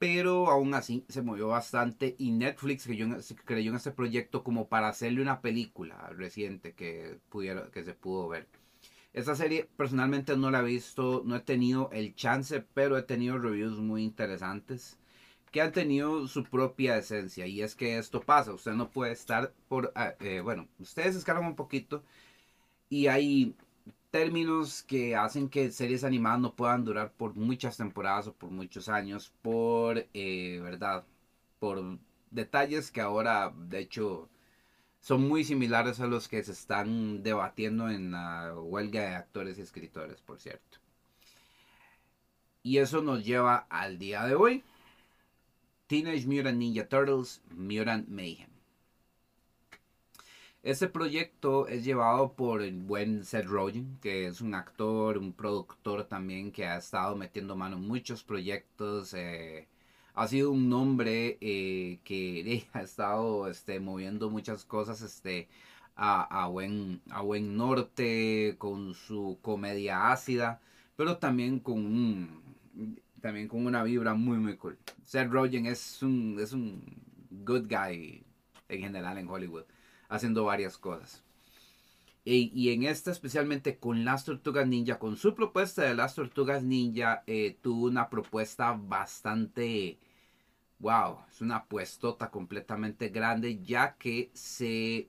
pero 0.00 0.48
aún 0.50 0.74
así 0.74 1.04
se 1.08 1.22
movió 1.22 1.46
bastante. 1.46 2.16
Y 2.18 2.32
Netflix 2.32 2.86
creyó 2.86 3.04
en, 3.04 3.76
este 3.76 3.92
proyecto 3.92 4.42
como 4.42 4.68
para 4.68 4.88
hacerle 4.88 5.22
una 5.22 5.40
película 5.40 6.10
reciente 6.10 6.74
que, 6.74 7.20
que 7.72 7.84
se 7.84 7.94
pudo 7.94 8.26
ver. 8.26 8.48
Esta 9.12 9.36
serie 9.36 9.68
personalmente 9.76 10.36
no 10.36 10.50
la 10.50 10.58
he 10.58 10.64
visto, 10.64 11.22
no 11.24 11.36
he 11.36 11.40
tenido 11.40 11.88
el 11.92 12.16
chance, 12.16 12.64
pero 12.74 12.98
he 12.98 13.02
tenido 13.04 13.38
reviews 13.38 13.78
muy 13.78 14.02
interesantes 14.02 14.97
que 15.52 15.60
han 15.60 15.72
tenido 15.72 16.26
su 16.28 16.44
propia 16.44 16.98
esencia. 16.98 17.46
Y 17.46 17.62
es 17.62 17.74
que 17.74 17.98
esto 17.98 18.20
pasa, 18.20 18.52
usted 18.52 18.72
no 18.72 18.90
puede 18.90 19.12
estar 19.12 19.52
por... 19.68 19.92
Ah, 19.94 20.14
eh, 20.20 20.40
bueno, 20.40 20.68
ustedes 20.78 21.16
escalan 21.16 21.44
un 21.44 21.56
poquito 21.56 22.02
y 22.88 23.06
hay 23.08 23.56
términos 24.10 24.82
que 24.82 25.16
hacen 25.16 25.48
que 25.48 25.70
series 25.70 26.04
animadas 26.04 26.40
no 26.40 26.54
puedan 26.54 26.84
durar 26.84 27.12
por 27.12 27.34
muchas 27.36 27.76
temporadas 27.76 28.28
o 28.28 28.34
por 28.34 28.50
muchos 28.50 28.88
años, 28.88 29.32
por, 29.42 30.06
eh, 30.14 30.60
¿verdad? 30.62 31.04
Por 31.58 31.98
detalles 32.30 32.90
que 32.90 33.00
ahora, 33.00 33.52
de 33.56 33.80
hecho, 33.80 34.28
son 35.00 35.28
muy 35.28 35.44
similares 35.44 36.00
a 36.00 36.06
los 36.06 36.28
que 36.28 36.42
se 36.44 36.52
están 36.52 37.22
debatiendo 37.22 37.90
en 37.90 38.12
la 38.12 38.54
huelga 38.56 39.02
de 39.02 39.16
actores 39.16 39.58
y 39.58 39.62
escritores, 39.62 40.20
por 40.20 40.40
cierto. 40.40 40.78
Y 42.62 42.78
eso 42.78 43.02
nos 43.02 43.24
lleva 43.24 43.66
al 43.70 43.98
día 43.98 44.24
de 44.24 44.34
hoy. 44.34 44.64
Teenage 45.88 46.26
Mutant 46.26 46.58
Ninja 46.58 46.86
Turtles 46.86 47.40
Mutant 47.56 48.08
Mayhem. 48.08 48.50
Este 50.62 50.86
proyecto 50.86 51.66
es 51.66 51.82
llevado 51.82 52.34
por 52.34 52.60
el 52.60 52.74
buen 52.74 53.24
Seth 53.24 53.46
Rogen, 53.46 53.96
que 54.02 54.26
es 54.26 54.42
un 54.42 54.54
actor, 54.54 55.16
un 55.16 55.32
productor 55.32 56.04
también 56.04 56.52
que 56.52 56.66
ha 56.66 56.76
estado 56.76 57.16
metiendo 57.16 57.56
mano 57.56 57.76
en 57.78 57.88
muchos 57.88 58.22
proyectos. 58.22 59.14
Eh, 59.14 59.66
ha 60.14 60.28
sido 60.28 60.52
un 60.52 60.68
nombre 60.68 61.38
eh, 61.40 62.00
que 62.04 62.66
ha 62.74 62.82
estado 62.82 63.48
este, 63.48 63.80
moviendo 63.80 64.28
muchas 64.28 64.66
cosas 64.66 65.00
este, 65.00 65.48
a, 65.96 66.48
buen, 66.48 67.00
a 67.10 67.22
buen 67.22 67.56
norte 67.56 68.56
con 68.58 68.92
su 68.92 69.38
comedia 69.40 70.12
ácida, 70.12 70.60
pero 70.96 71.16
también 71.16 71.60
con 71.60 71.78
un 71.86 72.42
también 73.20 73.48
con 73.48 73.66
una 73.66 73.82
vibra 73.82 74.14
muy 74.14 74.38
muy 74.38 74.56
cool. 74.56 74.78
Seth 75.04 75.30
Rogen 75.30 75.66
es 75.66 76.02
un, 76.02 76.38
es 76.40 76.52
un 76.52 76.82
good 77.30 77.66
guy 77.68 78.24
en 78.68 78.80
general 78.80 79.18
en 79.18 79.28
Hollywood, 79.28 79.64
haciendo 80.08 80.44
varias 80.44 80.78
cosas. 80.78 81.22
Y, 82.24 82.70
en 82.74 82.82
esta 82.82 83.10
especialmente 83.10 83.78
con 83.78 84.04
las 84.04 84.26
tortugas 84.26 84.68
ninja, 84.68 84.98
con 84.98 85.16
su 85.16 85.34
propuesta 85.34 85.82
de 85.82 85.94
las 85.94 86.14
tortugas 86.14 86.62
ninja, 86.62 87.22
eh, 87.26 87.56
tuvo 87.62 87.86
una 87.86 88.10
propuesta 88.10 88.72
bastante, 88.72 89.98
wow, 90.78 91.20
es 91.30 91.40
una 91.40 91.64
puestota 91.64 92.30
completamente 92.30 93.08
grande, 93.08 93.62
ya 93.62 93.96
que 93.96 94.30
se 94.34 95.08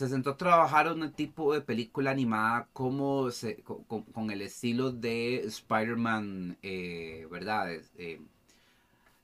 se 0.00 0.08
sentó 0.08 0.30
a 0.30 0.36
trabajar 0.38 0.90
un 0.90 1.12
tipo 1.12 1.52
de 1.52 1.60
película 1.60 2.10
animada 2.10 2.68
como 2.72 3.28
con, 4.14 4.30
el 4.30 4.40
estilo 4.40 4.92
de 4.92 5.40
Spider-Man, 5.40 6.56
eh, 6.62 7.28
¿verdad? 7.30 7.70
Eh, 7.98 8.18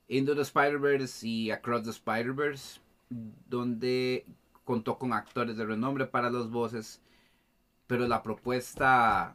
Into 0.09 0.35
the 0.35 0.43
Spider-Verse 0.43 1.27
y 1.27 1.51
Across 1.51 1.85
the 1.85 1.91
Spider-Verse, 1.93 2.81
donde 3.09 4.27
contó 4.65 4.99
con 4.99 5.15
actores 5.15 5.57
de 5.57 5.65
renombre 5.65 6.05
para 6.05 6.31
las 6.31 6.51
voces, 6.51 7.01
pero 7.87 8.07
la 8.07 8.23
propuesta, 8.23 9.35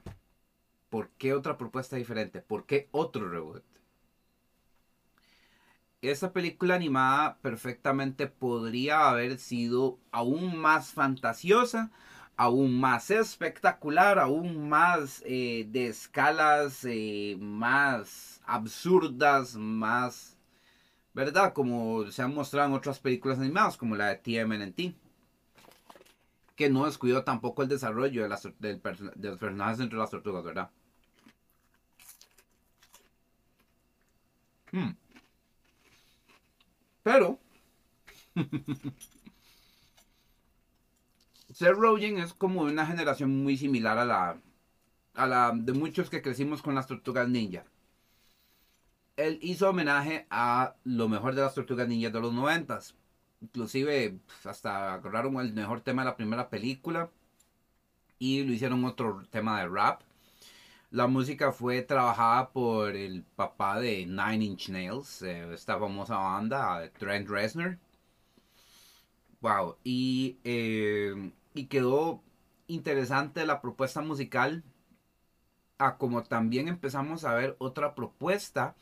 ¿por 0.91 1.09
qué 1.17 1.33
otra 1.33 1.57
propuesta 1.57 1.95
diferente? 1.95 2.41
¿Por 2.41 2.67
qué 2.67 2.87
otro 2.91 3.27
reboot? 3.27 3.63
Esa 6.02 6.34
película 6.34 6.76
animada 6.76 7.38
perfectamente 7.41 8.28
podría 8.28 9.10
haber 9.10 9.38
sido 9.38 9.99
aún 10.12 10.58
más 10.58 10.93
fantasiosa, 10.93 11.91
aún 12.38 12.80
más 12.80 13.12
espectacular, 13.12 14.18
aún 14.20 14.70
más 14.70 15.22
eh, 15.26 15.68
de 15.70 15.88
escalas 15.88 16.86
eh, 16.86 17.38
más 17.39 18.41
absurdas, 18.45 19.56
más, 19.56 20.38
¿verdad? 21.14 21.54
Como 21.54 22.10
se 22.12 22.24
han 22.24 22.34
mostrado 22.34 22.70
en 22.70 22.76
otras 22.76 22.99
películas 22.99 23.39
animadas, 23.39 23.78
como 23.78 23.95
la 23.95 24.08
de 24.10 24.16
TMNT. 24.18 24.95
Que 26.56 26.70
no 26.70 26.86
descuidó 26.86 27.24
tampoco 27.24 27.64
el 27.64 27.70
desarrollo 27.70 28.24
de, 28.24 28.30
las, 28.30 28.45
los 28.45 29.38
personajes 29.38 29.80
entre 29.80 29.97
las 29.97 30.12
tortugas, 30.12 30.43
¿verdad? 30.43 30.70
Hmm. 34.72 35.01
Pero 37.04 37.39
Seth 41.54 41.76
Rogen 41.76 42.18
es 42.18 42.34
como 42.34 42.62
una 42.62 42.86
generación 42.86 43.43
muy 43.43 43.58
similar 43.58 43.97
a 43.97 44.06
la, 44.06 44.38
a 45.14 45.28
la 45.28 45.52
de 45.54 45.74
muchos 45.74 46.10
que 46.10 46.22
crecimos 46.22 46.62
con 46.62 46.76
las 46.76 46.88
tortugas 46.88 47.28
ninja. 47.28 47.64
Él 49.18 49.39
hizo 49.41 49.70
homenaje 49.70 50.26
a 50.30 50.76
lo 50.84 51.08
mejor 51.10 51.36
de 51.36 51.41
las 51.41 51.54
tortugas 51.54 51.88
ninja 51.88 52.10
de 52.10 52.20
los 52.20 52.34
noventas. 52.34 52.95
Inclusive 53.41 54.20
pues, 54.26 54.45
hasta 54.45 54.93
agarraron 54.93 55.39
el 55.39 55.54
mejor 55.54 55.82
tema 55.82 56.04
de 56.04 56.10
la 56.10 56.16
primera 56.16 56.49
película 56.49 57.10
y 58.20 58.43
lo 58.43 58.54
hicieron 58.54 58.86
otro 58.86 59.24
tema 59.30 59.60
de 59.60 59.68
rap. 59.68 60.02
La 60.91 61.07
música 61.07 61.53
fue 61.53 61.81
trabajada 61.83 62.51
por 62.51 62.97
el 62.97 63.23
papá 63.23 63.79
de 63.79 64.05
Nine 64.05 64.43
Inch 64.43 64.69
Nails, 64.69 65.21
eh, 65.21 65.53
esta 65.53 65.79
famosa 65.79 66.17
banda, 66.17 66.91
Trent 66.99 67.29
Reznor. 67.29 67.77
Wow, 69.39 69.77
y, 69.85 70.37
eh, 70.43 71.31
y 71.53 71.65
quedó 71.67 72.21
interesante 72.67 73.45
la 73.45 73.61
propuesta 73.61 74.01
musical, 74.01 74.63
a 75.77 75.97
como 75.97 76.23
también 76.23 76.67
empezamos 76.67 77.23
a 77.23 77.35
ver 77.35 77.55
otra 77.59 77.95
propuesta 77.95 78.75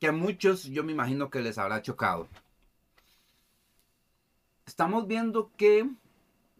que 0.00 0.08
a 0.08 0.12
muchos 0.12 0.64
yo 0.64 0.82
me 0.82 0.92
imagino 0.92 1.28
que 1.30 1.42
les 1.42 1.58
habrá 1.58 1.82
chocado. 1.82 2.26
Estamos 4.66 5.06
viendo 5.06 5.50
que 5.58 5.90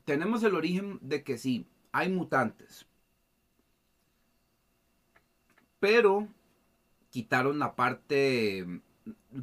tenemos 0.05 0.43
el 0.43 0.55
origen 0.55 0.99
de 1.01 1.23
que 1.23 1.39
sí, 1.39 1.67
hay 1.91 2.11
mutantes, 2.11 2.87
pero 5.81 6.29
quitaron 7.11 7.59
la 7.59 7.75
parte, 7.75 8.81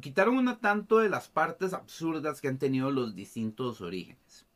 quitaron 0.00 0.38
una 0.38 0.58
tanto 0.58 0.98
de 0.98 1.08
las 1.08 1.28
partes 1.28 1.72
absurdas 1.72 2.40
que 2.40 2.48
han 2.48 2.58
tenido 2.58 2.90
los 2.90 3.14
distintos 3.14 3.80
orígenes. 3.80 4.46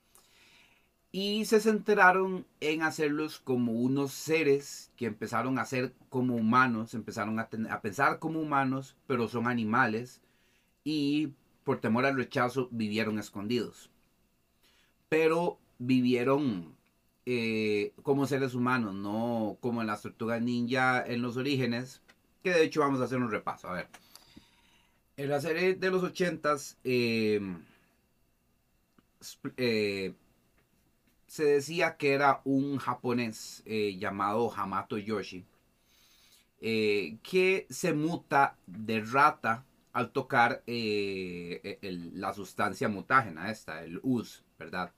Y 1.12 1.44
se 1.46 1.60
centraron 1.60 2.46
en 2.60 2.82
hacerlos 2.82 3.40
como 3.40 3.72
unos 3.72 4.12
seres 4.12 4.92
que 4.96 5.06
empezaron 5.06 5.58
a 5.58 5.64
ser 5.64 5.92
como 6.08 6.36
humanos, 6.36 6.94
empezaron 6.94 7.40
a, 7.40 7.48
a 7.70 7.80
pensar 7.80 8.20
como 8.20 8.40
humanos, 8.40 8.96
pero 9.08 9.26
son 9.26 9.48
animales. 9.48 10.20
Y 10.84 11.32
por 11.64 11.80
temor 11.80 12.06
al 12.06 12.16
rechazo 12.16 12.68
vivieron 12.70 13.18
escondidos. 13.18 13.90
Pero 15.08 15.58
vivieron 15.78 16.76
eh, 17.26 17.92
como 18.02 18.26
seres 18.26 18.54
humanos, 18.54 18.94
no 18.94 19.58
como 19.60 19.80
en 19.82 19.86
las 19.86 20.02
tortugas 20.02 20.40
ninja 20.40 21.04
en 21.06 21.22
los 21.22 21.36
orígenes, 21.36 22.00
que 22.42 22.50
de 22.50 22.64
hecho 22.64 22.80
vamos 22.80 23.00
a 23.00 23.04
hacer 23.04 23.18
un 23.18 23.30
repaso. 23.30 23.68
A 23.68 23.74
ver, 23.74 23.88
en 25.16 25.28
la 25.28 25.40
serie 25.40 25.74
de 25.74 25.90
los 25.90 26.02
ochentas 26.02 26.78
em, 26.82 27.62
eh, 29.56 30.14
se 31.26 31.44
decía 31.44 31.96
que 31.96 32.12
era 32.14 32.40
un 32.44 32.78
japonés 32.78 33.62
eh, 33.66 33.96
llamado 33.98 34.52
Hamato 34.52 34.98
Yoshi, 34.98 35.44
que 36.60 37.66
se 37.70 37.94
muta 37.94 38.56
de 38.66 39.00
rata 39.00 39.64
al 39.92 40.12
tocar 40.12 40.62
la 40.66 42.34
sustancia 42.34 42.88
mutágena, 42.88 43.50
esta, 43.50 43.82
el 43.82 43.98
us, 44.02 44.44
¿verdad? 44.58 44.92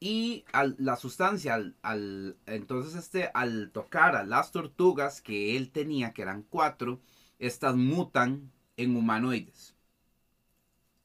Y 0.00 0.44
la 0.78 0.96
sustancia, 0.96 1.54
al, 1.82 2.36
entonces 2.46 2.94
este, 2.94 3.30
al 3.34 3.70
tocar 3.72 4.14
a 4.16 4.24
las 4.24 4.52
tortugas 4.52 5.20
que 5.20 5.56
él 5.56 5.70
tenía, 5.70 6.12
que 6.12 6.22
eran 6.22 6.42
cuatro, 6.42 7.00
estas 7.38 7.76
mutan 7.76 8.52
en 8.76 8.96
humanoides. 8.96 9.74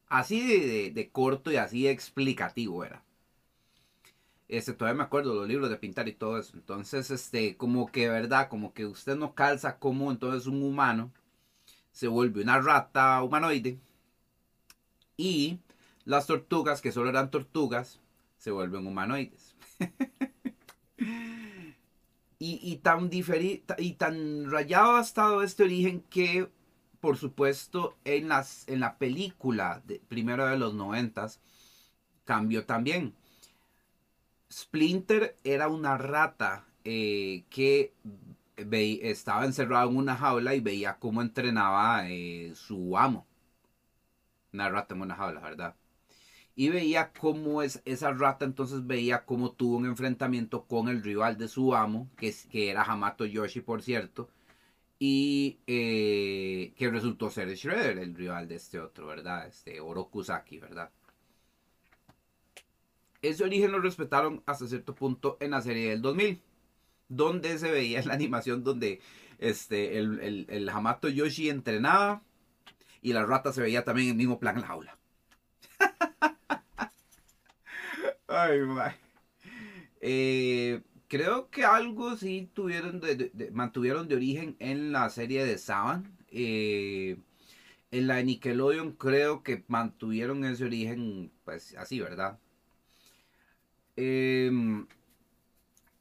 Así 0.08 0.92
de, 0.92 1.10
corto 1.12 1.52
y 1.52 1.56
así 1.58 1.88
explicativo 1.88 2.84
era. 2.86 3.04
Este, 4.48 4.74
todavía 4.74 5.00
me 5.00 5.04
acuerdo 5.04 5.34
los 5.34 5.48
libros 5.48 5.70
de 5.70 5.78
pintar 5.78 6.08
y 6.08 6.14
todo 6.14 6.38
eso. 6.38 6.56
Entonces, 6.56 7.10
este, 7.10 7.58
como 7.58 7.88
que, 7.92 8.10
¿verdad? 8.10 8.48
Como 8.50 8.74
que 8.74 8.86
usted 8.86 9.16
no 9.16 9.34
calza 9.34 9.80
como 9.80 10.12
entonces 10.12 10.46
un 10.48 10.62
humano 10.64 11.12
se 11.94 12.08
vuelve 12.08 12.42
una 12.44 12.60
rata 12.60 13.24
humanoide. 13.24 13.80
Y 15.18 15.60
las 16.06 16.28
tortugas, 16.28 16.82
que 16.82 16.92
solo 16.92 17.10
eran 17.10 17.32
tortugas, 17.32 18.00
se 18.44 18.52
vuelven 18.52 18.86
humanoides. 18.86 19.56
y, 22.40 22.76
tan 22.84 23.10
y 23.10 23.94
tan 23.94 24.52
rayado 24.52 24.98
ha 24.98 25.02
estado 25.02 25.44
este 25.44 25.64
origen 25.64 26.02
que, 26.10 26.50
por 27.00 27.16
supuesto, 27.16 27.96
en, 28.04 28.28
las, 28.28 28.68
en 28.68 28.82
la 28.82 28.98
película 28.98 29.82
de, 29.86 30.02
primero 30.10 30.46
de 30.46 30.58
los 30.58 30.74
noventas, 30.74 31.40
cambió 32.26 32.66
también. 32.66 33.16
Splinter 34.52 35.38
era 35.46 35.70
una 35.70 35.98
rata 35.98 36.66
eh, 36.84 37.46
que 37.50 37.94
estaba 38.58 39.46
encerrado 39.46 39.90
en 39.90 39.96
una 39.96 40.18
jaula 40.18 40.54
y 40.54 40.60
veía 40.60 41.00
cómo 41.00 41.22
entrenaba 41.22 42.10
eh, 42.10 42.52
su 42.56 42.98
amo. 42.98 43.26
Una 44.52 44.68
rata 44.70 44.96
en 44.96 45.02
una 45.02 45.16
jaula, 45.16 45.40
¿verdad? 45.40 45.76
Y 46.56 46.70
veía 46.70 47.12
cómo 47.14 47.64
es, 47.64 47.82
esa 47.86 48.12
rata 48.12 48.46
entonces 48.46 48.86
veía 48.86 49.26
cómo 49.26 49.52
tuvo 49.52 49.78
un 49.78 49.86
enfrentamiento 49.86 50.66
con 50.66 50.88
el 50.88 51.04
rival 51.04 51.38
de 51.38 51.48
su 51.48 51.76
amo, 51.76 52.10
que, 52.18 52.34
que 52.52 52.70
era 52.70 52.84
Hamato 52.84 53.26
Yoshi, 53.26 53.62
por 53.62 53.82
cierto, 53.82 54.30
y 55.00 55.60
eh, 55.68 56.74
que 56.78 56.90
resultó 56.90 57.30
ser 57.30 57.50
Shredder, 57.56 57.98
el 57.98 58.16
rival 58.16 58.48
de 58.48 58.56
este 58.56 58.80
otro, 58.80 59.08
¿verdad? 59.08 59.48
Este 59.48 59.82
Orokusaki, 59.82 60.60
¿verdad? 60.60 60.92
Ese 63.22 63.44
origen 63.44 63.72
lo 63.72 63.80
respetaron 63.80 64.44
hasta 64.46 64.68
cierto 64.68 64.94
punto 64.94 65.38
en 65.40 65.52
la 65.52 65.62
serie 65.62 65.90
del 65.90 66.02
2000, 66.02 66.42
donde 67.10 67.58
se 67.58 67.72
veía 67.72 68.04
la 68.04 68.14
animación 68.14 68.64
donde 68.64 69.02
este, 69.40 69.98
el, 69.98 70.20
el, 70.20 70.46
el 70.50 70.70
Hamato 70.70 71.10
Yoshi 71.10 71.50
entrenaba 71.50 72.22
y 73.02 73.14
la 73.14 73.26
rata 73.26 73.52
se 73.54 73.62
veía 73.62 73.84
también 73.84 74.10
en 74.10 74.12
el 74.12 74.18
mismo 74.18 74.40
plan 74.40 74.56
en 74.56 74.62
la 74.62 74.68
jaula. 74.68 74.98
Ay, 78.36 78.60
eh, 80.02 80.82
creo 81.08 81.50
que 81.52 81.66
algo 81.66 82.18
sí 82.18 82.50
tuvieron 82.54 83.00
de, 83.00 83.32
mantuvieron 83.54 84.08
de 84.08 84.16
origen 84.16 84.56
en 84.60 84.92
la 84.92 85.10
serie 85.12 85.46
de 85.46 85.58
Saban. 85.60 86.18
Eh, 86.32 87.18
en 87.92 88.08
la 88.08 88.16
de 88.16 88.24
Nickelodeon 88.26 88.94
creo 88.94 89.44
que 89.44 89.64
mantuvieron 89.68 90.46
ese 90.46 90.66
origen, 90.66 91.32
pues 91.46 91.76
así, 91.78 92.00
¿verdad? 92.00 92.40
Em, 93.96 94.88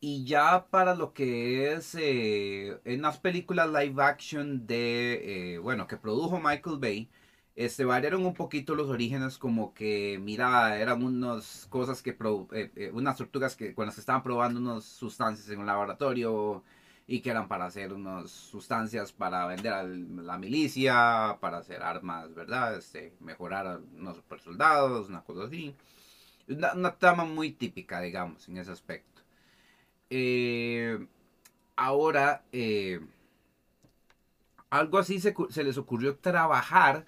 y 0.00 0.24
ya 0.24 0.66
para 0.70 0.94
lo 0.94 1.12
que 1.14 1.72
es 1.72 1.94
eh, 1.94 2.78
en 2.84 3.02
las 3.02 3.18
películas 3.18 3.68
live 3.70 4.02
action 4.02 4.66
de, 4.66 5.60
bueno, 5.62 5.86
que 5.86 5.96
produjo 5.96 6.40
Michael 6.40 6.78
Bay, 6.78 7.08
este, 7.54 7.84
variaron 7.84 8.24
un 8.24 8.34
poquito 8.34 8.74
los 8.74 8.88
orígenes, 8.88 9.36
como 9.38 9.74
que, 9.74 10.18
mira, 10.22 10.78
eran 10.78 11.02
unas 11.02 11.66
cosas 11.68 12.02
que, 12.02 12.16
eh, 12.52 12.70
eh, 12.76 12.90
unas 12.94 13.16
tortugas 13.18 13.56
que 13.56 13.74
cuando 13.74 13.92
se 13.92 14.00
estaban 14.00 14.22
probando 14.22 14.58
unas 14.58 14.84
sustancias 14.84 15.48
en 15.50 15.60
un 15.60 15.66
laboratorio 15.66 16.64
y 17.06 17.20
que 17.20 17.30
eran 17.30 17.48
para 17.48 17.66
hacer 17.66 17.92
unas 17.92 18.30
sustancias 18.30 19.12
para 19.12 19.46
vender 19.46 19.72
a 19.72 19.82
la 19.84 20.38
milicia, 20.38 21.36
para 21.40 21.58
hacer 21.58 21.82
armas, 21.82 22.34
¿verdad? 22.34 22.76
Este, 22.76 23.14
mejorar 23.20 23.66
a 23.66 23.80
unos 23.96 24.16
super 24.16 24.40
soldados, 24.40 25.08
una 25.08 25.22
cosa 25.22 25.44
así. 25.44 25.74
Una, 26.48 26.96
trama 26.96 27.24
muy 27.24 27.52
típica, 27.52 28.00
digamos, 28.00 28.48
en 28.48 28.58
ese 28.58 28.72
aspecto. 28.72 29.22
Eh, 30.10 31.06
ahora, 31.76 32.44
algo 34.70 34.98
así 34.98 35.20
se 35.20 35.64
les 35.64 35.78
ocurrió 35.78 36.16
trabajar 36.16 37.04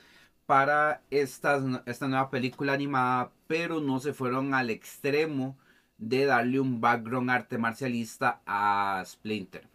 para 0.47 1.03
esta, 1.11 1.83
esta 1.87 2.09
nueva 2.09 2.31
película 2.31 2.73
animada, 2.75 3.33
pero 3.47 3.81
no 3.81 4.01
se 4.01 4.13
fueron 4.13 4.55
al 4.55 4.71
extremo 4.71 5.57
de 5.99 6.27
darle 6.27 6.61
un 6.61 6.81
background 6.81 7.31
arte 7.31 7.59
marcialista 7.59 8.41
a 8.47 9.03
Splinter. 9.07 9.69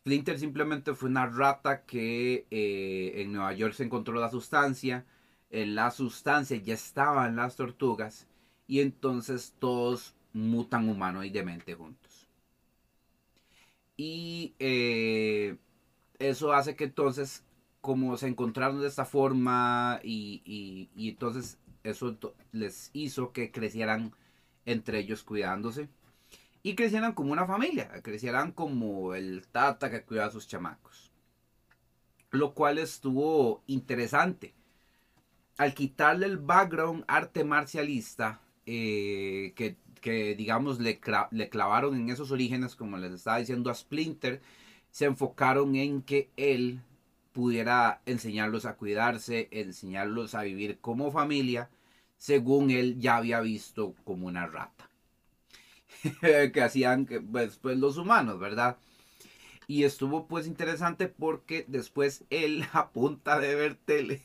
Splinter 0.00 0.38
simplemente 0.38 0.94
fue 0.94 1.08
una 1.10 1.26
rata 1.26 1.84
que 1.84 2.46
eh, 2.50 3.12
en 3.22 3.32
Nueva 3.32 3.52
York 3.52 3.74
se 3.74 3.84
encontró 3.84 4.18
la 4.18 4.30
sustancia. 4.30 5.04
En 5.50 5.74
la 5.74 5.90
sustancia 5.90 6.56
ya 6.56 6.74
estaban 6.74 7.36
las 7.36 7.56
tortugas. 7.56 8.26
Y 8.66 8.80
entonces 8.80 9.54
todos 9.58 10.14
mutan 10.32 10.88
humanoidemente 10.88 11.74
juntos. 11.74 12.28
Y 13.96 14.54
eh, 14.58 15.58
eso 16.18 16.52
hace 16.52 16.74
que 16.76 16.84
entonces 16.84 17.44
como 17.80 18.16
se 18.16 18.28
encontraron 18.28 18.80
de 18.80 18.88
esta 18.88 19.04
forma 19.04 20.00
y, 20.02 20.90
entonces 20.96 21.58
eso 21.82 22.16
les 22.52 22.90
hizo 22.92 23.32
que 23.32 23.50
crecieran 23.50 24.12
entre 24.66 24.98
ellos 24.98 25.24
cuidándose 25.24 25.88
y 26.62 26.74
crecieran 26.74 27.14
como 27.14 27.32
una 27.32 27.46
familia, 27.46 27.90
crecieran 28.02 28.52
como 28.52 29.14
el 29.14 29.46
tata 29.50 29.90
que 29.90 30.02
cuida 30.02 30.26
a 30.26 30.30
sus 30.30 30.46
chamacos. 30.46 31.10
Lo 32.30 32.52
cual 32.52 32.78
estuvo 32.78 33.62
interesante. 33.66 34.54
Al 35.56 35.74
quitarle 35.74 36.26
el 36.26 36.36
background 36.36 37.04
arte 37.08 37.44
marcialista 37.44 38.40
eh, 38.66 39.54
que, 39.56 40.34
digamos 40.36 40.80
le, 40.80 41.00
le 41.30 41.48
clavaron 41.48 41.96
en 41.96 42.10
esos 42.10 42.30
orígenes, 42.30 42.76
como 42.76 42.98
les 42.98 43.12
estaba 43.12 43.38
diciendo 43.38 43.70
a 43.70 43.74
Splinter, 43.74 44.42
se 44.90 45.06
enfocaron 45.06 45.74
en 45.76 46.02
que 46.02 46.30
él 46.36 46.82
pudiera 47.32 48.00
enseñarlos 48.06 48.66
a 48.66 48.76
cuidarse, 48.76 49.48
enseñarlos 49.50 50.34
a 50.34 50.42
vivir 50.42 50.78
como 50.80 51.10
familia, 51.12 51.70
según 52.16 52.70
él 52.70 52.98
ya 52.98 53.16
había 53.16 53.40
visto 53.40 53.94
como 54.04 54.26
una 54.26 54.46
rata. 54.46 54.90
que 56.52 56.62
hacían 56.62 57.06
que, 57.06 57.20
pues, 57.20 57.56
pues, 57.56 57.78
los 57.78 57.96
humanos, 57.98 58.38
¿verdad? 58.38 58.78
Y 59.66 59.84
estuvo 59.84 60.26
pues 60.26 60.46
interesante 60.46 61.06
porque 61.06 61.64
después 61.68 62.24
él 62.30 62.66
a 62.72 62.90
punta 62.90 63.38
de 63.38 63.54
ver 63.54 63.76
tele 63.76 64.22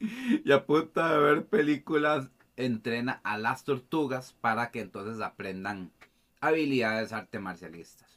y 0.00 0.50
a 0.50 0.64
punta 0.64 1.12
de 1.12 1.18
ver 1.18 1.46
películas 1.46 2.30
entrena 2.56 3.20
a 3.24 3.38
las 3.38 3.64
tortugas 3.64 4.32
para 4.32 4.70
que 4.70 4.80
entonces 4.80 5.20
aprendan 5.22 5.90
habilidades 6.40 7.12
arte 7.12 7.38
marcialistas. 7.38 8.11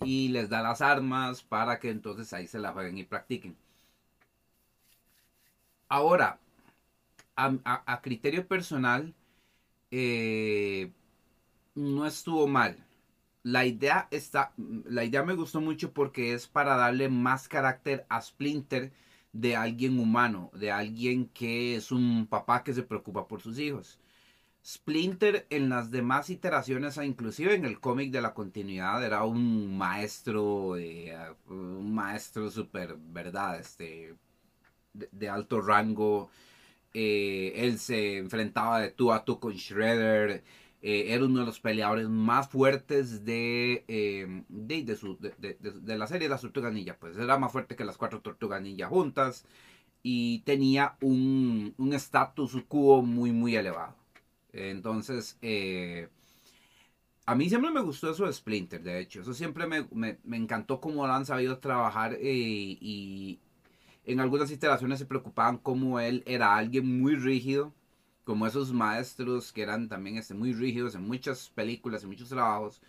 Y 0.00 0.28
les 0.28 0.48
da 0.48 0.62
las 0.62 0.80
armas 0.80 1.42
para 1.42 1.78
que 1.78 1.90
entonces 1.90 2.32
ahí 2.32 2.46
se 2.46 2.58
la 2.58 2.72
jueguen 2.72 2.98
y 2.98 3.04
practiquen. 3.04 3.56
Ahora, 5.88 6.38
a, 7.36 8.00
criterio 8.02 8.46
personal, 8.46 9.14
eh, 9.90 10.92
no 11.74 12.06
estuvo 12.06 12.46
mal. 12.46 12.76
La 13.42 13.64
idea, 13.66 14.08
está, 14.10 14.52
la 14.56 15.04
idea 15.04 15.22
me 15.24 15.34
gustó 15.34 15.60
mucho 15.60 15.92
porque 15.92 16.34
es 16.34 16.46
para 16.46 16.76
darle 16.76 17.08
más 17.08 17.48
carácter 17.48 18.06
a 18.08 18.20
Splinter 18.20 18.92
de 19.32 19.56
alguien 19.56 19.98
humano, 19.98 20.50
de 20.54 20.72
alguien 20.72 21.28
que 21.28 21.76
es 21.76 21.92
un 21.92 22.26
papá 22.26 22.64
que 22.64 22.74
se 22.74 22.82
preocupa 22.82 23.28
por 23.28 23.40
sus 23.40 23.58
hijos. 23.58 23.98
Splinter 24.64 25.46
en 25.50 25.68
las 25.70 25.90
demás 25.90 26.30
iteraciones, 26.30 26.98
inclusive 26.98 27.54
en 27.54 27.64
el 27.64 27.80
cómic 27.80 28.10
de 28.10 28.20
la 28.20 28.34
continuidad, 28.34 29.04
era 29.04 29.24
un 29.24 29.76
maestro, 29.78 30.76
eh, 30.76 31.16
un 31.48 31.94
maestro 31.94 32.50
súper, 32.50 32.96
¿verdad? 32.98 33.58
Este, 33.60 34.14
de, 34.92 35.28
alto 35.28 35.60
rango. 35.60 36.30
Eh, 36.94 37.52
él 37.56 37.78
se 37.78 38.18
enfrentaba 38.18 38.80
de 38.80 38.90
tú 38.90 39.12
a 39.12 39.24
tú 39.24 39.40
con 39.40 39.54
Shredder. 39.54 40.44
Eh, 40.82 41.06
era 41.14 41.24
uno 41.24 41.40
de 41.40 41.46
los 41.46 41.60
peleadores 41.60 42.08
más 42.08 42.48
fuertes 42.48 43.24
de, 43.24 43.84
em, 43.88 44.44
de, 44.48 44.84
de, 44.84 45.98
la 45.98 46.06
serie 46.06 46.28
de 46.28 46.30
las 46.30 46.42
Tortugas 46.42 46.72
Ninja. 46.72 46.96
Pues 46.98 47.16
era 47.18 47.38
más 47.38 47.52
fuerte 47.52 47.76
que 47.76 47.84
las 47.84 47.96
cuatro 47.98 48.20
Tortugas 48.20 48.62
Ninja 48.62 48.86
juntas 48.88 49.44
y 50.02 50.40
tenía 50.40 50.96
un 51.00 51.74
estatus 51.92 52.56
quo 52.68 53.02
muy, 53.02 53.32
muy 53.32 53.56
elevado. 53.56 53.97
Entonces, 54.52 55.38
eh, 55.42 56.08
a 57.26 57.34
mí 57.34 57.48
siempre 57.48 57.70
me 57.70 57.80
gustó 57.82 58.10
eso 58.10 58.26
de 58.26 58.32
Splinter, 58.32 58.82
de 58.82 59.00
hecho. 59.00 59.20
Eso 59.20 59.34
siempre 59.34 59.66
me, 59.66 60.16
encantó 60.36 60.80
cómo 60.80 61.06
lo 61.06 61.12
han 61.12 61.26
sabido 61.26 61.58
trabajar 61.58 62.14
eh, 62.14 62.18
y 62.80 63.38
en 64.04 64.20
algunas 64.20 64.50
iteraciones 64.50 64.98
se 64.98 65.06
preocupaban 65.06 65.58
cómo 65.58 66.00
él 66.00 66.22
era 66.26 66.56
alguien 66.56 67.00
muy 67.00 67.14
rígido 67.16 67.74
como 68.28 68.46
esos 68.46 68.74
maestros 68.74 69.52
que 69.52 69.62
eran 69.62 69.88
también 69.88 70.18
este, 70.18 70.34
muy 70.34 70.52
rígidos 70.52 70.94
en 70.94 71.02
muchas 71.06 71.48
películas, 71.48 72.02
en 72.02 72.10
muchos 72.10 72.28
trabajos, 72.28 72.82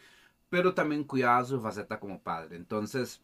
pero 0.50 0.74
también 0.74 1.06
cuidaba 1.06 1.46
su 1.46 1.62
faceta 1.62 2.00
como 2.00 2.22
padre. 2.22 2.58
Entonces, 2.58 3.22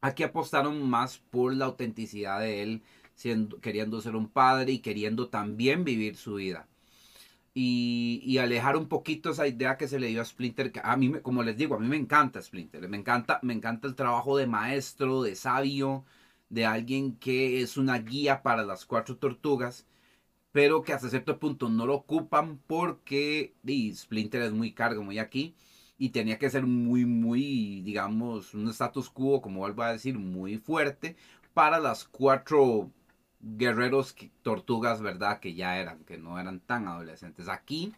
aquí 0.00 0.22
apostaron 0.22 0.88
más 0.88 1.18
por 1.18 1.54
la 1.54 1.66
autenticidad 1.66 2.40
de 2.40 2.62
él, 2.62 2.82
siendo, 3.14 3.60
queriendo 3.60 4.00
ser 4.00 4.16
un 4.16 4.28
padre 4.28 4.72
y 4.72 4.78
queriendo 4.80 5.28
también 5.28 5.84
vivir 5.84 6.16
su 6.16 6.36
vida. 6.36 6.68
Y, 7.58 8.38
alejar 8.38 8.76
un 8.76 8.86
poquito 8.88 9.30
esa 9.30 9.46
idea 9.48 9.76
que 9.78 9.88
se 9.88 9.98
le 9.98 10.08
dio 10.08 10.20
a 10.20 10.24
Splinter, 10.26 10.72
a 10.84 10.96
mí, 10.96 11.10
como 11.22 11.42
les 11.42 11.56
digo, 11.56 11.74
a 11.74 11.78
mí 11.78 11.88
me 11.88 11.96
encanta 11.96 12.42
Splinter, 12.42 12.86
me 12.88 12.98
encanta, 12.98 13.40
me 13.42 13.54
encanta 13.54 13.88
el 13.88 13.94
trabajo 13.94 14.36
de 14.36 14.46
maestro, 14.46 15.22
de 15.22 15.34
sabio, 15.36 16.04
de 16.50 16.66
alguien 16.66 17.16
que 17.16 17.62
es 17.62 17.76
una 17.78 17.98
guía 17.98 18.42
para 18.42 18.62
las 18.64 18.84
cuatro 18.84 19.16
tortugas 19.16 19.86
pero 20.52 20.82
que 20.82 20.92
hasta 20.92 21.10
cierto 21.10 21.38
punto 21.38 21.68
no 21.68 21.86
lo 21.86 21.94
ocupan 21.94 22.58
porque 22.66 23.54
Splinter 23.94 24.42
es 24.42 24.52
muy 24.52 24.72
cargo, 24.72 25.02
muy 25.02 25.18
aquí, 25.18 25.54
y 25.98 26.10
tenía 26.10 26.38
que 26.38 26.50
ser 26.50 26.66
muy, 26.66 27.04
muy, 27.06 27.82
digamos, 27.82 28.54
un 28.54 28.68
status 28.70 29.10
quo, 29.10 29.40
como 29.42 29.60
vuelvo 29.60 29.82
a 29.82 29.92
decir, 29.92 30.18
muy 30.18 30.58
fuerte 30.58 31.16
para 31.54 31.78
las 31.80 32.04
cuatro 32.04 32.90
guerreros 33.40 34.14
tortugas, 34.42 35.02
¿verdad? 35.02 35.40
Que 35.40 35.54
ya 35.54 35.78
eran, 35.78 36.04
que 36.04 36.18
no 36.18 36.38
eran 36.38 36.60
tan 36.60 36.88
adolescentes. 36.88 37.48
Aquí 37.48 37.92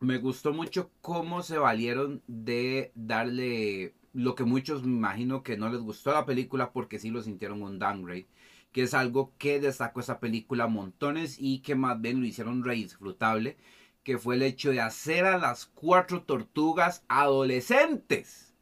me 0.00 0.18
gustó 0.18 0.52
mucho 0.52 0.90
cómo 1.00 1.42
se 1.42 1.58
valieron 1.58 2.22
de 2.26 2.92
darle 2.94 3.94
lo 4.12 4.34
que 4.34 4.44
muchos 4.44 4.84
me 4.84 4.96
imagino 4.96 5.42
que 5.42 5.56
no 5.56 5.68
les 5.68 5.80
gustó 5.80 6.12
la 6.12 6.26
película 6.26 6.72
porque 6.72 6.98
sí 6.98 7.10
lo 7.10 7.22
sintieron 7.22 7.62
un 7.62 7.78
downgrade 7.78 8.26
que 8.74 8.82
es 8.82 8.92
algo 8.92 9.32
que 9.38 9.60
destacó 9.60 10.00
esa 10.00 10.18
película 10.18 10.66
montones 10.66 11.36
y 11.38 11.60
que 11.60 11.76
más 11.76 12.00
bien 12.00 12.18
lo 12.18 12.26
hicieron 12.26 12.64
re 12.64 12.74
disfrutable, 12.74 13.56
que 14.02 14.18
fue 14.18 14.34
el 14.34 14.42
hecho 14.42 14.72
de 14.72 14.80
hacer 14.80 15.26
a 15.26 15.38
las 15.38 15.66
cuatro 15.66 16.24
tortugas 16.24 17.04
adolescentes, 17.06 18.52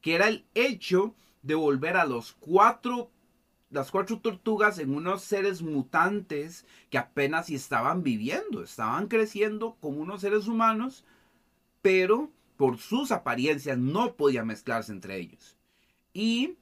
que 0.00 0.14
era 0.14 0.28
el 0.28 0.46
hecho 0.54 1.14
de 1.42 1.54
volver 1.54 1.98
a 1.98 2.06
los 2.06 2.32
cuatro 2.32 3.10
las 3.70 3.90
cuatro 3.90 4.20
tortugas 4.20 4.78
en 4.78 4.94
unos 4.94 5.22
seres 5.22 5.62
mutantes 5.62 6.64
que 6.90 6.98
apenas 6.98 7.50
estaban 7.50 8.02
viviendo, 8.02 8.62
estaban 8.62 9.08
creciendo 9.08 9.76
como 9.80 10.00
unos 10.00 10.22
seres 10.22 10.48
humanos, 10.48 11.04
pero 11.82 12.30
por 12.56 12.78
sus 12.78 13.12
apariencias 13.12 13.78
no 13.78 14.14
podían 14.14 14.46
mezclarse 14.46 14.92
entre 14.92 15.18
ellos. 15.18 15.56
Y 16.12 16.56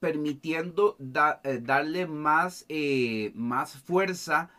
permitiendo 0.00 0.96
eh, 1.42 1.60
darle 1.62 2.06
más, 2.06 2.64
eh, 2.68 3.32
más 3.34 3.76
fuerza 3.76 4.50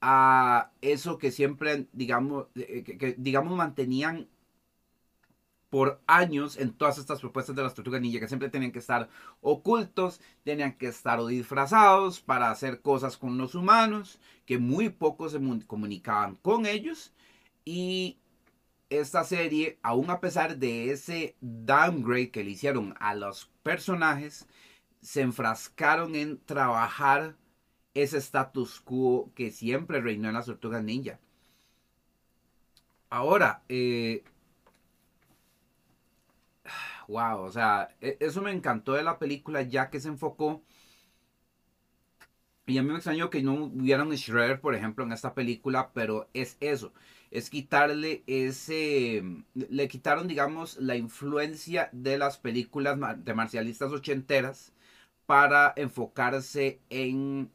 a 0.00 0.70
eso 0.80 1.18
que 1.18 1.30
siempre, 1.30 1.86
digamos, 1.92 2.46
eh, 2.56 2.82
que, 2.82 3.14
digamos, 3.16 3.56
mantenían 3.56 4.28
por 5.70 6.00
años 6.06 6.56
en 6.56 6.72
todas 6.72 6.98
estas 6.98 7.20
propuestas 7.20 7.54
de 7.54 7.62
las 7.62 7.74
tortugas 7.74 8.00
ninja, 8.00 8.20
que 8.20 8.28
siempre 8.28 8.48
tenían 8.48 8.72
que 8.72 8.78
estar 8.78 9.08
ocultos, 9.40 10.20
tenían 10.44 10.72
que 10.72 10.86
estar 10.88 11.24
disfrazados 11.26 12.20
para 12.20 12.50
hacer 12.50 12.80
cosas 12.80 13.16
con 13.16 13.38
los 13.38 13.54
humanos, 13.54 14.18
que 14.46 14.58
muy 14.58 14.88
pocos 14.88 15.32
se 15.32 15.40
comunicaban 15.66 16.36
con 16.36 16.66
ellos. 16.66 17.12
Y 17.64 18.18
esta 18.90 19.24
serie, 19.24 19.78
aún 19.82 20.10
a 20.10 20.20
pesar 20.20 20.56
de 20.56 20.90
ese 20.90 21.36
downgrade 21.40 22.30
que 22.30 22.44
le 22.44 22.50
hicieron 22.50 22.94
a 23.00 23.14
los 23.14 23.50
personajes, 23.62 24.46
se 25.02 25.20
enfrascaron 25.20 26.14
en 26.14 26.38
trabajar 26.44 27.36
ese 27.94 28.18
status 28.18 28.80
quo 28.80 29.30
que 29.34 29.50
siempre 29.50 30.00
reinó 30.00 30.28
en 30.28 30.34
las 30.34 30.46
tortugas 30.46 30.82
ninja. 30.82 31.18
Ahora, 33.10 33.62
eh, 33.68 34.22
wow, 37.08 37.40
o 37.40 37.50
sea, 37.50 37.88
e, 38.00 38.16
eso 38.20 38.42
me 38.42 38.52
encantó 38.52 38.92
de 38.94 39.02
la 39.02 39.18
película 39.18 39.62
ya 39.62 39.90
que 39.90 40.00
se 40.00 40.08
enfocó. 40.08 40.62
Y 42.66 42.76
a 42.78 42.82
mí 42.82 42.90
me 42.90 42.96
extrañó 42.96 43.30
que 43.30 43.42
no 43.42 43.54
hubiera 43.64 44.02
un 44.02 44.14
Shredder, 44.14 44.60
por 44.60 44.74
ejemplo, 44.74 45.02
en 45.04 45.12
esta 45.12 45.34
película, 45.34 45.90
pero 45.94 46.28
es 46.34 46.58
eso, 46.60 46.92
es 47.30 47.48
quitarle 47.50 48.22
ese, 48.26 49.22
le 49.54 49.88
quitaron, 49.88 50.28
digamos, 50.28 50.76
la 50.76 50.96
influencia 50.96 51.88
de 51.92 52.18
las 52.18 52.36
películas 52.38 52.98
de 53.24 53.34
marcialistas 53.34 53.90
ochenteras 53.92 54.72
para 55.26 55.72
enfocarse 55.76 56.80
en 56.90 57.50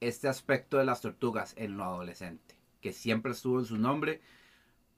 este 0.00 0.28
aspecto 0.28 0.78
de 0.78 0.84
las 0.84 1.00
tortugas 1.00 1.54
en 1.56 1.76
lo 1.76 1.84
adolescente, 1.84 2.54
que 2.80 2.92
siempre 2.92 3.32
estuvo 3.32 3.58
en 3.58 3.66
su 3.66 3.78
nombre, 3.78 4.20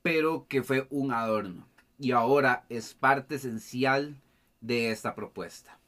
pero 0.02 0.46
que 0.48 0.62
fue 0.62 0.86
un 0.90 1.12
adorno 1.12 1.69
y 2.00 2.12
ahora 2.12 2.64
es 2.70 2.94
parte 2.94 3.34
esencial 3.34 4.16
de 4.62 4.90
esta 4.90 5.14
propuesta. 5.14 5.78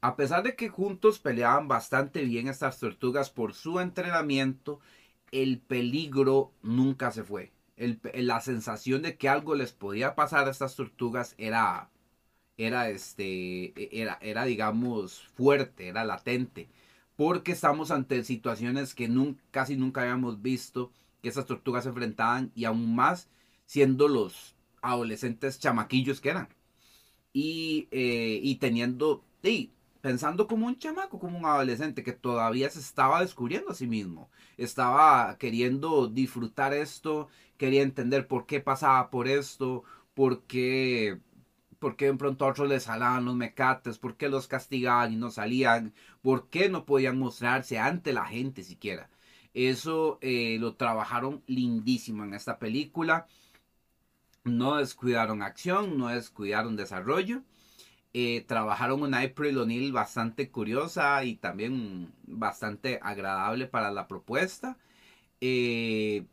A 0.00 0.14
pesar 0.14 0.44
de 0.44 0.54
que 0.54 0.68
juntos 0.68 1.18
peleaban 1.18 1.66
bastante 1.66 2.22
bien 2.22 2.46
estas 2.46 2.78
tortugas 2.78 3.28
por 3.28 3.54
su 3.54 3.80
entrenamiento, 3.80 4.78
el 5.32 5.58
peligro 5.58 6.52
nunca 6.62 7.10
se 7.10 7.24
fue. 7.24 7.52
la 7.76 8.40
sensación 8.40 9.02
de 9.02 9.16
que 9.18 9.28
algo 9.28 9.54
les 9.54 9.72
podía 9.72 10.14
pasar 10.14 10.46
a 10.46 10.50
estas 10.50 10.76
tortugas 10.76 11.34
era 11.36 11.90
era 12.56 12.88
este 12.88 13.74
e, 13.76 13.90
era, 13.92 14.18
era 14.22 14.44
digamos 14.44 15.22
fuerte, 15.36 15.88
era 15.88 16.04
latente, 16.04 16.68
porque 17.16 17.52
estamos 17.52 17.90
ante 17.90 18.24
situaciones 18.24 18.94
que 18.94 19.10
casi 19.50 19.76
nunca 19.76 20.02
habíamos 20.02 20.40
visto 20.42 20.92
que 21.22 21.28
esas 21.30 21.46
tortugas 21.46 21.84
se 21.84 21.90
enfrentaban 21.90 22.52
y 22.54 22.64
aún 22.64 22.94
más 22.94 23.28
siendo 23.66 24.08
los 24.08 24.56
adolescentes 24.82 25.58
chamaquillos 25.60 26.20
que 26.20 26.30
eran. 26.30 26.48
Y, 27.32 27.88
eh, 27.90 28.40
y 28.42 28.56
teniendo, 28.56 29.24
y 29.42 29.72
pensando 30.00 30.46
como 30.46 30.66
un 30.66 30.78
chamaco, 30.78 31.18
como 31.18 31.38
un 31.38 31.46
adolescente 31.46 32.02
que 32.02 32.12
todavía 32.12 32.70
se 32.70 32.80
estaba 32.80 33.20
descubriendo 33.20 33.70
a 33.70 33.74
sí 33.74 33.86
mismo, 33.86 34.30
estaba 34.56 35.36
queriendo 35.38 36.08
disfrutar 36.08 36.72
esto, 36.72 37.28
quería 37.58 37.82
entender 37.82 38.26
por 38.28 38.46
qué 38.46 38.60
pasaba 38.60 39.10
por 39.10 39.28
esto, 39.28 39.84
por 40.14 40.44
qué 40.44 41.20
por 41.78 41.96
qué 41.96 42.06
de 42.06 42.14
pronto 42.14 42.44
a 42.44 42.48
otros 42.50 42.68
les 42.68 42.84
salaban 42.84 43.24
los 43.24 43.36
mecates, 43.36 43.98
por 43.98 44.16
qué 44.16 44.28
los 44.28 44.48
castigaban 44.48 45.12
y 45.12 45.16
no 45.16 45.30
salían, 45.30 45.94
por 46.22 46.48
qué 46.48 46.68
no 46.68 46.86
podían 46.86 47.18
mostrarse 47.18 47.78
ante 47.78 48.12
la 48.12 48.26
gente 48.26 48.62
siquiera. 48.62 49.10
Eso 49.54 50.18
eh, 50.20 50.58
lo 50.60 50.74
trabajaron 50.76 51.42
lindísimo 51.46 52.24
en 52.24 52.34
esta 52.34 52.58
película. 52.58 53.26
No 54.46 54.76
descuidaron 54.76 55.42
acción, 55.42 55.98
no 55.98 56.08
descuidaron 56.08 56.76
desarrollo. 56.76 57.42
Eh, 58.14 58.44
trabajaron 58.46 59.02
una 59.02 59.20
April 59.20 59.58
O'Neil 59.58 59.92
bastante 59.92 60.50
curiosa 60.50 61.24
y 61.24 61.36
también 61.36 62.12
bastante 62.26 62.98
agradable 63.02 63.66
para 63.66 63.90
la 63.90 64.08
propuesta. 64.08 64.78
Eh, 65.40 66.24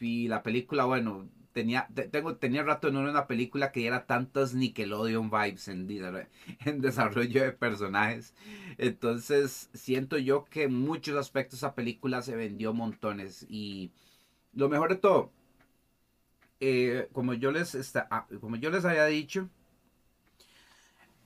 y 0.00 0.28
la 0.28 0.42
película, 0.42 0.84
bueno, 0.86 1.28
tenía, 1.52 1.88
tengo, 2.10 2.36
tenía 2.36 2.62
rato 2.64 2.88
en 2.88 2.96
una 2.96 3.26
película 3.26 3.72
que 3.72 3.80
diera 3.80 4.06
tantas 4.06 4.54
Nickelodeon 4.54 5.30
vibes 5.30 5.68
en, 5.68 5.88
en 6.66 6.80
desarrollo 6.80 7.42
de 7.42 7.52
personajes. 7.52 8.34
Entonces, 8.78 9.70
siento 9.74 10.18
yo 10.18 10.44
que 10.46 10.64
en 10.64 10.74
muchos 10.74 11.16
aspectos 11.16 11.60
esa 11.60 11.74
película 11.74 12.22
se 12.22 12.36
vendió 12.36 12.72
montones. 12.74 13.46
Y 13.48 13.92
lo 14.54 14.68
mejor 14.68 14.90
de 14.90 14.96
todo, 14.96 15.32
eh, 16.60 17.08
como, 17.12 17.34
yo 17.34 17.50
les 17.50 17.96
ah, 17.96 18.26
como 18.40 18.56
yo 18.56 18.70
les 18.70 18.84
había 18.84 19.06
dicho, 19.06 19.48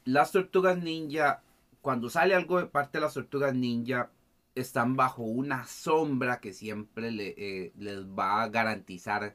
las 0.04 0.32
tortugas 0.32 0.78
ninja, 0.78 1.42
cuando 1.80 2.08
sale 2.08 2.34
algo 2.34 2.58
de 2.58 2.66
parte 2.66 2.98
de 2.98 3.02
las 3.02 3.14
tortugas 3.14 3.54
ninja, 3.54 4.10
están 4.54 4.96
bajo 4.96 5.22
una 5.22 5.66
sombra 5.66 6.40
que 6.40 6.52
siempre 6.52 7.08
eh, 7.36 7.72
les 7.76 8.06
va 8.06 8.42
a 8.42 8.48
garantizar 8.48 9.34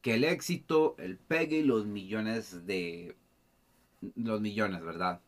que 0.00 0.14
el 0.14 0.24
éxito, 0.24 0.94
el 0.98 1.18
pegue 1.18 1.58
y 1.58 1.62
los 1.64 1.86
millones 1.86 2.66
de... 2.66 3.16
Los 4.14 4.40
millones, 4.40 4.82
¿verdad? 4.82 5.20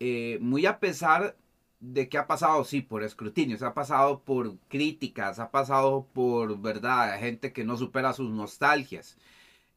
Eh, 0.00 0.38
muy 0.40 0.66
a 0.66 0.80
pesar 0.80 1.36
de 1.82 2.08
que 2.08 2.18
ha 2.18 2.26
pasado, 2.28 2.64
sí, 2.64 2.80
por 2.80 3.02
escrutinio, 3.02 3.58
ha 3.66 3.74
pasado 3.74 4.20
por 4.22 4.56
críticas, 4.68 5.40
ha 5.40 5.50
pasado 5.50 6.06
por, 6.14 6.60
¿verdad? 6.60 7.18
Gente 7.18 7.52
que 7.52 7.64
no 7.64 7.76
supera 7.76 8.12
sus 8.14 8.30
nostalgias. 8.30 9.16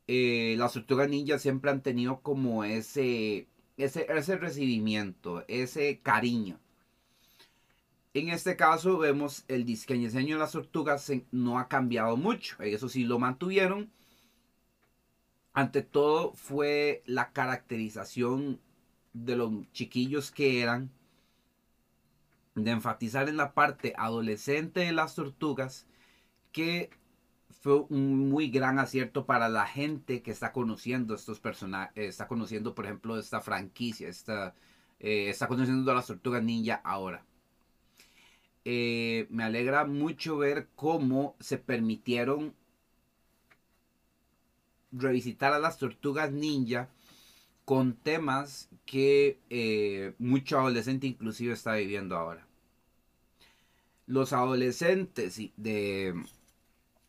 Eh, 0.08 0.56
las 0.60 0.74
tortugas 0.74 1.10
ninjas 1.10 1.42
siempre 1.42 1.72
han 1.72 1.82
tenido 1.82 2.22
como 2.22 2.64
ese, 2.64 3.48
ese, 3.78 4.06
ese 4.10 4.38
recibimiento, 4.38 5.44
ese 5.48 6.00
cariño. 6.02 6.60
En 8.14 8.30
este 8.30 8.56
caso 8.56 8.98
vemos 8.98 9.44
el 9.48 9.66
diseño 9.66 10.10
de 10.10 10.40
las 10.40 10.52
tortugas 10.54 11.12
no 11.32 11.60
ha 11.60 11.68
cambiado 11.68 12.18
mucho. 12.18 12.56
Eso 12.64 12.88
sí 12.88 13.04
lo 13.04 13.20
mantuvieron. 13.20 13.92
Ante 15.54 15.82
todo 15.82 16.34
fue 16.34 17.04
la 17.06 17.32
caracterización 17.34 18.60
de 19.14 19.36
los 19.36 19.52
chiquillos 19.74 20.32
que 20.32 20.62
eran. 20.62 20.92
De 22.56 22.72
enfatizar 22.72 23.30
en 23.30 23.38
la 23.38 23.54
parte 23.54 23.94
adolescente 23.98 24.82
de 24.82 24.92
las 24.92 25.16
tortugas. 25.16 25.88
Que 26.52 26.90
fue 27.50 27.86
un 27.90 28.30
muy 28.30 28.50
gran 28.50 28.80
acierto 28.80 29.26
para 29.26 29.50
la 29.50 29.66
gente 29.66 30.22
que 30.22 30.32
está 30.32 30.52
conociendo 30.52 31.16
estos 31.16 31.40
personajes. 31.40 31.92
Está 31.96 32.28
conociendo, 32.28 32.76
por 32.76 32.86
ejemplo, 32.86 33.20
esta 33.20 33.42
franquicia. 33.42 34.10
Está, 34.10 34.56
eh, 35.00 35.30
está 35.30 35.48
conociendo 35.48 35.92
a 35.92 35.96
las 35.96 36.08
tortugas 36.08 36.44
ninja 36.44 36.82
ahora. 36.84 37.26
Eh, 38.66 39.28
me 39.30 39.44
alegra 39.44 39.86
mucho 39.86 40.38
ver 40.38 40.70
cómo 40.76 41.36
se 41.40 41.60
permitieron 41.60 42.56
revisitar 44.92 45.54
a 45.54 45.60
las 45.60 45.78
tortugas 45.78 46.32
ninja 46.32 46.90
con 47.66 47.96
temas 47.96 48.70
que 48.86 49.40
eh, 49.50 50.14
mucho 50.20 50.60
adolescente 50.60 51.08
inclusive 51.08 51.54
está 51.54 51.74
viviendo 51.76 52.16
ahora. 52.16 52.48
Los 54.08 54.34
adolescentes 54.34 55.42
de 55.58 56.14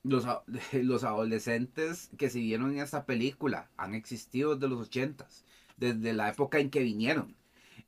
los, 0.02 0.26
los 0.72 1.04
adolescentes 1.04 2.10
que 2.16 2.30
se 2.30 2.40
vieron 2.40 2.72
en 2.72 2.80
esta 2.80 3.04
película 3.06 3.70
han 3.76 3.94
existido 3.94 4.54
desde 4.54 4.68
los 4.68 4.86
ochentas, 4.88 5.44
desde 5.76 6.14
la 6.14 6.30
época 6.30 6.58
en 6.58 6.70
que 6.70 6.80
vinieron. 6.80 7.36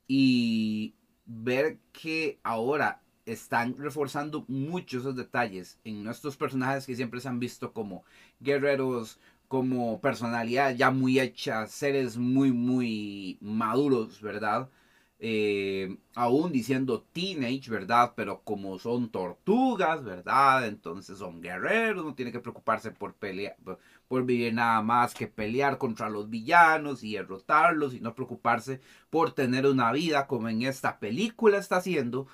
Y 0.06 0.94
ver 1.26 1.78
que 1.92 2.38
ahora 2.42 3.02
están 3.26 3.76
reforzando 3.76 4.44
muchos 4.48 5.02
esos 5.02 5.16
detalles 5.16 5.78
en 5.84 6.02
nuestros 6.02 6.36
personajes 6.36 6.86
que 6.86 6.96
siempre 6.96 7.20
se 7.20 7.28
han 7.28 7.40
visto 7.40 7.72
como 7.72 8.04
guerreros, 8.40 9.18
como 9.48 10.00
personalidad 10.00 10.74
ya 10.76 10.90
muy 10.90 11.20
hechas, 11.20 11.72
seres 11.72 12.16
muy, 12.18 12.52
muy 12.52 13.38
maduros, 13.40 14.20
¿verdad? 14.20 14.70
Eh, 15.20 15.98
aún 16.14 16.52
diciendo 16.52 17.02
teenage, 17.12 17.70
¿verdad? 17.70 18.12
Pero 18.16 18.42
como 18.44 18.78
son 18.78 19.10
tortugas, 19.10 20.04
¿verdad? 20.04 20.66
Entonces 20.68 21.18
son 21.18 21.40
guerreros, 21.42 22.04
no 22.04 22.14
tiene 22.14 22.30
que 22.32 22.40
preocuparse 22.40 22.92
por 22.92 23.14
pelear, 23.14 23.56
por 24.06 24.24
vivir 24.24 24.54
nada 24.54 24.82
más 24.82 25.14
que 25.14 25.26
pelear 25.26 25.78
contra 25.78 26.08
los 26.10 26.30
villanos 26.30 27.02
y 27.02 27.14
derrotarlos 27.14 27.94
y 27.94 28.00
no 28.00 28.14
preocuparse 28.14 28.80
por 29.10 29.32
tener 29.32 29.66
una 29.66 29.92
vida 29.92 30.26
como 30.26 30.48
en 30.48 30.62
esta 30.62 30.98
película 31.00 31.58
está 31.58 31.76
haciendo 31.78 32.28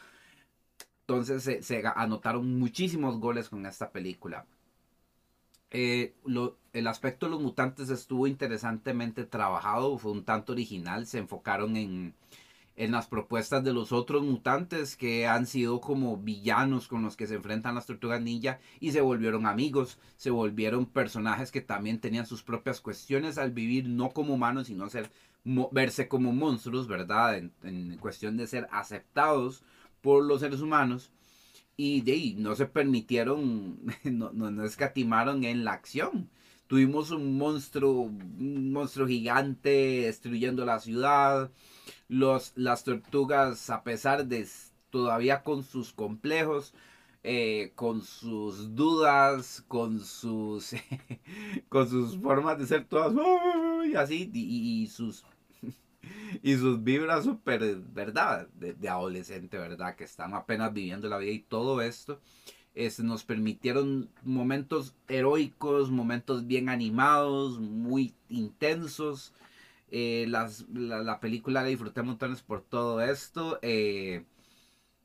entonces 1.07 1.67
se, 1.67 1.83
anotaron 1.97 2.59
muchísimos 2.59 3.19
goles 3.21 3.49
con 3.51 3.67
esta 3.67 3.91
película. 3.93 4.47
Eh, 5.77 6.15
el 6.73 6.87
aspecto 6.87 7.27
de 7.27 7.31
los 7.31 7.43
mutantes 7.43 7.91
estuvo 7.91 8.29
interesantemente 8.29 9.25
trabajado, 9.25 9.99
fue 9.99 10.13
un 10.13 10.25
tanto 10.25 10.53
original, 10.53 11.05
se 11.09 11.19
enfocaron 11.19 11.77
en, 11.77 12.15
en 12.77 12.93
las 12.93 13.09
propuestas 13.09 13.65
de 13.65 13.73
los 13.73 13.91
otros 13.91 14.23
mutantes 14.23 14.95
que 14.95 15.27
han 15.27 15.49
sido 15.49 15.81
como 15.81 16.17
villanos 16.17 16.87
con 16.87 17.03
los 17.03 17.17
que 17.17 17.27
se 17.27 17.35
enfrentan 17.35 17.75
las 17.75 17.87
tortugas 17.87 18.23
ninja 18.23 18.61
y 18.79 18.93
se 18.93 19.01
volvieron 19.01 19.47
amigos, 19.47 19.99
se 20.17 20.31
volvieron 20.31 20.87
personajes 20.87 21.51
que 21.51 21.61
también 21.61 21.99
tenían 21.99 22.27
sus 22.27 22.45
propias 22.45 22.81
cuestiones 22.81 23.37
al 23.37 23.51
vivir 23.51 23.89
no 23.89 24.11
como 24.11 24.35
humanos, 24.35 24.69
sino 24.69 24.89
ser, 24.89 25.11
verse 25.73 26.07
como 26.07 26.33
monstruos, 26.33 26.87
¿verdad? 26.87 27.37
en 27.37 27.99
cuestión 27.99 28.37
de 28.37 28.47
ser 28.47 28.69
aceptados 28.71 29.65
por 30.03 30.25
los 30.25 30.39
seres 30.39 30.61
humanos 30.61 31.11
y 31.77 32.03
de 32.03 32.13
ahí 32.13 32.35
no 32.39 32.55
se 32.55 32.67
permitieron, 32.67 33.79
no, 34.05 34.33
no, 34.33 34.65
escatimaron 34.65 35.45
en 35.45 35.65
la 35.65 35.73
acción. 35.73 36.31
Tuvimos 36.67 37.11
un 37.11 37.37
monstruo, 37.39 38.03
un 38.03 38.73
monstruo 38.73 39.07
gigante 39.07 40.03
destruyendo 40.03 40.65
la 40.65 40.81
ciudad. 40.81 41.51
Los, 42.09 42.53
las 42.57 42.85
tortugas, 42.85 43.71
a 43.71 43.83
pesar 43.83 44.27
de 44.27 44.47
todavía 44.91 45.43
con 45.43 45.63
sus 45.65 45.93
complejos, 45.93 46.75
eh, 47.23 47.73
con 47.75 48.03
sus 48.03 48.75
dudas, 48.75 49.65
con 49.69 50.01
sus, 50.01 50.75
con 51.69 51.89
sus 51.89 52.19
formas 52.19 52.59
de 52.59 52.67
ser 52.67 52.85
todas 52.87 53.13
y 53.87 53.95
así, 53.97 54.31
y 54.33 54.87
sus 54.89 55.25
y 56.43 56.57
sus 56.57 56.83
vibras 56.83 57.25
súper, 57.25 57.77
¿verdad? 57.93 58.49
De, 58.55 58.89
adolescente, 58.89 59.59
¿verdad? 59.59 59.97
Que 59.97 60.05
están 60.05 60.35
apenas 60.35 60.73
viviendo 60.73 61.09
la 61.09 61.19
vida 61.19 61.33
y 61.33 61.41
todo 61.41 61.81
esto. 61.83 62.21
Este, 62.75 63.03
nos 63.03 63.25
permitieron 63.25 64.11
momentos 64.25 64.95
heroicos, 65.09 65.91
momentos 65.91 66.47
bien 66.47 66.69
animados, 66.69 67.61
muy 67.61 68.15
intensos. 68.29 69.33
Eh, 69.91 70.27
las, 70.29 70.67
la, 70.73 71.21
película 71.21 71.63
la 71.63 71.69
disfruté 71.69 72.03
montones 72.03 72.43
por 72.43 72.63
todo 72.63 73.01
esto. 73.01 73.59
Eh, 73.63 74.25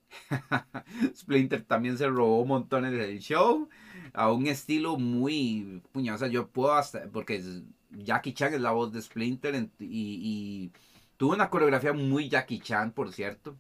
Splinter 1.15 1.63
también 1.63 1.97
se 1.97 2.07
robó 2.07 2.45
montones 2.45 2.91
del 2.93 3.19
show. 3.19 3.69
A 4.13 4.31
un 4.31 4.47
estilo 4.47 4.97
muy. 4.97 5.83
Puña, 5.91 6.15
o 6.15 6.17
sea, 6.17 6.27
yo 6.27 6.47
puedo 6.49 6.73
hasta. 6.73 7.07
Porque 7.11 7.43
Jackie 7.91 8.33
Chan 8.33 8.53
es 8.55 8.61
la 8.61 8.71
voz 8.71 8.91
de 8.91 9.01
Splinter 9.01 9.69
y 9.79 10.71
Tuvo 11.20 11.34
una 11.34 11.49
coreografía 11.49 11.91
muy 11.91 12.30
Jackie 12.30 12.61
Chan, 12.61 12.93
por 12.93 13.11
cierto. 13.11 13.57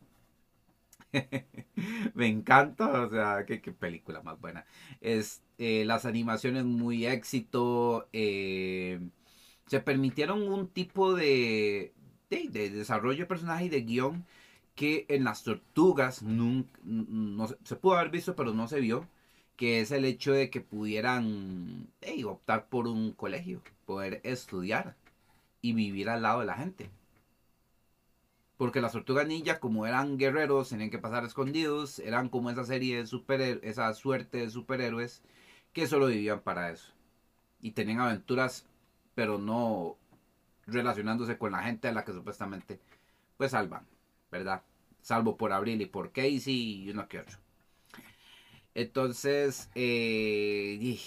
Me 2.13 2.27
encanta, 2.27 3.03
o 3.03 3.09
sea, 3.09 3.45
qué, 3.45 3.59
película 3.73 4.21
más 4.21 4.39
buena. 4.39 4.65
Es, 5.01 5.43
eh, 5.57 5.83
las 5.85 6.05
animaciones 6.05 6.63
muy 6.63 7.05
éxito. 7.05 8.07
Eh, 8.13 9.01
se 9.67 9.81
permitieron 9.81 10.43
un 10.49 10.69
tipo 10.69 11.13
de, 11.15 11.93
de, 12.29 12.69
desarrollo 12.69 13.19
de 13.19 13.25
personaje 13.25 13.65
y 13.65 13.69
de 13.69 13.81
guion 13.81 14.25
que 14.75 15.05
en 15.09 15.25
las 15.25 15.43
tortugas 15.43 16.23
no, 16.23 16.65
se 17.65 17.75
pudo 17.75 17.97
haber 17.97 18.09
visto, 18.09 18.37
pero 18.37 18.53
no 18.53 18.69
se 18.69 18.79
vio. 18.79 19.05
Que 19.57 19.81
es 19.81 19.91
el 19.91 20.05
hecho 20.05 20.31
de 20.31 20.49
que 20.49 20.61
pudieran 20.61 21.89
optar 22.25 22.67
por 22.69 22.87
un 22.87 23.11
colegio, 23.11 23.61
poder 23.85 24.21
estudiar 24.23 24.95
y 25.61 25.73
vivir 25.73 26.09
al 26.09 26.21
lado 26.21 26.39
de 26.41 26.45
la 26.45 26.55
gente. 26.55 26.89
Porque 28.59 28.81
las 28.81 28.91
tortugas 28.91 29.25
ninja, 29.25 29.61
como 29.61 29.87
eran 29.87 30.17
guerreros, 30.17 30.67
tenían 30.67 30.89
que 30.89 30.99
pasar 30.99 31.23
escondidos. 31.23 31.99
Eran 31.99 32.27
como 32.27 32.49
esa 32.49 32.65
serie 32.65 32.97
de 32.97 33.07
superhéroes, 33.07 33.63
esa 33.63 33.93
suerte 33.93 34.39
de 34.39 34.49
superhéroes 34.49 35.23
que 35.71 35.87
solo 35.87 36.07
vivían 36.07 36.41
para 36.41 36.69
eso. 36.69 36.91
Y 37.61 37.71
tenían 37.71 38.01
aventuras, 38.01 38.65
pero 39.15 39.37
no 39.37 39.95
relacionándose 40.67 41.37
con 41.37 41.53
la 41.53 41.63
gente 41.63 41.87
a 41.87 41.93
la 41.93 42.03
que 42.03 42.11
supuestamente 42.11 42.81
pues 43.37 43.51
salvan, 43.51 43.87
¿verdad? 44.29 44.61
Salvo 45.01 45.37
por 45.37 45.53
Abril 45.53 45.81
y 45.81 45.85
por 45.85 46.11
Casey 46.11 46.83
y 46.83 46.89
uno 46.89 47.07
que 47.07 47.19
otro. 47.19 47.37
Entonces, 48.73 49.69
eh, 49.73 50.99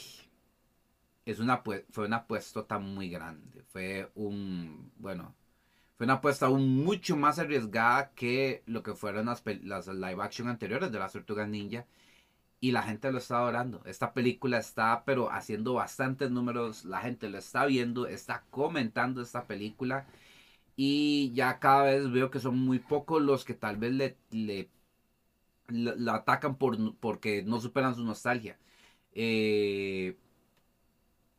es 1.26 1.38
una, 1.38 1.58
fue 1.58 2.06
una 2.06 2.16
apuesta 2.16 2.78
muy 2.78 3.10
grande. 3.10 3.62
Fue 3.64 4.10
un, 4.14 4.90
bueno, 4.96 5.34
fue 6.02 6.06
una 6.06 6.14
apuesta 6.14 6.46
aún 6.46 6.82
mucho 6.82 7.16
más 7.16 7.38
arriesgada 7.38 8.10
que 8.16 8.64
lo 8.66 8.82
que 8.82 8.92
fueron 8.92 9.26
las, 9.26 9.44
las 9.62 9.86
live 9.86 10.20
action 10.20 10.48
anteriores 10.48 10.90
de 10.90 10.98
las 10.98 11.12
Tortugas 11.12 11.48
Ninja. 11.48 11.86
Y 12.60 12.72
la 12.72 12.82
gente 12.82 13.12
lo 13.12 13.18
está 13.18 13.38
adorando. 13.38 13.82
Esta 13.84 14.12
película 14.12 14.58
está, 14.58 15.04
pero 15.04 15.30
haciendo 15.30 15.74
bastantes 15.74 16.32
números. 16.32 16.84
La 16.86 17.00
gente 17.02 17.30
lo 17.30 17.38
está 17.38 17.66
viendo, 17.66 18.08
está 18.08 18.44
comentando 18.50 19.22
esta 19.22 19.46
película. 19.46 20.08
Y 20.76 21.32
ya 21.34 21.60
cada 21.60 21.84
vez 21.84 22.10
veo 22.10 22.32
que 22.32 22.40
son 22.40 22.58
muy 22.58 22.80
pocos 22.80 23.22
los 23.22 23.44
que 23.44 23.54
tal 23.54 23.76
vez 23.76 23.92
le, 23.92 24.16
le 24.32 24.70
la, 25.68 26.16
atacan 26.16 26.56
por, 26.56 26.96
porque 26.96 27.42
no 27.44 27.60
superan 27.60 27.94
su 27.94 28.04
nostalgia. 28.04 28.58
Eh, 29.14 30.16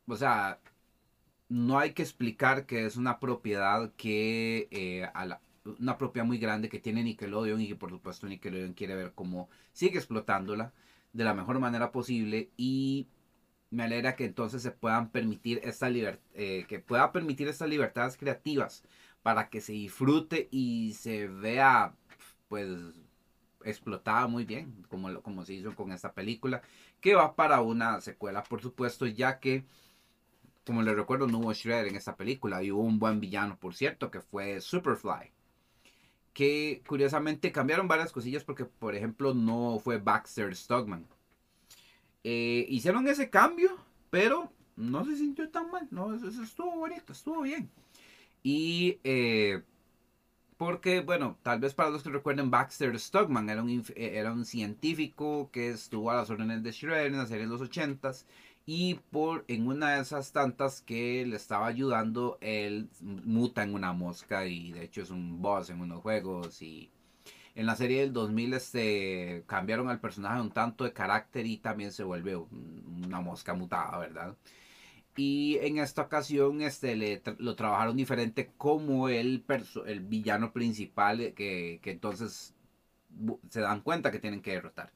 o 0.07 0.15
sea, 0.15 0.59
no 1.53 1.77
hay 1.77 1.93
que 1.93 2.01
explicar 2.01 2.65
que 2.65 2.85
es 2.87 2.97
una 2.97 3.19
propiedad 3.19 3.91
que 3.95 4.67
eh, 4.71 5.07
una 5.79 5.99
propiedad 5.99 6.25
muy 6.25 6.39
grande 6.39 6.67
que 6.67 6.79
tiene 6.79 7.03
Nickelodeon 7.03 7.61
y 7.61 7.67
que 7.67 7.75
por 7.75 7.91
supuesto 7.91 8.27
Nickelodeon 8.27 8.73
quiere 8.73 8.95
ver 8.95 9.13
cómo 9.13 9.49
sigue 9.71 9.99
explotándola 9.99 10.73
de 11.13 11.23
la 11.23 11.35
mejor 11.35 11.59
manera 11.59 11.91
posible 11.91 12.49
y 12.57 13.07
me 13.69 13.83
alegra 13.83 14.15
que 14.15 14.25
entonces 14.25 14.63
se 14.63 14.71
puedan 14.71 15.11
permitir 15.11 15.61
esta 15.63 15.89
eh, 15.91 16.65
que 16.67 16.79
pueda 16.79 17.11
permitir 17.11 17.47
estas 17.47 17.69
libertades 17.69 18.17
creativas 18.17 18.83
para 19.21 19.49
que 19.49 19.61
se 19.61 19.73
disfrute 19.73 20.47
y 20.51 20.93
se 20.93 21.27
vea 21.27 21.95
pues 22.47 22.67
explotaba 23.63 24.27
muy 24.27 24.45
bien, 24.45 24.85
como, 24.89 25.21
como 25.21 25.45
se 25.45 25.53
hizo 25.53 25.75
con 25.75 25.91
esta 25.91 26.13
película, 26.13 26.61
que 27.01 27.15
va 27.15 27.35
para 27.35 27.61
una 27.61 28.01
secuela, 28.01 28.43
por 28.43 28.61
supuesto, 28.61 29.05
ya 29.05 29.39
que, 29.39 29.65
como 30.65 30.81
les 30.81 30.95
recuerdo, 30.95 31.27
no 31.27 31.39
hubo 31.39 31.53
Shredder 31.53 31.87
en 31.87 31.95
esta 31.95 32.15
película, 32.15 32.63
y 32.63 32.71
hubo 32.71 32.81
un 32.83 32.99
buen 32.99 33.19
villano, 33.19 33.57
por 33.59 33.75
cierto, 33.75 34.11
que 34.11 34.21
fue 34.21 34.61
Superfly. 34.61 35.31
Que 36.33 36.81
curiosamente 36.87 37.51
cambiaron 37.51 37.87
varias 37.87 38.11
cosillas 38.11 38.43
porque, 38.43 38.65
por 38.65 38.95
ejemplo, 38.95 39.33
no 39.33 39.79
fue 39.83 39.97
Baxter 39.99 40.55
Stockman. 40.55 41.05
Eh, 42.23 42.65
hicieron 42.69 43.07
ese 43.07 43.29
cambio, 43.29 43.77
pero 44.09 44.51
no 44.75 45.05
se 45.05 45.17
sintió 45.17 45.49
tan 45.49 45.69
mal. 45.69 45.87
No, 45.91 46.13
eso, 46.15 46.27
estuvo 46.41 46.75
bonito, 46.75 47.13
estuvo 47.13 47.41
bien. 47.41 47.69
Y 48.41 48.99
eh, 49.03 49.61
porque, 50.57 51.01
bueno, 51.01 51.37
tal 51.43 51.59
vez 51.59 51.73
para 51.73 51.89
los 51.89 52.03
que 52.03 52.09
recuerden, 52.09 52.49
Baxter 52.49 52.97
Stockman 52.99 53.49
era 53.49 53.61
un, 53.61 53.69
eh, 53.95 54.11
era 54.15 54.31
un 54.31 54.45
científico 54.45 55.49
que 55.51 55.69
estuvo 55.69 56.09
a 56.09 56.15
las 56.15 56.29
órdenes 56.29 56.63
de 56.63 56.71
Shredder 56.71 57.07
en 57.07 57.17
la 57.17 57.27
serie 57.27 57.45
de 57.45 57.51
los 57.51 57.61
80s. 57.61 58.25
Y 58.65 58.95
por, 59.11 59.43
en 59.49 59.67
una 59.67 59.95
de 59.95 60.01
esas 60.01 60.31
tantas 60.31 60.81
que 60.81 61.25
le 61.25 61.35
estaba 61.35 61.67
ayudando, 61.67 62.37
él 62.41 62.89
muta 63.01 63.63
en 63.63 63.73
una 63.73 63.91
mosca 63.93 64.45
y 64.45 64.71
de 64.71 64.83
hecho 64.85 65.01
es 65.01 65.09
un 65.09 65.41
boss 65.41 65.69
en 65.69 65.81
unos 65.81 66.01
juegos. 66.01 66.61
Y 66.61 66.89
en 67.55 67.65
la 67.65 67.75
serie 67.75 68.01
del 68.01 68.13
2000 68.13 68.53
este, 68.53 69.43
cambiaron 69.47 69.89
al 69.89 69.99
personaje 69.99 70.41
un 70.41 70.51
tanto 70.51 70.85
de 70.85 70.93
carácter 70.93 71.45
y 71.45 71.57
también 71.57 71.91
se 71.91 72.03
vuelve 72.03 72.37
una 72.37 73.21
mosca 73.21 73.53
mutada, 73.53 73.97
¿verdad? 73.99 74.37
Y 75.15 75.57
en 75.61 75.77
esta 75.79 76.03
ocasión 76.03 76.61
este, 76.61 76.95
le 76.95 77.21
lo 77.37 77.55
trabajaron 77.55 77.95
diferente 77.97 78.51
como 78.57 79.09
el, 79.09 79.45
el 79.85 79.99
villano 80.01 80.53
principal 80.53 81.21
eh, 81.21 81.33
que, 81.33 81.79
que 81.83 81.91
entonces 81.91 82.55
se 83.49 83.61
dan 83.61 83.81
cuenta 83.81 84.11
que 84.11 84.19
tienen 84.19 84.41
que 84.41 84.51
derrotar. 84.53 84.91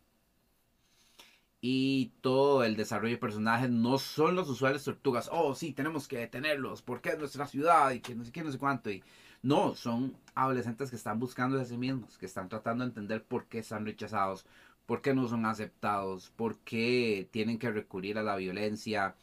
Y 1.70 2.14
todo 2.22 2.64
el 2.64 2.78
desarrollo 2.78 3.16
de 3.16 3.18
personajes 3.18 3.70
no 3.70 3.98
son 3.98 4.36
los 4.38 4.48
usuales 4.48 4.86
tortugas. 4.86 5.30
Oh, 5.34 5.54
sí, 5.54 5.74
tenemos 5.74 6.08
que 6.08 6.18
detenerlos 6.18 6.82
porque 6.82 7.10
es 7.10 7.20
nuestra 7.20 7.46
ciudad 7.46 7.92
y 7.92 8.00
que 8.00 8.16
no 8.16 8.24
sé 8.24 8.32
qué, 8.32 8.42
no 8.42 8.54
sé 8.54 8.58
cuánto. 8.58 8.90
Y 8.90 9.04
no, 9.42 9.76
son 9.76 10.16
adolescentes 10.34 10.90
que 10.90 10.96
están 10.96 11.20
buscando 11.20 11.58
de 11.58 11.66
sí 11.66 11.78
mismos, 11.78 12.18
que 12.18 12.26
están 12.26 12.48
tratando 12.48 12.86
de 12.86 12.90
entender 12.90 13.22
por 13.26 13.48
qué 13.48 13.60
están 13.60 13.86
rechazados, 13.86 14.46
por 14.86 15.02
qué 15.02 15.14
no 15.14 15.28
son 15.28 15.46
aceptados, 15.46 16.32
por 16.38 16.58
qué 16.60 17.28
tienen 17.32 17.60
que 17.60 17.70
recurrir 17.70 18.18
a 18.18 18.24
la 18.24 18.38
violencia 18.38 19.18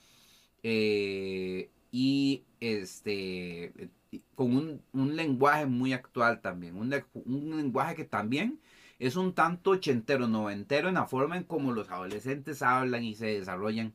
eh, 0.62 1.70
y 1.92 2.44
este 2.60 3.90
con 4.34 4.82
un, 4.92 5.16
lenguaje 5.16 5.64
muy 5.66 5.94
actual 5.94 6.42
también, 6.42 6.76
un, 6.76 6.90
lenguaje 7.56 7.94
que 7.96 8.04
también 8.04 8.60
es 8.98 9.16
un 9.16 9.32
tanto 9.34 9.70
ochentero, 9.70 10.28
noventero 10.28 10.88
en 10.88 10.94
la 10.94 11.06
forma 11.06 11.36
en 11.36 11.44
como 11.44 11.72
los 11.72 11.90
adolescentes 11.90 12.62
hablan 12.62 13.04
y 13.04 13.14
se 13.14 13.26
desarrollan. 13.26 13.92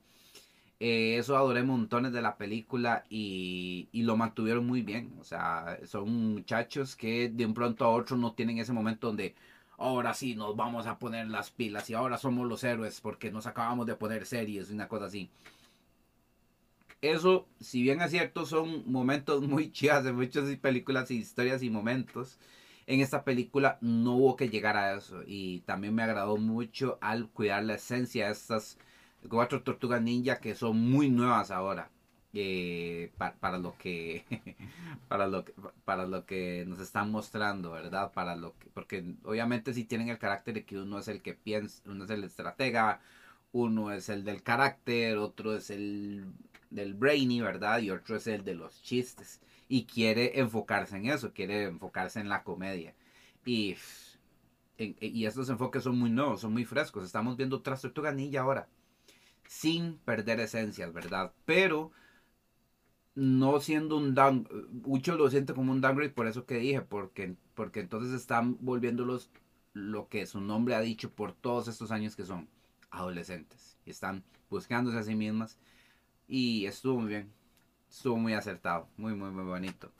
Eh, 0.79 1.17
eso 1.17 1.35
adoré 1.35 1.63
montones 1.63 2.13
de 2.13 2.21
la 2.21 2.37
película 2.37 3.03
y, 3.09 3.89
y, 3.91 4.03
lo 4.03 4.15
mantuvieron 4.17 4.65
muy 4.65 4.81
bien. 4.81 5.13
O 5.19 5.23
sea, 5.25 5.77
son 5.85 6.33
muchachos 6.33 6.95
que 6.95 7.29
de 7.29 7.45
un 7.45 7.53
pronto 7.53 7.85
a 7.85 7.89
otro 7.89 8.15
no 8.17 8.33
tienen 8.33 8.59
ese 8.59 8.73
momento 8.73 9.07
donde 9.07 9.35
ahora 9.77 10.13
sí 10.13 10.35
nos 10.35 10.55
vamos 10.55 10.85
a 10.87 10.99
poner 10.99 11.27
las 11.27 11.51
pilas 11.51 11.89
y 11.89 11.93
ahora 11.95 12.17
somos 12.17 12.47
los 12.47 12.63
héroes 12.63 13.01
porque 13.01 13.31
nos 13.31 13.47
acabamos 13.47 13.87
de 13.87 13.95
poner 13.95 14.25
series 14.25 14.69
y 14.69 14.73
una 14.73 14.87
cosa 14.87 15.05
así. 15.05 15.29
Eso, 17.01 17.47
si 17.61 17.81
bien 17.81 18.01
es 18.01 18.11
cierto, 18.11 18.45
son 18.45 18.89
momentos 18.91 19.41
muy 19.47 19.71
chidas 19.71 20.03
de 20.03 20.11
muchas 20.11 20.53
películas, 20.57 21.11
historias 21.11 21.63
y 21.63 21.69
momentos. 21.69 22.37
En 22.89 23.01
esta 23.01 23.23
película 23.23 23.77
no 23.81 24.15
hubo 24.15 24.35
que 24.35 24.49
llegar 24.49 24.75
a 24.77 24.95
eso. 24.95 25.21
Y 25.25 25.61
también 25.61 25.95
me 25.95 26.03
agradó 26.03 26.37
mucho 26.37 26.97
al 27.01 27.29
cuidar 27.29 27.63
la 27.63 27.75
esencia 27.75 28.25
de 28.27 28.31
estas 28.33 28.77
cuatro 29.29 29.63
tortugas 29.63 30.01
ninja 30.01 30.39
que 30.39 30.55
son 30.55 30.77
muy 30.91 31.09
nuevas 31.09 31.51
ahora. 31.51 31.89
Eh, 32.33 33.11
para, 33.17 33.57
lo 33.57 33.75
que 33.77 34.23
para 35.07 35.27
lo 35.27 35.45
que 35.45 35.53
para 35.83 36.05
lo 36.05 36.25
que 36.27 36.63
nos 36.67 36.79
están 36.79 37.09
mostrando 37.09 37.71
verdad 37.71 38.11
para 38.13 38.35
lo 38.35 38.55
que 38.59 38.67
porque 38.71 39.15
obviamente 39.23 39.73
si 39.73 39.83
tienen 39.83 40.09
el 40.09 40.19
carácter 40.19 40.53
de 40.53 40.63
que 40.63 40.77
uno 40.77 40.99
es 40.99 41.07
el 41.07 41.23
que 41.23 41.33
piensa 41.33 41.81
uno 41.87 42.03
es 42.03 42.11
el 42.11 42.23
estratega 42.23 43.01
uno 43.51 43.91
es 43.91 44.09
el 44.09 44.23
del 44.25 44.43
carácter 44.43 45.17
otro 45.17 45.55
es 45.55 45.71
el 45.71 46.23
del 46.69 46.93
brainy, 46.93 47.41
¿verdad? 47.41 47.79
Y 47.79 47.91
otro 47.91 48.17
es 48.17 48.27
el 48.27 48.43
de 48.43 48.55
los 48.55 48.81
chistes. 48.83 49.39
Y 49.69 49.85
quiere 49.85 50.39
enfocarse 50.41 50.97
en 50.97 51.07
eso, 51.07 51.33
quiere 51.33 51.63
enfocarse 51.65 52.19
en 52.19 52.29
la 52.29 52.43
comedia. 52.43 52.95
Y, 53.45 53.77
y 54.77 55.25
estos 55.25 55.49
enfoques 55.49 55.83
son 55.83 55.97
muy 55.97 56.09
nuevos, 56.09 56.41
son 56.41 56.53
muy 56.53 56.65
frescos. 56.65 57.05
Estamos 57.05 57.37
viendo 57.37 57.57
otra 57.57 57.77
Tortuga 57.77 58.11
Ninja 58.11 58.41
ahora. 58.41 58.67
Sin 59.47 59.97
perder 59.99 60.39
esencias, 60.41 60.93
¿verdad? 60.93 61.33
Pero 61.45 61.91
no 63.15 63.59
siendo 63.59 63.97
un 63.97 64.15
down, 64.15 64.47
mucho 64.85 65.15
lo 65.15 65.29
siente 65.29 65.53
como 65.53 65.71
un 65.71 65.81
downgrade 65.81 66.11
por 66.11 66.27
eso 66.27 66.45
que 66.45 66.55
dije, 66.55 66.81
porque, 66.81 67.35
porque 67.55 67.81
entonces 67.81 68.13
están 68.13 68.57
volviéndolos 68.61 69.29
lo 69.73 70.07
que 70.09 70.25
su 70.25 70.41
nombre 70.41 70.75
ha 70.75 70.81
dicho 70.81 71.11
por 71.11 71.33
todos 71.33 71.67
estos 71.67 71.91
años 71.91 72.15
que 72.15 72.25
son 72.25 72.49
adolescentes 72.91 73.77
están 73.85 74.23
buscándose 74.49 74.97
a 74.97 75.03
sí 75.03 75.15
mismas 75.15 75.57
y 76.27 76.65
estuvo 76.65 76.99
muy 77.01 77.09
bien. 77.09 77.33
Estuvo 77.89 78.17
muy 78.17 78.33
acertado. 78.33 78.87
Muy, 78.97 79.13
muy, 79.15 79.31
muy 79.31 79.43
bonito. 79.43 79.91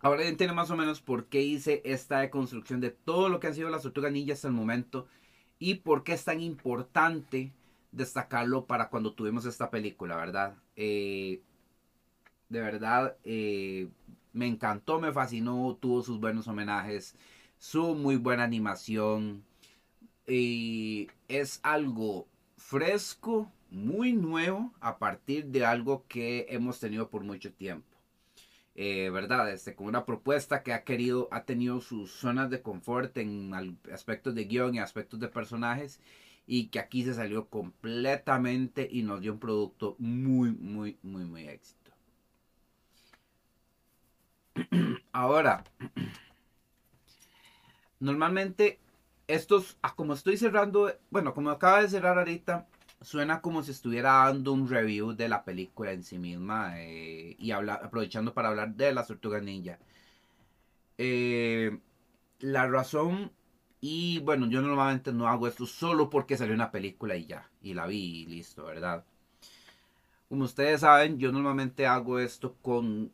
Ahora 0.00 0.22
ya 0.22 0.28
entiendo 0.28 0.54
más 0.54 0.70
o 0.70 0.76
menos 0.76 1.00
por 1.00 1.26
qué 1.26 1.42
hice 1.42 1.82
esta 1.84 2.30
construcción 2.30 2.80
de 2.80 2.90
todo 2.90 3.28
lo 3.28 3.40
que 3.40 3.48
han 3.48 3.54
sido 3.54 3.70
las 3.70 3.82
tortugas 3.82 4.12
ninja 4.12 4.34
hasta 4.34 4.48
el 4.48 4.54
momento. 4.54 5.06
Y 5.58 5.76
por 5.76 6.04
qué 6.04 6.12
es 6.12 6.24
tan 6.24 6.40
importante 6.40 7.52
destacarlo 7.92 8.66
para 8.66 8.88
cuando 8.88 9.14
tuvimos 9.14 9.46
esta 9.46 9.70
película, 9.70 10.16
¿verdad? 10.16 10.54
Eh, 10.76 11.40
de 12.48 12.60
verdad, 12.60 13.16
eh, 13.24 13.88
me 14.32 14.46
encantó, 14.46 15.00
me 15.00 15.12
fascinó, 15.12 15.76
tuvo 15.80 16.02
sus 16.02 16.20
buenos 16.20 16.46
homenajes, 16.46 17.16
su 17.58 17.94
muy 17.94 18.16
buena 18.16 18.44
animación. 18.44 19.44
Y 20.26 21.08
es 21.28 21.60
algo 21.62 22.26
fresco, 22.56 23.50
muy 23.76 24.14
nuevo 24.14 24.72
a 24.80 24.98
partir 24.98 25.46
de 25.46 25.66
algo 25.66 26.06
que 26.08 26.46
hemos 26.48 26.80
tenido 26.80 27.10
por 27.10 27.22
mucho 27.22 27.52
tiempo. 27.52 27.86
Eh, 28.74 29.10
¿Verdad? 29.10 29.52
Este, 29.52 29.74
con 29.74 29.86
una 29.86 30.06
propuesta 30.06 30.62
que 30.62 30.72
ha 30.72 30.82
querido, 30.82 31.28
ha 31.30 31.44
tenido 31.44 31.80
sus 31.80 32.10
zonas 32.10 32.50
de 32.50 32.62
confort 32.62 33.16
en 33.18 33.52
aspectos 33.92 34.34
de 34.34 34.44
guion 34.44 34.74
y 34.74 34.78
aspectos 34.78 35.20
de 35.20 35.28
personajes 35.28 36.00
y 36.46 36.68
que 36.68 36.78
aquí 36.78 37.04
se 37.04 37.14
salió 37.14 37.48
completamente 37.48 38.88
y 38.90 39.02
nos 39.02 39.20
dio 39.20 39.34
un 39.34 39.40
producto 39.40 39.96
muy, 39.98 40.52
muy, 40.52 40.98
muy, 41.02 41.24
muy 41.24 41.48
éxito. 41.48 41.90
Ahora, 45.12 45.64
normalmente 48.00 48.78
estos, 49.26 49.76
ah, 49.82 49.94
como 49.94 50.14
estoy 50.14 50.38
cerrando, 50.38 50.94
bueno, 51.10 51.34
como 51.34 51.50
acaba 51.50 51.82
de 51.82 51.88
cerrar 51.88 52.18
ahorita, 52.18 52.66
suena 53.00 53.40
como 53.40 53.62
si 53.62 53.70
estuviera 53.72 54.24
dando 54.26 54.52
un 54.52 54.68
review 54.68 55.12
de 55.14 55.28
la 55.28 55.44
película 55.44 55.92
en 55.92 56.02
sí 56.02 56.18
misma 56.18 56.80
eh, 56.80 57.36
y 57.38 57.50
aprovechando 57.52 58.34
para 58.34 58.48
hablar 58.48 58.74
de 58.74 58.92
las 58.94 59.08
tortugas 59.08 59.42
ninja. 59.42 59.78
Eh, 60.98 61.78
la 62.40 62.66
razón 62.68 63.32
Y 63.80 64.20
bueno, 64.20 64.48
yo 64.48 64.62
normalmente 64.62 65.12
no 65.12 65.28
hago 65.28 65.48
esto 65.48 65.66
solo 65.66 66.10
porque 66.10 66.36
salió 66.38 66.54
una 66.54 66.72
película 66.72 67.16
y 67.16 67.26
ya, 67.26 67.50
y 67.62 67.74
la 67.74 67.86
vi 67.86 68.22
y 68.22 68.26
listo, 68.26 68.64
¿verdad? 68.66 69.04
Como 70.28 70.44
ustedes 70.44 70.80
saben, 70.80 71.18
yo 71.18 71.32
normalmente 71.32 71.86
hago 71.86 72.18
esto 72.18 72.56
con 72.62 73.12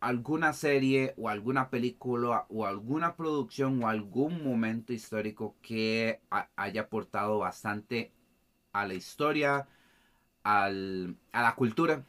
alguna 0.00 0.52
serie 0.52 1.14
o 1.16 1.28
alguna 1.28 1.70
película 1.70 2.46
o 2.48 2.66
alguna 2.66 3.16
producción 3.16 3.82
o 3.82 3.88
algún 3.88 4.42
momento 4.44 4.92
histórico 4.92 5.56
que 5.62 6.20
haya 6.56 6.82
aportado 6.82 7.38
bastante 7.38 8.12
a 8.74 8.86
la 8.86 8.94
historia, 8.94 9.66
al, 10.42 11.16
a 11.32 11.42
la 11.42 11.54
cultura. 11.54 12.04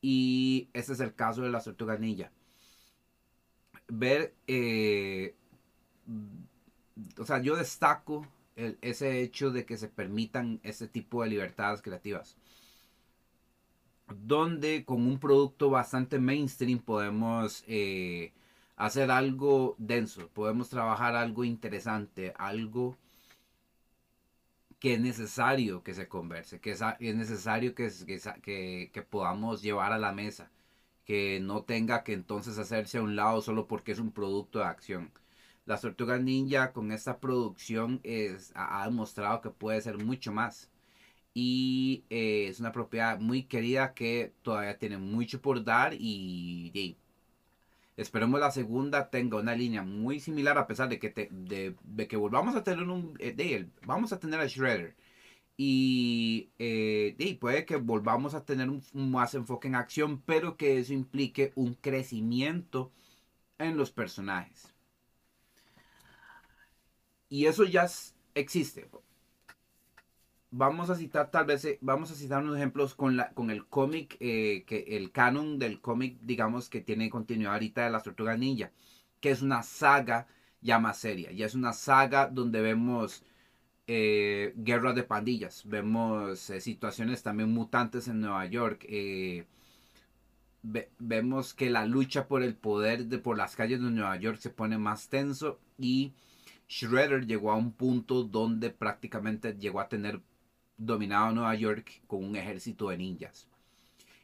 Y 0.00 0.68
este 0.72 0.94
es 0.94 1.00
el 1.00 1.14
caso 1.14 1.42
de 1.42 1.50
la 1.50 1.62
tortugas 1.62 2.00
ninja. 2.00 2.30
Ver, 3.88 4.34
eh, 4.46 5.34
o 7.18 7.24
sea, 7.24 7.40
yo 7.40 7.56
destaco 7.56 8.26
ese 8.56 9.20
hecho 9.20 9.50
de 9.50 9.66
que 9.66 9.76
se 9.76 9.88
permitan 9.88 10.60
este 10.62 10.88
tipo 10.88 11.22
de 11.22 11.30
libertades 11.30 11.82
creativas. 11.82 12.36
Donde 14.06 14.84
con 14.84 15.06
un 15.06 15.18
producto 15.18 15.70
bastante 15.70 16.18
mainstream 16.18 16.78
podemos 16.78 17.64
eh, 17.66 18.32
hacer 18.76 19.10
algo 19.10 19.74
denso, 19.78 20.28
podemos 20.28 20.68
trabajar 20.68 21.16
algo 21.16 21.44
interesante, 21.44 22.34
algo 22.36 22.96
que 24.84 24.92
es 24.94 25.00
necesario 25.00 25.82
que 25.82 25.94
se 25.94 26.08
converse, 26.08 26.60
que 26.60 26.72
es, 26.72 26.82
necesario 27.00 27.74
que, 27.74 29.06
podamos 29.08 29.62
llevar 29.62 29.92
a 29.94 29.98
la 29.98 30.12
mesa, 30.12 30.50
que 31.06 31.40
no 31.40 31.62
tenga 31.64 32.04
que 32.04 32.12
entonces 32.12 32.58
hacerse 32.58 32.98
a 32.98 33.02
un 33.02 33.16
lado 33.16 33.40
solo 33.40 33.66
porque 33.66 33.92
es 33.92 33.98
un 33.98 34.12
producto 34.12 34.58
de 34.58 34.66
acción. 34.66 35.10
Las 35.64 35.80
Tortugas 35.80 36.20
Ninja 36.20 36.74
con 36.74 36.92
esta 36.92 37.18
producción 37.18 38.02
ha 38.54 38.84
demostrado 38.84 39.40
que 39.40 39.48
puede 39.50 39.80
ser 39.80 39.96
mucho 40.04 40.32
más. 40.32 40.70
Y 41.34 42.04
eh, 42.10 42.48
es 42.48 42.60
una 42.60 42.72
propiedad 42.72 43.18
muy 43.18 43.44
querida 43.44 43.94
que 43.94 44.34
todavía 44.42 44.78
tiene 44.78 44.98
mucho 44.98 45.40
por 45.40 45.64
dar 45.64 45.94
y 45.94 46.98
Esperemos 47.96 48.40
la 48.40 48.50
segunda 48.50 49.08
tenga 49.10 49.38
una 49.38 49.54
línea 49.54 49.82
muy 49.82 50.18
similar 50.18 50.58
a 50.58 50.66
pesar 50.66 50.88
de 50.88 50.98
que, 50.98 51.10
de, 51.30 52.08
que 52.08 52.16
volvamos 52.16 52.56
a 52.56 52.64
tener 52.64 52.88
un... 52.88 53.16
Eh, 53.20 53.32
de, 53.32 53.68
vamos 53.86 54.12
a 54.12 54.18
tener 54.18 54.40
a 54.40 54.46
Shredder. 54.46 54.96
Y 55.56 56.50
eh, 56.58 57.38
puede 57.40 57.64
que 57.64 57.76
volvamos 57.76 58.34
a 58.34 58.44
tener 58.44 58.68
un, 58.70 58.82
más 58.92 59.34
enfoque 59.34 59.68
en 59.68 59.76
acción, 59.76 60.20
pero 60.22 60.56
que 60.56 60.78
eso 60.78 60.92
implique 60.92 61.52
un 61.54 61.74
crecimiento 61.74 62.92
en 63.58 63.76
los 63.76 63.90
personajes. 63.92 64.72
Y 67.28 67.46
eso 67.46 67.64
ya 67.64 67.86
existe 68.34 68.88
vamos 70.56 70.88
a 70.88 70.94
citar 70.94 71.30
tal 71.32 71.46
vez, 71.46 71.64
eh, 71.64 71.78
vamos 71.80 72.12
a 72.12 72.14
citar 72.14 72.42
unos 72.42 72.56
ejemplos 72.56 72.94
con, 72.94 73.16
la, 73.16 73.30
con 73.32 73.50
el 73.50 73.66
cómic, 73.66 74.16
eh, 74.20 74.64
que 74.66 74.96
el 74.96 75.10
canon 75.10 75.58
del 75.58 75.80
cómic, 75.80 76.16
digamos, 76.22 76.68
que 76.68 76.80
tiene 76.80 77.10
continuidad 77.10 77.54
ahorita 77.54 77.84
de 77.84 77.90
las 77.90 78.04
Tortugas 78.04 78.38
Ninja, 78.38 78.70
que 79.20 79.30
es 79.30 79.42
una 79.42 79.62
saga 79.64 80.28
ya 80.60 80.78
más 80.78 80.98
seria, 80.98 81.32
ya 81.32 81.46
es 81.46 81.54
una 81.54 81.72
saga 81.72 82.28
donde 82.28 82.60
vemos 82.62 83.24
eh, 83.88 84.54
guerras 84.56 84.94
de 84.94 85.02
pandillas, 85.02 85.62
vemos 85.66 86.38
situaciones 86.38 87.22
también 87.22 87.52
mutantes 87.52 88.06
en 88.08 88.20
Nueva 88.20 88.46
York, 88.46 88.86
vemos 90.62 91.52
que 91.54 91.68
la 91.70 91.84
lucha 91.84 92.28
por 92.28 92.42
el 92.42 92.54
poder 92.54 93.06
de, 93.06 93.18
por 93.18 93.36
las 93.36 93.56
calles 93.56 93.82
de 93.82 93.90
Nueva 93.90 94.16
York 94.18 94.38
se 94.38 94.50
pone 94.50 94.78
más 94.78 95.08
tenso 95.08 95.58
y 95.78 96.14
Shredder 96.68 97.26
llegó 97.26 97.50
a 97.52 97.56
un 97.56 97.72
punto 97.72 98.22
donde 98.24 98.70
prácticamente 98.70 99.56
llegó 99.58 99.80
a 99.80 99.88
tener 99.88 100.22
dominado 100.76 101.32
Nueva 101.32 101.54
York 101.54 102.02
con 102.06 102.24
un 102.24 102.36
ejército 102.36 102.88
de 102.88 102.98
ninjas. 102.98 103.48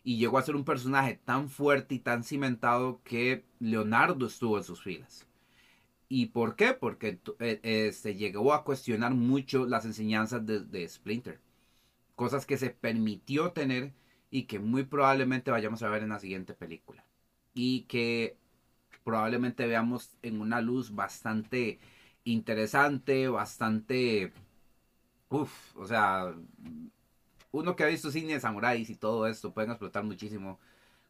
Y 0.02 0.18
llegó 0.18 0.38
a 0.38 0.42
ser 0.42 0.56
un 0.56 0.64
personaje 0.64 1.20
tan 1.24 1.48
fuerte 1.50 1.94
y 1.94 1.98
tan 1.98 2.24
cimentado 2.24 3.00
que 3.04 3.44
Leonardo 3.58 4.26
estuvo 4.26 4.56
en 4.56 4.64
sus 4.64 4.82
filas. 4.82 5.26
¿Y 6.08 6.26
por 6.26 6.56
qué? 6.56 6.72
Porque 6.72 7.20
eh, 7.38 7.60
este, 7.62 8.16
llegó 8.16 8.52
a 8.52 8.64
cuestionar 8.64 9.14
mucho 9.14 9.66
las 9.66 9.84
enseñanzas 9.84 10.44
de, 10.44 10.60
de, 10.60 10.88
Splinter. 10.88 11.40
Cosas 12.16 12.46
que 12.46 12.56
se 12.58 12.70
permitió 12.70 13.52
tener 13.52 13.92
y 14.30 14.44
que 14.44 14.58
muy 14.58 14.84
probablemente 14.84 15.50
vayamos 15.50 15.82
a 15.82 15.88
ver 15.88 16.02
en 16.02 16.08
la 16.10 16.18
siguiente 16.18 16.54
película. 16.54 17.04
Y 17.54 17.82
que 17.82 18.36
probablemente 19.04 19.66
veamos 19.66 20.16
en 20.22 20.40
una 20.40 20.60
luz 20.60 20.94
bastante 20.94 21.78
interesante, 22.24 23.28
bastante 23.28 24.32
Uf, 25.30 25.76
o 25.76 25.86
sea, 25.86 26.34
uno 27.52 27.76
que 27.76 27.84
ha 27.84 27.86
visto 27.86 28.10
cine 28.10 28.34
de 28.34 28.40
samuráis 28.40 28.90
y 28.90 28.96
todo 28.96 29.26
esto 29.26 29.52
pueden 29.52 29.70
explotar 29.70 30.04
muchísimo 30.04 30.58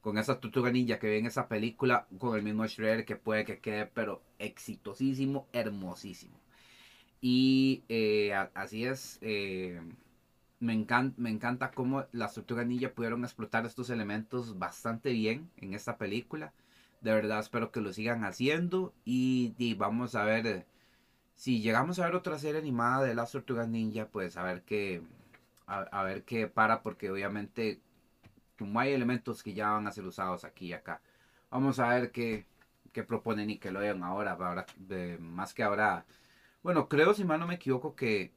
con 0.01 0.19
esa 0.19 0.41
tortuga 0.41 0.71
ninja 0.71 0.99
que 0.99 1.09
ve 1.09 1.19
en 1.19 1.27
esa 1.27 1.49
película 1.49 2.07
con 2.19 2.37
el 2.37 2.43
mismo 2.43 2.67
Shredder 2.67 3.05
que 3.05 3.17
puede 3.17 3.45
que 3.45 3.59
quede 3.61 3.87
pero 3.87 4.23
exitosísimo, 4.39 5.47
hermosísimo. 5.53 6.39
Y 7.21 7.85
eh, 7.89 8.35
así 8.55 8.85
es, 8.87 9.19
eh, 9.23 9.81
me, 10.61 10.73
encanta, 10.75 11.21
me 11.21 11.31
encanta 11.31 11.71
cómo 11.73 12.07
las 12.13 12.35
tortugas 12.35 12.67
ninja 12.67 12.91
pudieron 12.93 13.25
explotar 13.25 13.67
estos 13.67 13.91
elementos 13.91 14.59
bastante 14.59 15.13
bien 15.13 15.51
en 15.59 15.75
esta 15.75 15.99
película. 15.99 16.53
De 17.03 17.13
verdad 17.13 17.41
espero 17.41 17.73
que 17.73 17.81
lo 17.81 17.93
sigan 17.93 18.25
haciendo 18.25 18.95
y, 19.05 19.55
y 19.59 19.75
vamos 19.75 20.15
a 20.15 20.25
ver 20.25 20.67
si 21.41 21.63
llegamos 21.63 21.99
a 21.99 22.05
ver 22.05 22.15
otra 22.17 22.39
serie 22.39 22.61
animada 22.61 23.03
de 23.03 23.15
las 23.15 23.33
tortugas 23.33 23.67
ninja, 23.67 24.07
pues 24.09 24.37
a 24.37 24.43
ver 24.43 24.61
qué, 24.63 25.03
a, 25.67 26.03
ver 26.03 26.23
qué 26.25 26.49
para, 26.49 26.83
porque 26.83 27.11
obviamente 27.11 27.81
como 28.59 28.79
hay 28.79 28.93
elementos 28.93 29.43
que 29.43 29.55
ya 29.55 29.71
van 29.71 29.87
a 29.87 29.93
ser 29.93 30.05
usados 30.05 30.45
aquí 30.45 30.67
y 30.67 30.73
acá. 30.75 31.01
Vamos 31.51 31.79
a 31.79 31.89
ver 31.89 32.13
qué, 32.13 32.45
qué 32.93 33.07
lo 33.71 33.79
hagan 33.79 34.05
ahora, 34.05 34.33
ahora 34.33 34.67
más 35.19 35.55
que 35.55 35.63
ahora. 35.63 36.05
Bueno, 36.63 36.91
creo, 36.91 37.15
si 37.15 37.25
mal 37.25 37.41
no 37.41 37.47
me 37.47 37.55
equivoco, 37.55 37.97
que 37.97 38.35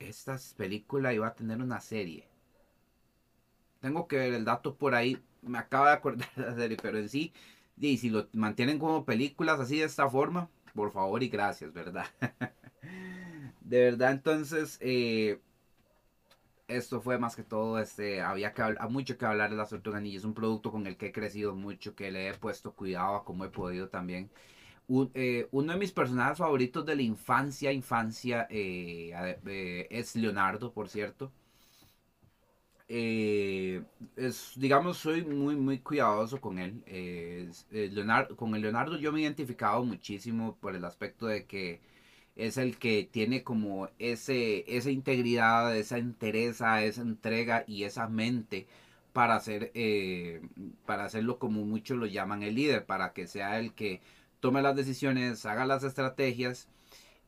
esta 0.00 0.36
película 0.56 1.12
iba 1.14 1.28
a 1.28 1.36
tener 1.36 1.62
una 1.62 1.80
serie. 1.80 2.28
Tengo 3.78 4.08
que 4.08 4.16
ver 4.16 4.34
el 4.34 4.44
dato 4.44 4.74
por 4.74 4.96
ahí. 4.96 5.22
Me 5.42 5.58
acaba 5.58 5.90
de 5.90 5.94
acordar 5.94 6.28
de 6.34 6.42
la 6.46 6.54
serie, 6.56 6.78
pero 6.82 6.98
en 6.98 7.08
sí, 7.08 7.32
y 7.76 7.96
si 7.98 8.10
lo 8.10 8.28
mantienen 8.32 8.80
como 8.80 9.04
películas 9.04 9.60
así 9.60 9.78
de 9.78 9.84
esta 9.84 10.10
forma, 10.10 10.50
por 10.74 10.92
favor 10.92 11.22
y 11.22 11.28
gracias, 11.28 11.72
¿verdad? 11.72 12.06
de 13.60 13.80
verdad, 13.80 14.12
entonces, 14.12 14.78
eh, 14.80 15.40
esto 16.68 17.00
fue 17.00 17.18
más 17.18 17.34
que 17.36 17.42
todo, 17.42 17.78
este, 17.78 18.20
había 18.20 18.52
que 18.52 18.62
hablar, 18.62 18.90
mucho 18.90 19.16
que 19.16 19.24
hablar 19.24 19.50
de 19.50 19.56
las 19.56 19.70
tortugas 19.70 20.02
ninja. 20.02 20.18
Es 20.18 20.24
un 20.24 20.34
producto 20.34 20.70
con 20.70 20.86
el 20.86 20.96
que 20.96 21.06
he 21.06 21.12
crecido 21.12 21.54
mucho, 21.54 21.94
que 21.94 22.10
le 22.10 22.28
he 22.28 22.34
puesto 22.34 22.74
cuidado 22.74 23.16
a 23.16 23.24
como 23.24 23.44
he 23.44 23.48
podido 23.50 23.88
también. 23.88 24.30
Eh, 25.14 25.48
uno 25.52 25.72
de 25.72 25.78
mis 25.78 25.92
personajes 25.92 26.38
favoritos 26.38 26.84
de 26.86 26.96
la 26.96 27.02
infancia, 27.02 27.72
infancia, 27.72 28.46
eh, 28.50 29.86
es 29.90 30.16
Leonardo, 30.16 30.72
por 30.72 30.88
cierto. 30.88 31.32
Eh, 32.90 33.82
es, 34.16 34.52
digamos, 34.56 34.96
soy 34.98 35.22
muy, 35.24 35.56
muy 35.56 35.78
cuidadoso 35.80 36.40
con 36.40 36.58
él. 36.58 36.82
Eh, 36.86 37.50
Leonardo, 37.70 38.36
con 38.36 38.54
el 38.54 38.62
Leonardo 38.62 38.96
yo 38.98 39.12
me 39.12 39.20
he 39.20 39.22
identificado 39.22 39.84
muchísimo 39.84 40.56
por 40.60 40.74
el 40.74 40.84
aspecto 40.84 41.26
de 41.26 41.44
que 41.46 41.80
es 42.36 42.56
el 42.58 42.78
que 42.78 43.08
tiene 43.10 43.44
como 43.44 43.88
ese, 43.98 44.64
esa 44.76 44.90
integridad, 44.90 45.76
esa 45.76 45.98
entereza, 45.98 46.82
esa 46.84 47.02
entrega 47.02 47.64
y 47.66 47.84
esa 47.84 48.08
mente 48.08 48.66
para 49.12 49.36
hacer, 49.36 49.72
eh, 49.74 50.42
para 50.86 51.04
hacerlo 51.04 51.38
como 51.38 51.64
muchos 51.64 51.98
lo 51.98 52.06
llaman 52.06 52.42
el 52.42 52.54
líder, 52.56 52.86
para 52.86 53.12
que 53.12 53.26
sea 53.26 53.58
el 53.58 53.74
que 53.74 54.00
tome 54.40 54.62
las 54.62 54.76
decisiones, 54.76 55.44
haga 55.46 55.66
las 55.66 55.84
estrategias 55.84 56.68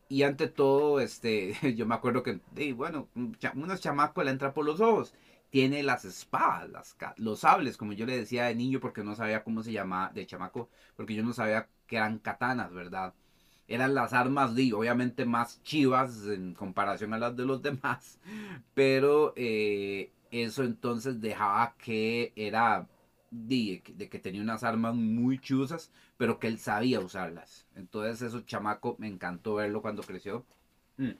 y 0.08 0.22
ante 0.24 0.48
todo, 0.48 1.00
este, 1.00 1.54
yo 1.76 1.86
me 1.86 1.94
acuerdo 1.94 2.22
que, 2.22 2.40
bueno, 2.74 3.08
unos 3.54 3.80
chamacos 3.80 4.24
le 4.24 4.30
entra 4.30 4.52
por 4.54 4.64
los 4.66 4.80
ojos 4.80 5.14
tiene 5.50 5.82
las 5.82 6.04
espadas, 6.04 6.70
las, 6.70 6.96
los 7.18 7.40
sables, 7.40 7.76
como 7.76 7.92
yo 7.92 8.06
le 8.06 8.16
decía 8.16 8.46
de 8.46 8.54
niño 8.54 8.80
porque 8.80 9.04
no 9.04 9.14
sabía 9.16 9.44
cómo 9.44 9.62
se 9.62 9.72
llamaba, 9.72 10.12
de 10.12 10.26
chamaco, 10.26 10.70
porque 10.96 11.14
yo 11.14 11.24
no 11.24 11.32
sabía 11.32 11.68
que 11.86 11.96
eran 11.96 12.18
katanas, 12.20 12.72
¿verdad? 12.72 13.14
Eran 13.68 13.94
las 13.94 14.12
armas, 14.12 14.54
digo, 14.54 14.78
obviamente 14.80 15.24
más 15.24 15.62
chivas 15.62 16.26
en 16.26 16.54
comparación 16.54 17.14
a 17.14 17.18
las 17.18 17.36
de 17.36 17.44
los 17.46 17.62
demás, 17.62 18.18
pero 18.74 19.32
eh, 19.36 20.12
eso 20.30 20.62
entonces 20.64 21.20
dejaba 21.20 21.74
que 21.78 22.32
era 22.36 22.88
de, 23.30 23.82
de, 23.94 24.08
que 24.08 24.18
tenía 24.18 24.42
unas 24.42 24.62
armas 24.64 24.94
muy 24.94 25.38
chuzas, 25.38 25.90
pero 26.16 26.38
que 26.38 26.48
él 26.48 26.58
sabía 26.58 27.00
usarlas. 27.00 27.66
Entonces 27.74 28.22
eso 28.22 28.40
chamaco 28.42 28.96
me 28.98 29.08
encantó 29.08 29.54
verlo 29.56 29.82
cuando 29.82 30.02
creció. 30.02 30.44
Mm. 30.96 31.10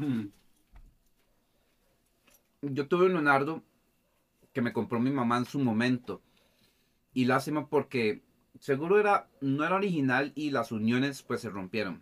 Hmm. 0.00 0.30
Yo 2.62 2.88
tuve 2.88 3.04
un 3.04 3.12
Leonardo 3.12 3.62
que 4.54 4.62
me 4.62 4.72
compró 4.72 4.98
mi 4.98 5.10
mamá 5.10 5.36
en 5.36 5.44
su 5.44 5.58
momento. 5.58 6.22
Y 7.12 7.26
lástima 7.26 7.68
porque 7.68 8.22
seguro 8.58 8.98
era, 8.98 9.28
no 9.42 9.62
era 9.62 9.76
original 9.76 10.32
y 10.34 10.52
las 10.52 10.72
uniones 10.72 11.22
pues 11.22 11.42
se 11.42 11.50
rompieron. 11.50 12.00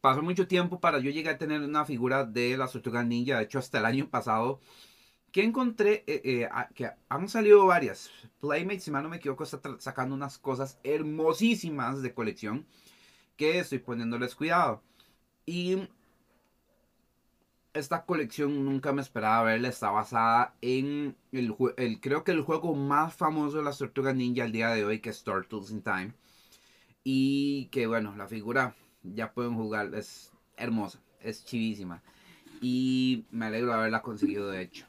Pasó 0.00 0.22
mucho 0.22 0.46
tiempo 0.46 0.78
para 0.78 1.00
yo 1.00 1.10
llegar 1.10 1.34
a 1.34 1.38
tener 1.38 1.60
una 1.60 1.84
figura 1.84 2.24
de 2.24 2.56
la 2.56 2.68
tortugas 2.68 3.04
ninja. 3.04 3.38
De 3.38 3.44
hecho, 3.44 3.58
hasta 3.58 3.78
el 3.78 3.86
año 3.86 4.08
pasado 4.08 4.60
que 5.32 5.42
encontré 5.42 6.04
eh, 6.06 6.20
eh, 6.22 6.48
que 6.76 6.88
han 7.08 7.28
salido 7.28 7.66
varias. 7.66 8.12
Playmate, 8.40 8.78
si 8.78 8.92
mal 8.92 9.02
no 9.02 9.08
me 9.08 9.16
equivoco, 9.16 9.42
está 9.42 9.60
sacando 9.80 10.14
unas 10.14 10.38
cosas 10.38 10.78
hermosísimas 10.84 12.00
de 12.00 12.14
colección 12.14 12.64
que 13.36 13.58
estoy 13.58 13.80
poniéndoles 13.80 14.36
cuidado. 14.36 14.80
Y 15.46 15.88
esta 17.72 18.04
colección 18.04 18.64
nunca 18.64 18.92
me 18.92 19.02
esperaba 19.02 19.44
verla. 19.44 19.68
Está 19.68 19.90
basada 19.90 20.54
en 20.60 21.16
el, 21.32 21.54
el, 21.76 22.00
creo 22.00 22.24
que 22.24 22.32
el 22.32 22.42
juego 22.42 22.74
más 22.74 23.14
famoso 23.14 23.58
de 23.58 23.64
las 23.64 23.78
tortugas 23.78 24.14
ninja 24.14 24.44
al 24.44 24.52
día 24.52 24.68
de 24.70 24.84
hoy, 24.84 25.00
que 25.00 25.10
es 25.10 25.22
Turtles 25.22 25.70
in 25.70 25.82
Time. 25.82 26.12
Y 27.02 27.66
que 27.66 27.86
bueno, 27.86 28.14
la 28.16 28.26
figura 28.26 28.74
ya 29.02 29.32
pueden 29.32 29.54
jugar, 29.54 29.94
es 29.94 30.32
hermosa, 30.56 31.00
es 31.20 31.44
chivísima. 31.44 32.02
Y 32.60 33.26
me 33.30 33.46
alegro 33.46 33.68
de 33.68 33.74
haberla 33.74 34.02
conseguido 34.02 34.48
de 34.48 34.62
hecho 34.62 34.86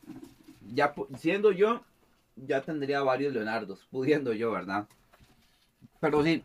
ya 0.74 0.94
siendo 1.18 1.52
yo, 1.52 1.84
ya 2.36 2.62
tendría 2.62 3.02
varios 3.02 3.34
Leonardos, 3.34 3.88
pudiendo 3.92 4.34
yo, 4.34 4.52
¿verdad? 4.52 4.88
Pero 6.00 6.24
sí, 6.24 6.44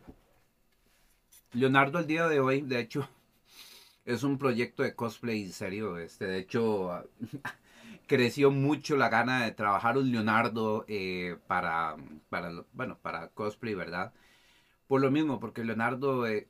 Leonardo 1.53 1.97
al 1.97 2.07
día 2.07 2.27
de 2.27 2.39
hoy, 2.39 2.61
de 2.61 2.79
hecho, 2.79 3.07
es 4.05 4.23
un 4.23 4.37
proyecto 4.37 4.83
de 4.83 4.95
cosplay 4.95 5.49
serio. 5.51 5.97
Este, 5.97 6.25
de 6.25 6.39
hecho, 6.39 7.03
creció 8.07 8.51
mucho 8.51 8.95
la 8.97 9.09
gana 9.09 9.43
de 9.45 9.51
trabajar 9.51 9.97
un 9.97 10.11
Leonardo 10.11 10.85
eh, 10.87 11.37
para, 11.47 11.97
para, 12.29 12.51
bueno, 12.73 12.97
para 13.01 13.29
cosplay, 13.29 13.75
¿verdad? 13.75 14.13
Por 14.87 15.01
lo 15.01 15.11
mismo, 15.11 15.39
porque 15.39 15.63
Leonardo 15.63 16.27
eh, 16.27 16.47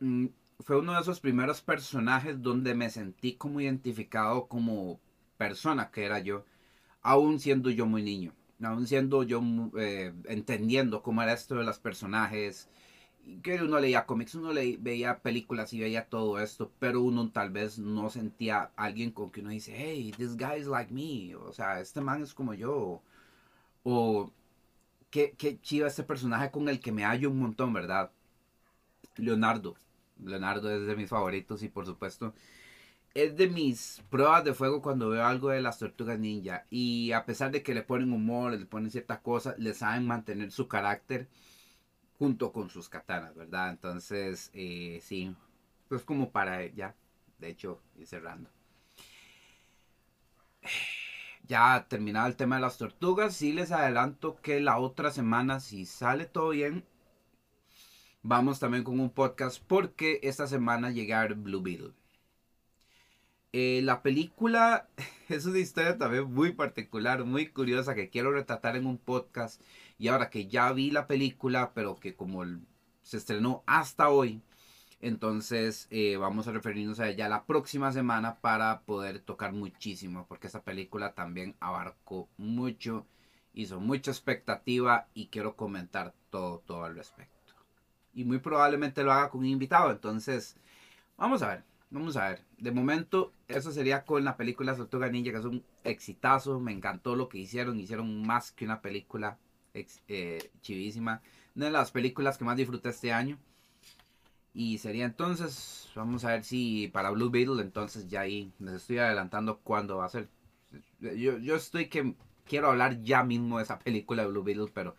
mm, 0.00 0.26
fue 0.60 0.78
uno 0.78 0.94
de 0.94 1.00
esos 1.00 1.20
primeros 1.20 1.62
personajes 1.62 2.42
donde 2.42 2.74
me 2.74 2.90
sentí 2.90 3.34
como 3.36 3.60
identificado 3.60 4.48
como 4.48 5.00
persona 5.38 5.90
que 5.90 6.04
era 6.04 6.18
yo 6.20 6.44
aún 7.06 7.38
siendo 7.40 7.70
yo 7.70 7.86
muy 7.86 8.02
niño, 8.02 8.34
aún 8.62 8.86
siendo 8.88 9.22
yo 9.22 9.40
eh, 9.78 10.12
entendiendo 10.24 11.02
cómo 11.02 11.22
era 11.22 11.32
esto 11.32 11.54
de 11.56 11.64
los 11.64 11.78
personajes, 11.78 12.68
que 13.42 13.62
uno 13.62 13.80
leía 13.80 14.06
cómics, 14.06 14.34
uno 14.34 14.50
veía 14.78 15.18
películas 15.20 15.72
y 15.72 15.80
veía 15.80 16.08
todo 16.08 16.38
esto, 16.40 16.72
pero 16.78 17.00
uno 17.02 17.30
tal 17.30 17.50
vez 17.50 17.78
no 17.78 18.10
sentía 18.10 18.70
a 18.76 18.84
alguien 18.84 19.10
con 19.10 19.30
que 19.30 19.40
uno 19.40 19.50
dice, 19.50 19.74
hey, 19.76 20.12
this 20.16 20.36
guy 20.36 20.60
is 20.60 20.66
like 20.66 20.92
me, 20.92 21.34
o 21.36 21.52
sea, 21.52 21.80
este 21.80 22.00
man 22.00 22.22
es 22.22 22.34
como 22.34 22.54
yo, 22.54 23.02
o 23.84 24.32
qué, 25.10 25.34
qué 25.38 25.60
chido 25.60 25.86
este 25.86 26.02
personaje 26.04 26.50
con 26.50 26.68
el 26.68 26.80
que 26.80 26.92
me 26.92 27.04
hallo 27.04 27.30
un 27.30 27.40
montón, 27.40 27.72
¿verdad? 27.72 28.10
Leonardo, 29.16 29.76
Leonardo 30.24 30.70
es 30.70 30.86
de 30.86 30.96
mis 30.96 31.08
favoritos 31.08 31.62
y 31.62 31.68
por 31.68 31.86
supuesto 31.86 32.34
es 33.16 33.34
de 33.36 33.48
mis 33.48 34.02
pruebas 34.10 34.44
de 34.44 34.52
fuego 34.52 34.82
cuando 34.82 35.08
veo 35.08 35.24
algo 35.24 35.48
de 35.48 35.62
las 35.62 35.78
tortugas 35.78 36.18
ninja. 36.18 36.66
Y 36.68 37.12
a 37.12 37.24
pesar 37.24 37.50
de 37.50 37.62
que 37.62 37.72
le 37.74 37.82
ponen 37.82 38.12
humor, 38.12 38.52
le 38.52 38.66
ponen 38.66 38.90
ciertas 38.90 39.20
cosas, 39.20 39.58
le 39.58 39.72
saben 39.72 40.06
mantener 40.06 40.52
su 40.52 40.68
carácter 40.68 41.26
junto 42.18 42.52
con 42.52 42.70
sus 42.70 42.88
katanas, 42.88 43.34
¿verdad? 43.34 43.70
Entonces, 43.70 44.50
eh, 44.54 45.00
sí, 45.02 45.34
pues 45.88 46.02
como 46.02 46.30
para 46.30 46.64
ya, 46.66 46.94
de 47.38 47.48
hecho, 47.50 47.80
ir 47.96 48.06
cerrando. 48.06 48.50
Ya 51.46 51.86
terminado 51.88 52.26
el 52.26 52.36
tema 52.36 52.56
de 52.56 52.62
las 52.62 52.78
tortugas, 52.78 53.36
sí 53.36 53.52
les 53.52 53.70
adelanto 53.70 54.40
que 54.42 54.60
la 54.60 54.78
otra 54.78 55.10
semana, 55.12 55.60
si 55.60 55.86
sale 55.86 56.26
todo 56.26 56.50
bien, 56.50 56.84
vamos 58.22 58.58
también 58.58 58.82
con 58.84 58.98
un 58.98 59.10
podcast 59.10 59.62
porque 59.66 60.18
esta 60.24 60.48
semana 60.48 60.90
llegar 60.90 61.34
Blue 61.34 61.62
Beetle. 61.62 61.92
Eh, 63.52 63.80
la 63.82 64.02
película 64.02 64.88
es 65.28 65.46
una 65.46 65.58
historia 65.58 65.96
también 65.96 66.24
muy 66.32 66.52
particular, 66.52 67.24
muy 67.24 67.48
curiosa 67.48 67.94
que 67.94 68.10
quiero 68.10 68.32
retratar 68.32 68.76
en 68.76 68.86
un 68.86 68.98
podcast. 68.98 69.62
Y 69.98 70.08
ahora 70.08 70.30
que 70.30 70.46
ya 70.46 70.72
vi 70.72 70.90
la 70.90 71.06
película, 71.06 71.72
pero 71.74 71.96
que 71.96 72.14
como 72.14 72.44
se 73.02 73.16
estrenó 73.16 73.62
hasta 73.66 74.08
hoy, 74.10 74.42
entonces 75.00 75.86
eh, 75.90 76.16
vamos 76.16 76.48
a 76.48 76.52
referirnos 76.52 77.00
a 77.00 77.08
ella 77.08 77.28
la 77.28 77.44
próxima 77.44 77.92
semana 77.92 78.40
para 78.40 78.80
poder 78.82 79.20
tocar 79.20 79.52
muchísimo, 79.52 80.26
porque 80.28 80.46
esta 80.48 80.62
película 80.62 81.14
también 81.14 81.54
abarcó 81.60 82.28
mucho, 82.36 83.06
hizo 83.54 83.80
mucha 83.80 84.10
expectativa 84.10 85.08
y 85.14 85.28
quiero 85.28 85.56
comentar 85.56 86.14
todo, 86.30 86.58
todo 86.66 86.84
al 86.84 86.96
respecto. 86.96 87.54
Y 88.14 88.24
muy 88.24 88.38
probablemente 88.38 89.02
lo 89.02 89.12
haga 89.12 89.30
con 89.30 89.40
un 89.40 89.46
invitado, 89.46 89.90
entonces 89.90 90.56
vamos 91.16 91.42
a 91.42 91.48
ver. 91.48 91.64
Vamos 91.88 92.16
a 92.16 92.30
ver. 92.30 92.42
De 92.58 92.72
momento, 92.72 93.32
eso 93.46 93.70
sería 93.70 94.04
con 94.04 94.24
la 94.24 94.36
película 94.36 94.74
Tortuga 94.74 95.08
Ninja, 95.08 95.30
que 95.30 95.38
es 95.38 95.44
un 95.44 95.64
exitazo. 95.84 96.58
Me 96.58 96.72
encantó 96.72 97.14
lo 97.14 97.28
que 97.28 97.38
hicieron. 97.38 97.78
Hicieron 97.78 98.26
más 98.26 98.50
que 98.50 98.64
una 98.64 98.80
película 98.80 99.38
eh, 100.08 100.50
chivísima. 100.62 101.22
Una 101.54 101.66
de 101.66 101.72
las 101.72 101.90
películas 101.90 102.38
que 102.38 102.44
más 102.44 102.56
disfruté 102.56 102.90
este 102.90 103.12
año. 103.12 103.38
Y 104.54 104.78
sería 104.78 105.04
entonces, 105.04 105.90
vamos 105.94 106.24
a 106.24 106.30
ver 106.30 106.44
si 106.44 106.88
para 106.88 107.10
Blue 107.10 107.30
Beetle, 107.30 107.60
entonces 107.62 108.08
ya 108.08 108.22
ahí 108.22 108.52
les 108.58 108.74
estoy 108.74 108.98
adelantando 108.98 109.58
cuándo 109.58 109.98
va 109.98 110.06
a 110.06 110.08
ser. 110.08 110.28
Yo, 111.00 111.38
yo 111.38 111.56
estoy 111.56 111.88
que 111.88 112.14
quiero 112.46 112.68
hablar 112.68 113.02
ya 113.02 113.22
mismo 113.22 113.58
de 113.58 113.64
esa 113.64 113.78
película 113.78 114.22
de 114.22 114.28
Blue 114.28 114.42
Beetle, 114.42 114.70
pero 114.72 114.96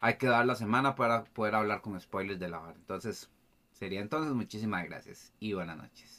hay 0.00 0.16
que 0.16 0.26
dar 0.26 0.46
la 0.46 0.56
semana 0.56 0.94
para 0.96 1.24
poder 1.24 1.54
hablar 1.54 1.82
con 1.82 2.00
spoilers 2.00 2.40
de 2.40 2.48
la 2.48 2.60
hora. 2.60 2.74
Entonces, 2.76 3.30
sería 3.72 4.00
entonces 4.00 4.32
muchísimas 4.34 4.84
gracias 4.84 5.32
y 5.40 5.52
buenas 5.52 5.76
noches. 5.76 6.15